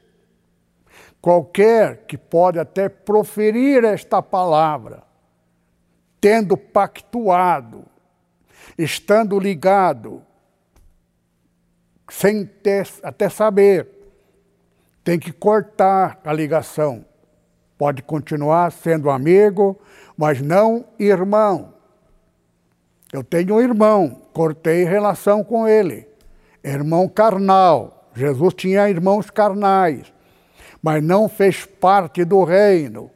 Qualquer 1.19 2.05
que 2.05 2.17
pode 2.17 2.59
até 2.59 2.87
proferir 2.87 3.83
esta 3.83 4.21
palavra, 4.21 5.01
tendo 6.25 6.57
pactuado, 6.57 7.85
estando 8.75 9.39
ligado, 9.39 10.23
sem 12.09 12.43
ter, 12.43 12.89
até 13.03 13.29
saber, 13.29 13.87
tem 15.03 15.19
que 15.19 15.31
cortar 15.31 16.19
a 16.25 16.33
ligação. 16.33 17.05
Pode 17.77 18.01
continuar 18.01 18.71
sendo 18.71 19.11
amigo, 19.11 19.79
mas 20.17 20.41
não 20.41 20.87
irmão. 20.97 21.75
Eu 23.13 23.23
tenho 23.23 23.57
um 23.57 23.61
irmão, 23.61 24.23
cortei 24.33 24.83
relação 24.83 25.43
com 25.43 25.67
ele. 25.67 26.07
Irmão 26.63 27.07
carnal. 27.07 28.09
Jesus 28.15 28.55
tinha 28.55 28.89
irmãos 28.89 29.29
carnais, 29.29 30.11
mas 30.81 31.03
não 31.03 31.29
fez 31.29 31.67
parte 31.67 32.25
do 32.25 32.43
reino. 32.43 33.11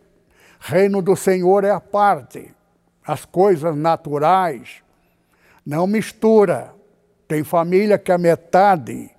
Reino 0.59 1.01
do 1.01 1.15
Senhor 1.15 1.63
é 1.63 1.71
a 1.71 1.79
parte. 1.79 2.53
As 3.09 3.25
coisas 3.25 3.75
naturais 3.75 4.83
não 5.65 5.87
mistura. 5.87 6.73
Tem 7.27 7.43
família 7.43 7.97
que 7.97 8.11
a 8.11 8.17
metade 8.17 9.09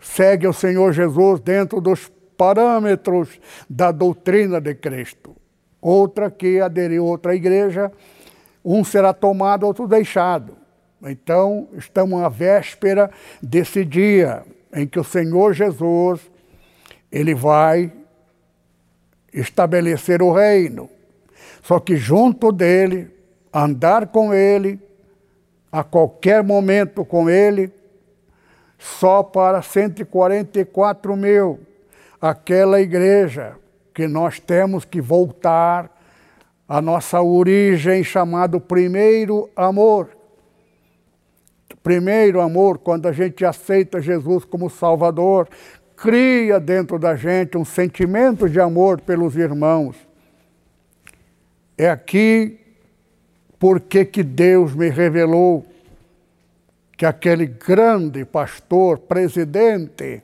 segue 0.00 0.46
o 0.46 0.52
Senhor 0.52 0.92
Jesus 0.92 1.40
dentro 1.40 1.80
dos 1.80 2.10
parâmetros 2.36 3.40
da 3.68 3.92
doutrina 3.92 4.60
de 4.60 4.74
Cristo 4.74 5.36
outra 5.84 6.30
que 6.30 6.60
aderiu 6.60 7.06
a 7.06 7.10
outra 7.10 7.34
igreja, 7.34 7.92
um 8.64 8.82
será 8.82 9.12
tomado, 9.12 9.66
outro 9.66 9.86
deixado. 9.86 10.56
Então, 11.02 11.68
estamos 11.74 12.22
à 12.22 12.30
véspera 12.30 13.10
desse 13.42 13.84
dia 13.84 14.42
em 14.72 14.86
que 14.86 14.98
o 14.98 15.04
Senhor 15.04 15.52
Jesus 15.52 16.22
ele 17.12 17.34
vai 17.34 17.92
estabelecer 19.30 20.22
o 20.22 20.32
reino. 20.32 20.88
Só 21.64 21.80
que 21.80 21.96
junto 21.96 22.52
dele, 22.52 23.08
andar 23.50 24.08
com 24.08 24.34
ele, 24.34 24.78
a 25.72 25.82
qualquer 25.82 26.42
momento 26.44 27.06
com 27.06 27.30
ele, 27.30 27.72
só 28.78 29.22
para 29.22 29.62
144 29.62 31.16
mil, 31.16 31.58
aquela 32.20 32.82
igreja 32.82 33.56
que 33.94 34.06
nós 34.06 34.38
temos 34.38 34.84
que 34.84 35.00
voltar 35.00 35.90
à 36.68 36.82
nossa 36.82 37.22
origem, 37.22 38.04
chamado 38.04 38.60
primeiro 38.60 39.48
amor. 39.56 40.10
Primeiro 41.82 42.42
amor, 42.42 42.76
quando 42.76 43.08
a 43.08 43.12
gente 43.12 43.42
aceita 43.42 44.02
Jesus 44.02 44.44
como 44.44 44.68
Salvador, 44.68 45.48
cria 45.96 46.60
dentro 46.60 46.98
da 46.98 47.16
gente 47.16 47.56
um 47.56 47.64
sentimento 47.64 48.50
de 48.50 48.60
amor 48.60 49.00
pelos 49.00 49.34
irmãos. 49.34 49.96
É 51.76 51.88
aqui 51.88 52.60
porque 53.58 54.04
que 54.04 54.22
Deus 54.22 54.74
me 54.74 54.88
revelou 54.88 55.66
que 56.96 57.06
aquele 57.06 57.46
grande 57.46 58.24
pastor, 58.24 58.98
presidente, 58.98 60.22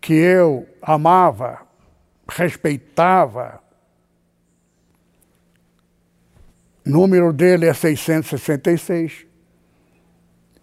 que 0.00 0.12
eu 0.12 0.68
amava, 0.80 1.62
respeitava. 2.28 3.60
O 6.86 6.90
número 6.90 7.32
dele 7.32 7.66
é 7.66 7.74
666. 7.74 9.26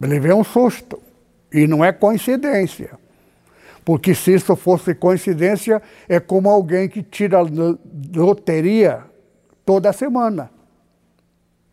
Ele 0.00 0.12
levei 0.12 0.32
um 0.32 0.44
susto. 0.44 1.02
E 1.52 1.66
não 1.66 1.84
é 1.84 1.92
coincidência. 1.92 2.98
Porque 3.84 4.14
se 4.14 4.34
isso 4.34 4.54
fosse 4.54 4.94
coincidência, 4.94 5.82
é 6.08 6.20
como 6.20 6.48
alguém 6.48 6.88
que 6.88 7.02
tira 7.02 7.38
loteria 8.14 9.09
toda 9.64 9.92
semana. 9.92 10.50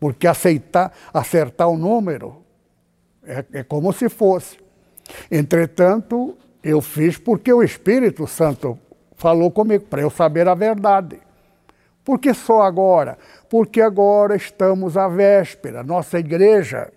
Porque 0.00 0.26
aceitar, 0.26 0.92
acertar 1.12 1.68
o 1.68 1.76
número 1.76 2.42
é, 3.24 3.44
é 3.52 3.62
como 3.62 3.92
se 3.92 4.08
fosse. 4.08 4.58
Entretanto, 5.30 6.36
eu 6.62 6.80
fiz 6.80 7.18
porque 7.18 7.52
o 7.52 7.62
Espírito 7.62 8.26
Santo 8.26 8.78
falou 9.16 9.50
comigo, 9.50 9.84
para 9.84 10.02
eu 10.02 10.10
saber 10.10 10.48
a 10.48 10.54
verdade. 10.54 11.18
Por 12.04 12.18
que 12.18 12.32
só 12.32 12.62
agora? 12.62 13.18
Porque 13.50 13.80
agora 13.80 14.36
estamos 14.36 14.96
à 14.96 15.08
véspera. 15.08 15.82
Nossa 15.82 16.18
igreja 16.18 16.90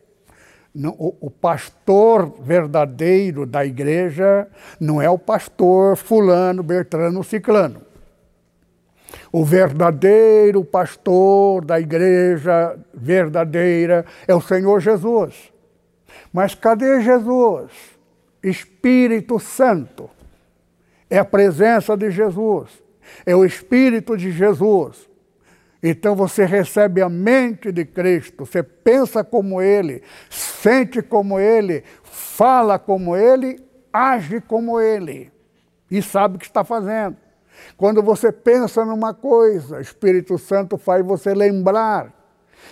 o 0.73 1.29
pastor 1.29 2.33
verdadeiro 2.41 3.45
da 3.45 3.65
igreja 3.65 4.47
não 4.79 5.01
é 5.01 5.09
o 5.09 5.17
pastor 5.17 5.97
fulano, 5.97 6.63
bertrano, 6.63 7.23
ciclano. 7.23 7.81
O 9.31 9.43
verdadeiro 9.43 10.63
pastor 10.63 11.63
da 11.65 11.79
igreja 11.79 12.77
verdadeira 12.93 14.05
é 14.27 14.33
o 14.33 14.41
Senhor 14.41 14.79
Jesus. 14.79 15.51
Mas 16.33 16.55
cadê 16.55 17.01
Jesus? 17.01 17.71
Espírito 18.43 19.39
Santo. 19.39 20.09
É 21.09 21.17
a 21.17 21.25
presença 21.25 21.95
de 21.95 22.09
Jesus. 22.11 22.69
É 23.25 23.35
o 23.35 23.43
Espírito 23.43 24.15
de 24.15 24.31
Jesus. 24.31 25.09
Então 25.83 26.15
você 26.15 26.45
recebe 26.45 27.01
a 27.01 27.09
mente 27.09 27.71
de 27.71 27.83
Cristo, 27.85 28.45
você 28.45 28.61
pensa 28.61 29.23
como 29.23 29.59
Ele, 29.59 30.03
sente 30.29 31.01
como 31.01 31.39
Ele, 31.39 31.83
fala 32.03 32.77
como 32.77 33.15
Ele, 33.15 33.59
age 33.91 34.41
como 34.41 34.79
Ele 34.79 35.31
e 35.89 36.01
sabe 36.01 36.35
o 36.35 36.39
que 36.39 36.45
está 36.45 36.63
fazendo. 36.63 37.17
Quando 37.77 38.01
você 38.01 38.31
pensa 38.31 38.85
numa 38.85 39.13
coisa, 39.13 39.77
o 39.77 39.81
Espírito 39.81 40.37
Santo 40.37 40.77
faz 40.77 41.05
você 41.05 41.33
lembrar 41.33 42.13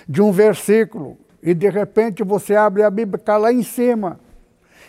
de 0.07 0.21
um 0.21 0.31
versículo 0.31 1.17
e 1.41 1.53
de 1.53 1.69
repente 1.69 2.23
você 2.23 2.55
abre 2.55 2.83
a 2.83 2.89
Bíblia, 2.89 3.19
está 3.19 3.37
lá 3.37 3.51
em 3.51 3.63
cima. 3.63 4.19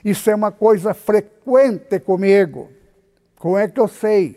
Isso 0.05 0.31
é 0.31 0.35
uma 0.35 0.51
coisa 0.51 0.95
frequente 0.95 2.01
comigo. 2.01 2.71
Como 3.37 3.57
é 3.57 3.69
que 3.69 3.81
eu 3.81 3.89
sei 3.89 4.37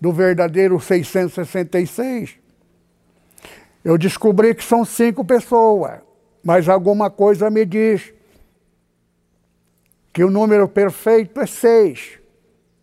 do 0.00 0.12
verdadeiro 0.12 0.78
666? 0.78 2.36
Eu 3.84 3.96
descobri 3.96 4.54
que 4.54 4.64
são 4.64 4.84
cinco 4.84 5.24
pessoas, 5.24 6.00
mas 6.42 6.68
alguma 6.68 7.10
coisa 7.10 7.48
me 7.48 7.64
diz 7.64 8.12
que 10.12 10.24
o 10.24 10.30
número 10.30 10.68
perfeito 10.68 11.40
é 11.40 11.46
seis. 11.46 12.18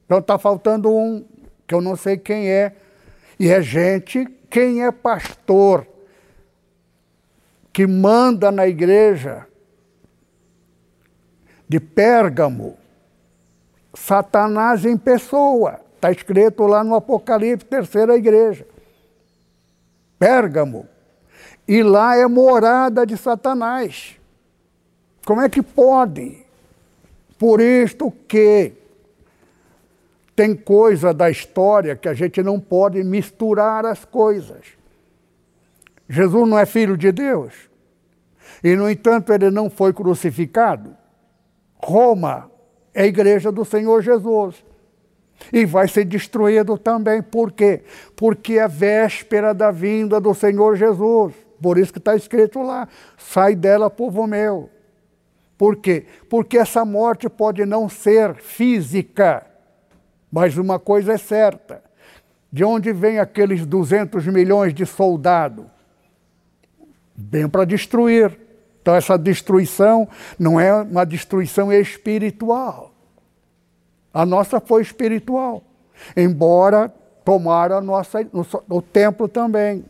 Então 0.06 0.19
está 0.19 0.38
faltando 0.38 0.90
um, 0.90 1.26
que 1.68 1.74
eu 1.74 1.82
não 1.82 1.96
sei 1.96 2.18
quem 2.18 2.50
é. 2.50 2.76
E 3.40 3.50
é 3.50 3.62
gente, 3.62 4.26
quem 4.50 4.84
é 4.84 4.92
pastor, 4.92 5.86
que 7.74 7.86
manda 7.86 8.52
na 8.52 8.68
igreja 8.68 9.46
de 11.68 11.80
Pérgamo, 11.80 12.78
Satanás 13.94 14.86
em 14.86 14.98
pessoa. 14.98 15.82
Está 15.96 16.12
escrito 16.12 16.68
lá 16.68 16.84
no 16.84 16.96
Apocalipse, 16.96 17.66
terceira 17.66 18.16
igreja. 18.16 18.66
Pérgamo. 20.20 20.88
E 21.68 21.82
lá 21.82 22.16
é 22.16 22.28
morada 22.28 23.06
de 23.06 23.18
Satanás. 23.18 24.16
Como 25.26 25.42
é 25.42 25.50
que 25.50 25.64
pode? 25.64 26.46
Por 27.40 27.60
isto 27.60 28.12
que 28.28 28.74
tem 30.36 30.56
coisa 30.56 31.14
da 31.14 31.30
história 31.30 31.95
que 31.95 32.10
a 32.10 32.14
gente 32.14 32.44
não 32.44 32.60
pode 32.60 33.03
misturar 33.03 33.86
as 33.86 34.03
coisas. 34.03 34.66
Jesus 36.10 36.48
não 36.48 36.60
é 36.60 36.66
filho 36.66 36.98
de 36.98 37.12
Deus. 37.12 37.53
E, 38.64 38.76
no 38.76 38.90
entanto, 38.90 39.32
ele 39.34 39.49
não 39.49 39.70
foi 39.70 39.94
crucificado. 39.94 40.95
Roma 41.78 42.52
é 42.94 43.03
a 43.03 43.07
igreja 43.07 43.52
do 43.52 43.64
Senhor 43.64 44.02
Jesus. 44.02 44.64
E 45.52 45.66
vai 45.66 45.88
ser 45.88 46.06
destruído 46.06 46.78
também. 46.78 47.22
Por 47.22 47.52
quê? 47.52 47.84
Porque 48.16 48.53
é 48.53 48.68
véspera 48.68 49.53
da 49.53 49.72
vinda 49.72 50.20
do 50.20 50.34
Senhor 50.34 50.76
Jesus. 50.76 51.34
Por 51.62 51.78
isso 51.78 51.94
que 51.94 51.99
está 51.99 52.16
escrito 52.16 52.62
lá: 52.62 52.88
sai 53.18 53.56
dela, 53.56 53.90
povo 53.90 54.26
meu. 54.26 54.70
Por 55.57 55.78
quê? 55.78 56.06
Porque 56.30 56.57
essa 56.57 56.84
morte 56.84 57.30
pode 57.30 57.66
não 57.66 57.88
ser 57.88 58.36
física, 58.36 59.45
mas 60.31 60.57
uma 60.57 60.80
coisa 60.80 61.14
é 61.14 61.18
certa: 61.18 61.84
de 62.52 62.64
onde 62.64 62.93
vem 62.93 63.19
aqueles 63.19 63.65
200 63.65 64.26
milhões 64.27 64.73
de 64.73 64.85
soldados? 64.85 65.65
Vem 67.15 67.47
para 67.47 67.65
destruir. 67.65 68.39
Então, 68.81 68.93
essa 68.93 69.18
destruição 69.18 70.07
não 70.38 70.60
é 70.60 70.73
uma 70.73 71.06
destruição 71.06 71.73
espiritual. 71.73 72.93
A 74.14 74.26
nossa 74.26 74.60
foi 74.60 74.81
espiritual, 74.81 75.64
embora 76.15 76.93
tomaram 77.26 77.77
a 77.77 77.81
nossa, 77.81 78.19
o 78.69 78.81
templo 78.81 79.27
também. 79.27 79.84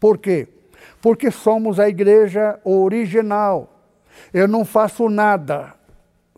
Por 0.00 0.18
quê? 0.18 0.48
Porque 1.00 1.30
somos 1.30 1.78
a 1.78 1.88
igreja 1.88 2.58
original. 2.64 3.72
Eu 4.34 4.48
não 4.48 4.64
faço 4.64 5.08
nada 5.08 5.74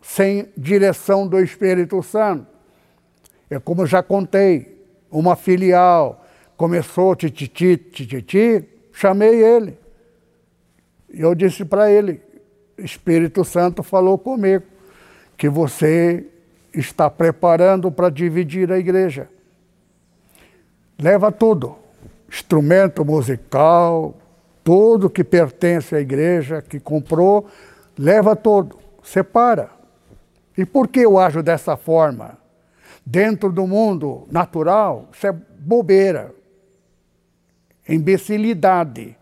sem 0.01 0.49
direção 0.55 1.27
do 1.27 1.39
Espírito 1.39 2.01
Santo. 2.03 2.47
É 3.51 3.59
como 3.59 3.81
eu 3.81 3.85
já 3.85 4.01
contei, 4.01 4.81
uma 5.11 5.35
filial 5.35 6.25
começou 6.55 7.13
tititi, 7.17 7.75
tititi, 7.75 8.63
chamei 8.93 9.43
ele. 9.43 9.77
E 11.13 11.19
eu 11.19 11.35
disse 11.35 11.65
para 11.65 11.91
ele, 11.91 12.21
Espírito 12.77 13.43
Santo 13.43 13.83
falou 13.83 14.17
comigo 14.17 14.63
que 15.35 15.49
você 15.49 16.25
está 16.73 17.09
preparando 17.09 17.91
para 17.91 18.09
dividir 18.09 18.71
a 18.71 18.79
igreja. 18.79 19.27
Leva 20.97 21.29
tudo, 21.29 21.75
instrumento 22.29 23.03
musical, 23.03 24.15
tudo 24.63 25.09
que 25.09 25.25
pertence 25.25 25.93
à 25.93 25.99
igreja, 25.99 26.61
que 26.61 26.79
comprou, 26.79 27.47
leva 27.97 28.33
tudo, 28.33 28.77
separa. 29.03 29.69
E 30.57 30.65
por 30.65 30.87
que 30.87 31.01
eu 31.01 31.19
ajo 31.19 31.43
dessa 31.43 31.75
forma? 31.75 32.40
Dentro 33.11 33.51
do 33.51 33.67
mundo 33.67 34.25
natural, 34.31 35.09
isso 35.11 35.27
é 35.27 35.33
bobeira, 35.33 36.33
imbecilidade. 37.85 39.17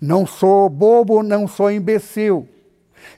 Não 0.00 0.26
sou 0.26 0.68
bobo, 0.68 1.22
não 1.22 1.46
sou 1.46 1.70
imbecil. 1.70 2.48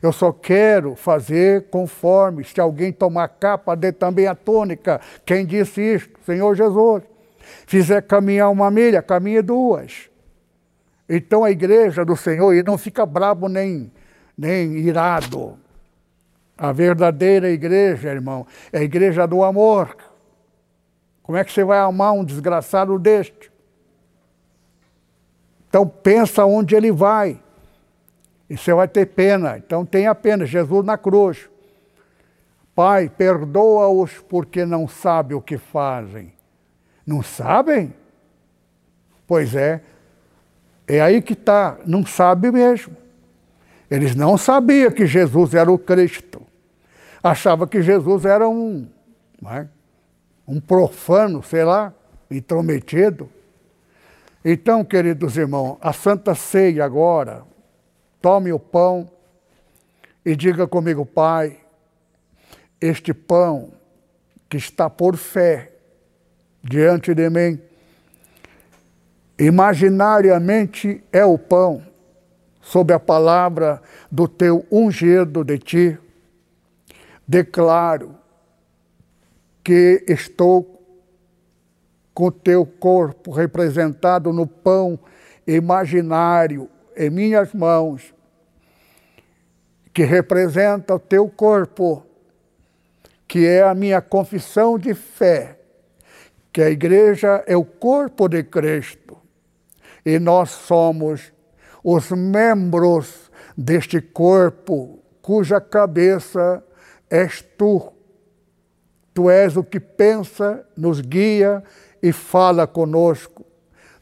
Eu 0.03 0.13
só 0.13 0.31
quero 0.31 0.95
fazer 0.95 1.71
conforme. 1.71 2.45
Se 2.45 2.61
alguém 2.61 2.93
tomar 2.93 3.29
capa, 3.29 3.75
dê 3.75 3.91
também 3.91 4.27
a 4.27 4.35
tônica. 4.35 5.01
Quem 5.25 5.47
disse 5.47 5.81
isso? 5.81 6.11
Senhor 6.27 6.55
Jesus. 6.55 7.05
Fizer 7.67 8.03
caminhar 8.03 8.51
uma 8.51 8.71
milha, 8.71 9.01
caminhe 9.01 9.41
duas. 9.41 10.11
Então 11.09 11.45
a 11.45 11.51
igreja 11.51 12.05
do 12.05 12.15
Senhor, 12.15 12.53
e 12.53 12.63
não 12.63 12.77
fica 12.77 13.07
brabo 13.07 13.49
nem, 13.49 13.91
nem 14.37 14.77
irado. 14.81 15.59
A 16.59 16.73
verdadeira 16.73 17.49
igreja, 17.49 18.09
irmão, 18.09 18.45
é 18.73 18.81
a 18.81 18.83
igreja 18.83 19.27
do 19.27 19.45
amor. 19.45 19.97
Como 21.23 21.39
é 21.39 21.45
que 21.45 21.53
você 21.53 21.63
vai 21.63 21.79
amar 21.79 22.13
um 22.13 22.25
desgraçado 22.25 22.99
deste? 22.99 23.53
Então 25.69 25.87
pensa 25.87 26.45
onde 26.45 26.75
ele 26.75 26.91
vai. 26.91 27.41
E 28.51 28.57
você 28.57 28.73
vai 28.75 28.89
ter 28.89 29.07
pena. 29.07 29.57
Então 29.59 29.87
tenha 29.87 30.15
pena. 30.15 30.45
Jesus 30.45 30.85
na 30.85 30.99
cruz. 30.99 31.49
Pai, 32.75 33.09
perdoa-os 33.09 34.19
porque 34.29 34.65
não 34.65 34.89
sabem 34.89 35.37
o 35.37 35.43
que 35.43 35.59
fazem. 35.59 36.33
Não 37.07 37.23
sabem? 37.23 37.95
Pois 39.27 39.55
é. 39.55 39.83
É 40.87 41.01
aí 41.01 41.21
que 41.21 41.35
está. 41.35 41.79
Não 41.85 42.05
sabe 42.07 42.51
mesmo. 42.51 42.97
Eles 43.91 44.15
não 44.15 44.37
sabiam 44.39 44.91
que 44.91 45.07
Jesus 45.07 45.55
era 45.55 45.71
o 45.71 45.79
Cristo. 45.79 46.48
Achava 47.23 47.67
que 47.67 47.83
Jesus 47.83 48.25
era 48.25 48.49
um, 48.49 48.89
é? 49.47 49.67
um 50.47 50.61
profano, 50.61 51.43
sei 51.43 51.65
lá, 51.65 51.93
intrometido. 52.31 53.29
Então, 54.45 54.85
queridos 54.85 55.37
irmãos, 55.37 55.79
a 55.81 55.93
Santa 55.93 56.35
Ceia 56.35 56.85
agora, 56.85 57.43
tome 58.21 58.53
o 58.53 58.59
pão 58.59 59.11
e 60.25 60.37
diga 60.37 60.67
comigo, 60.67 61.05
Pai, 61.05 61.59
este 62.81 63.13
pão 63.13 63.73
que 64.49 64.57
está 64.57 64.89
por 64.89 65.17
fé 65.17 65.73
diante 66.63 67.15
de 67.15 67.29
mim, 67.29 67.61
imaginariamente 69.39 71.03
é 71.13 71.25
o 71.25 71.39
pão, 71.39 71.83
sob 72.61 72.93
a 72.93 73.01
palavra 73.01 73.81
do 74.11 74.27
teu 74.27 74.67
ungido 74.71 75.45
de 75.45 75.59
ti. 75.59 75.99
Declaro 77.29 78.17
que 79.63 80.03
estou 80.09 80.83
com 82.15 82.31
teu 82.31 82.65
corpo 82.65 83.31
representado 83.31 84.33
no 84.33 84.47
pão 84.47 84.99
imaginário 85.47 86.71
em 86.97 87.11
minhas 87.11 87.53
mãos, 87.53 88.15
que 89.93 90.05
representa 90.05 90.95
o 90.95 90.99
teu 90.99 91.29
corpo, 91.29 92.03
que 93.27 93.47
é 93.47 93.63
a 93.63 93.75
minha 93.75 94.01
confissão 94.01 94.79
de 94.79 94.95
fé, 94.95 95.61
que 96.51 96.63
a 96.63 96.71
igreja 96.71 97.45
é 97.47 97.55
o 97.55 97.65
corpo 97.65 98.27
de 98.27 98.43
Cristo 98.43 99.19
e 100.05 100.19
nós 100.19 100.49
somos 100.49 101.31
os 101.85 102.11
membros 102.11 103.31
deste 103.55 104.01
corpo 104.01 104.99
cuja 105.21 105.61
cabeça 105.61 106.65
és 107.11 107.43
tu. 107.57 107.93
Tu 109.15 109.31
és 109.31 109.57
o 109.57 109.65
que 109.65 109.81
pensa, 109.81 110.65
nos 110.77 111.01
guia 111.01 111.63
e 112.03 112.13
fala 112.13 112.67
conosco. 112.67 113.45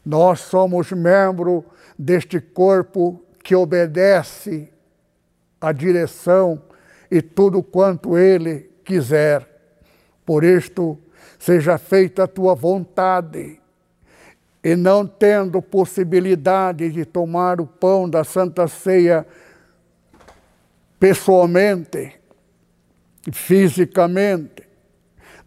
Nós 0.05 0.41
somos 0.41 0.91
membro 0.91 1.65
deste 1.97 2.39
corpo 2.39 3.23
que 3.43 3.55
obedece 3.55 4.71
à 5.59 5.71
direção 5.71 6.61
e 7.09 7.21
tudo 7.21 7.63
quanto 7.63 8.17
ele 8.17 8.69
quiser. 8.83 9.47
Por 10.25 10.43
isto, 10.43 10.97
seja 11.39 11.77
feita 11.77 12.23
a 12.23 12.27
tua 12.27 12.53
vontade. 12.53 13.59
E 14.63 14.75
não 14.75 15.07
tendo 15.07 15.61
possibilidade 15.61 16.89
de 16.89 17.05
tomar 17.05 17.61
o 17.61 17.65
pão 17.65 18.09
da 18.09 18.23
Santa 18.23 18.67
Ceia 18.67 19.25
pessoalmente, 20.99 22.16
fisicamente, 23.31 24.67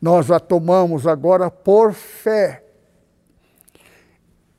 nós 0.00 0.30
a 0.30 0.40
tomamos 0.40 1.06
agora 1.06 1.50
por 1.50 1.92
fé. 1.92 2.64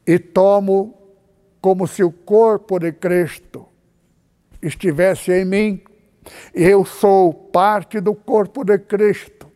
E 0.06 0.18
tomo 0.20 0.98
como 1.62 1.88
se 1.88 2.04
o 2.04 2.12
corpo 2.12 2.80
de 2.80 2.92
Cristo 2.92 3.68
estivesse 4.62 5.32
em 5.32 5.46
mim. 5.46 5.82
Eu 6.54 6.86
sou 6.86 7.34
parte 7.34 8.00
do 8.00 8.14
corpo 8.14 8.64
de 8.64 8.78
Cristo. 8.78 9.48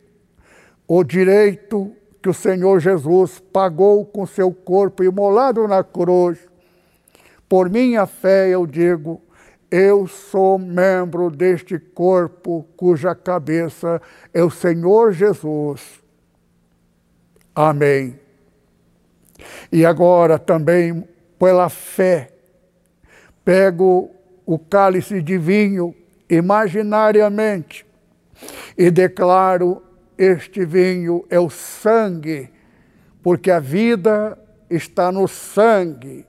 O 0.86 1.02
direito 1.02 1.92
que 2.22 2.28
o 2.28 2.34
Senhor 2.34 2.80
Jesus 2.80 3.40
pagou 3.52 4.04
com 4.04 4.26
seu 4.26 4.52
corpo 4.52 5.04
imolado 5.04 5.66
na 5.68 5.84
cruz. 5.84 6.38
Por 7.48 7.70
minha 7.70 8.06
fé 8.06 8.48
eu 8.48 8.66
digo, 8.66 9.20
eu 9.70 10.06
sou 10.06 10.58
membro 10.58 11.30
deste 11.30 11.78
corpo 11.78 12.66
cuja 12.76 13.14
cabeça 13.14 14.00
é 14.32 14.42
o 14.42 14.50
Senhor 14.50 15.12
Jesus. 15.12 16.00
Amém. 17.54 18.18
E 19.72 19.84
agora 19.84 20.38
também, 20.38 21.06
pela 21.38 21.68
fé, 21.68 22.30
pego 23.44 24.10
o 24.44 24.58
cálice 24.58 25.20
de 25.20 25.36
vinho 25.36 25.94
imaginariamente 26.28 27.86
e 28.76 28.90
declaro: 28.90 29.82
este 30.16 30.64
vinho 30.64 31.24
é 31.28 31.38
o 31.38 31.50
sangue, 31.50 32.50
porque 33.22 33.50
a 33.50 33.58
vida 33.58 34.38
está 34.70 35.10
no 35.10 35.26
sangue. 35.26 36.26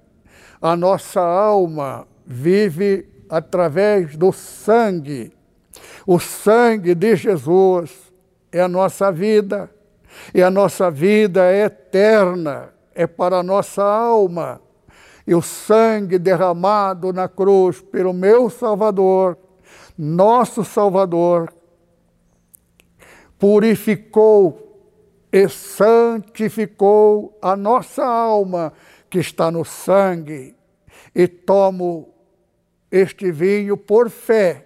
A 0.61 0.75
nossa 0.75 1.21
alma 1.21 2.07
vive 2.25 3.16
através 3.29 4.15
do 4.15 4.31
sangue. 4.31 5.31
O 6.05 6.19
sangue 6.19 6.95
de 6.95 7.15
Jesus 7.15 8.11
é 8.51 8.61
a 8.61 8.67
nossa 8.67 9.11
vida, 9.11 9.69
e 10.33 10.41
a 10.41 10.49
nossa 10.49 10.89
vida 10.89 11.43
é 11.45 11.65
eterna, 11.65 12.73
é 12.95 13.05
para 13.05 13.37
a 13.37 13.43
nossa 13.43 13.83
alma. 13.83 14.61
E 15.25 15.35
o 15.35 15.41
sangue 15.41 16.17
derramado 16.17 17.11
na 17.11 17.27
cruz 17.27 17.81
pelo 17.81 18.13
meu 18.13 18.49
Salvador, 18.49 19.37
nosso 19.97 20.63
Salvador, 20.63 21.53
purificou 23.37 24.63
e 25.31 25.49
santificou 25.49 27.37
a 27.41 27.55
nossa 27.55 28.05
alma 28.05 28.71
que 29.09 29.19
está 29.19 29.51
no 29.51 29.65
sangue, 29.65 30.55
e 31.13 31.27
tomo 31.27 32.13
este 32.91 33.31
vinho 33.31 33.75
por 33.77 34.09
fé, 34.09 34.65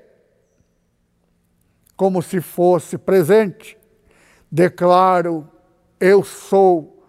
como 1.96 2.22
se 2.22 2.42
fosse 2.42 2.98
presente. 2.98 3.78
Declaro: 4.52 5.48
eu 6.00 6.24
sou 6.24 7.06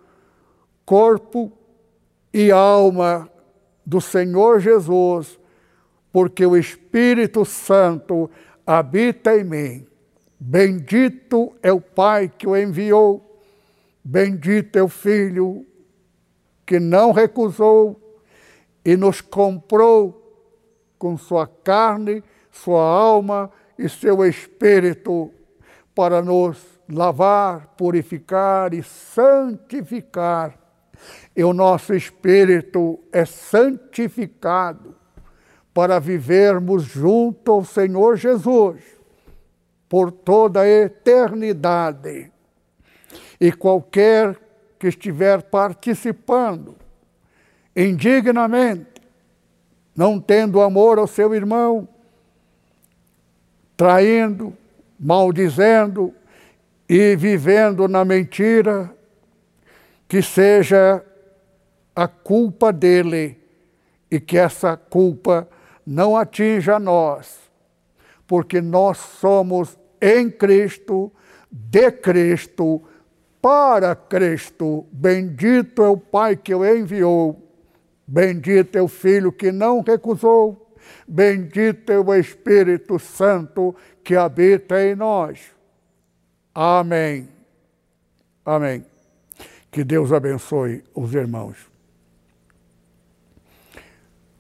corpo 0.85 1.51
e 2.33 2.51
alma 2.51 3.31
do 3.85 4.01
Senhor 4.01 4.61
Jesus, 4.61 5.39
porque 6.13 6.45
o 6.45 6.57
Espírito 6.57 7.45
Santo 7.45 8.31
habita 8.67 9.35
em 9.37 9.45
mim. 9.45 9.87
Bendito 10.39 11.55
é 11.63 11.73
o 11.73 11.81
Pai 11.81 12.29
que 12.29 12.47
o 12.47 12.57
enviou, 12.57 13.41
bendito 14.05 14.77
é 14.77 14.83
o 14.83 14.89
Filho 14.89 15.67
que 16.67 16.79
não 16.79 17.13
recusou 17.13 18.19
e 18.85 18.97
nos 18.97 19.21
comprou 19.21 20.22
com 21.03 21.19
sua 21.19 21.49
carne, 21.49 22.23
sua 22.49 22.81
alma 22.81 23.51
e 23.77 23.89
seu 23.89 24.25
espírito 24.25 25.33
para 25.93 26.23
nos 26.23 26.65
lavar, 26.89 27.75
purificar 27.77 28.73
e 28.73 28.85
santificar. 28.85 30.57
E 31.35 31.43
o 31.43 31.53
nosso 31.53 31.93
espírito 31.93 33.01
é 33.11 33.25
santificado 33.25 34.95
para 35.75 35.99
vivermos 35.99 36.85
junto 36.85 37.51
ao 37.51 37.65
Senhor 37.65 38.17
Jesus 38.17 38.81
por 39.89 40.13
toda 40.13 40.61
a 40.61 40.69
eternidade. 40.69 42.31
E 43.41 43.51
qualquer 43.51 44.39
que 44.79 44.87
estiver 44.87 45.43
participando 45.43 46.77
indignamente 47.75 48.92
não 49.95 50.19
tendo 50.19 50.61
amor 50.61 50.99
ao 50.99 51.07
seu 51.07 51.35
irmão, 51.35 51.87
traindo, 53.77 54.57
maldizendo 54.99 56.15
e 56.89 57.17
vivendo 57.17 57.89
na 57.89 58.05
mentira, 58.05 58.91
que 60.09 60.23
seja 60.23 61.05
a 61.95 62.09
culpa 62.09 62.73
dele 62.73 63.39
e 64.11 64.21
que 64.21 64.39
essa 64.39 64.77
culpa 64.77 65.49
não 65.87 66.17
atinja 66.17 66.79
nós, 66.79 67.39
porque 68.27 68.61
nós 68.61 68.99
somos 68.99 69.79
em 70.01 70.31
Cristo, 70.31 71.13
de 71.51 71.91
Cristo, 71.91 72.83
para 73.41 73.95
Cristo. 73.97 74.87
Bendito 74.93 75.83
é 75.83 75.89
o 75.89 75.97
Pai 75.97 76.37
que 76.37 76.55
o 76.55 76.65
enviou 76.65 77.42
Bendito 78.13 78.77
é 78.77 78.83
o 78.83 78.89
Filho 78.89 79.33
que 79.33 79.51
não 79.51 79.81
recusou, 79.81 80.71
bendito 81.09 81.91
é 81.91 81.99
o 81.99 82.15
Espírito 82.15 82.99
Santo 82.99 83.75
que 84.05 84.15
habita 84.15 84.85
em 84.85 84.95
nós. 84.95 85.41
Amém. 86.55 87.27
Amém. 88.45 88.85
Que 89.71 89.83
Deus 89.83 90.13
abençoe 90.13 90.85
os 90.95 91.15
irmãos. 91.15 91.57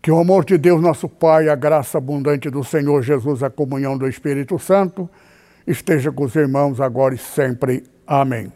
Que 0.03 0.11
o 0.11 0.19
amor 0.19 0.44
de 0.44 0.59
Deus, 0.59 0.82
nosso 0.82 1.09
Pai, 1.09 1.49
a 1.49 1.55
graça 1.55 1.97
abundante 1.97 2.51
do 2.51 2.62
Senhor 2.62 3.01
Jesus, 3.01 3.43
a 3.43 3.49
comunhão 3.49 3.97
do 3.97 4.07
Espírito 4.07 4.59
Santo, 4.59 5.09
esteja 5.66 6.12
com 6.12 6.24
os 6.24 6.36
irmãos 6.36 6.78
agora 6.78 7.15
e 7.15 7.19
sempre. 7.19 7.85
Amém. 8.07 8.53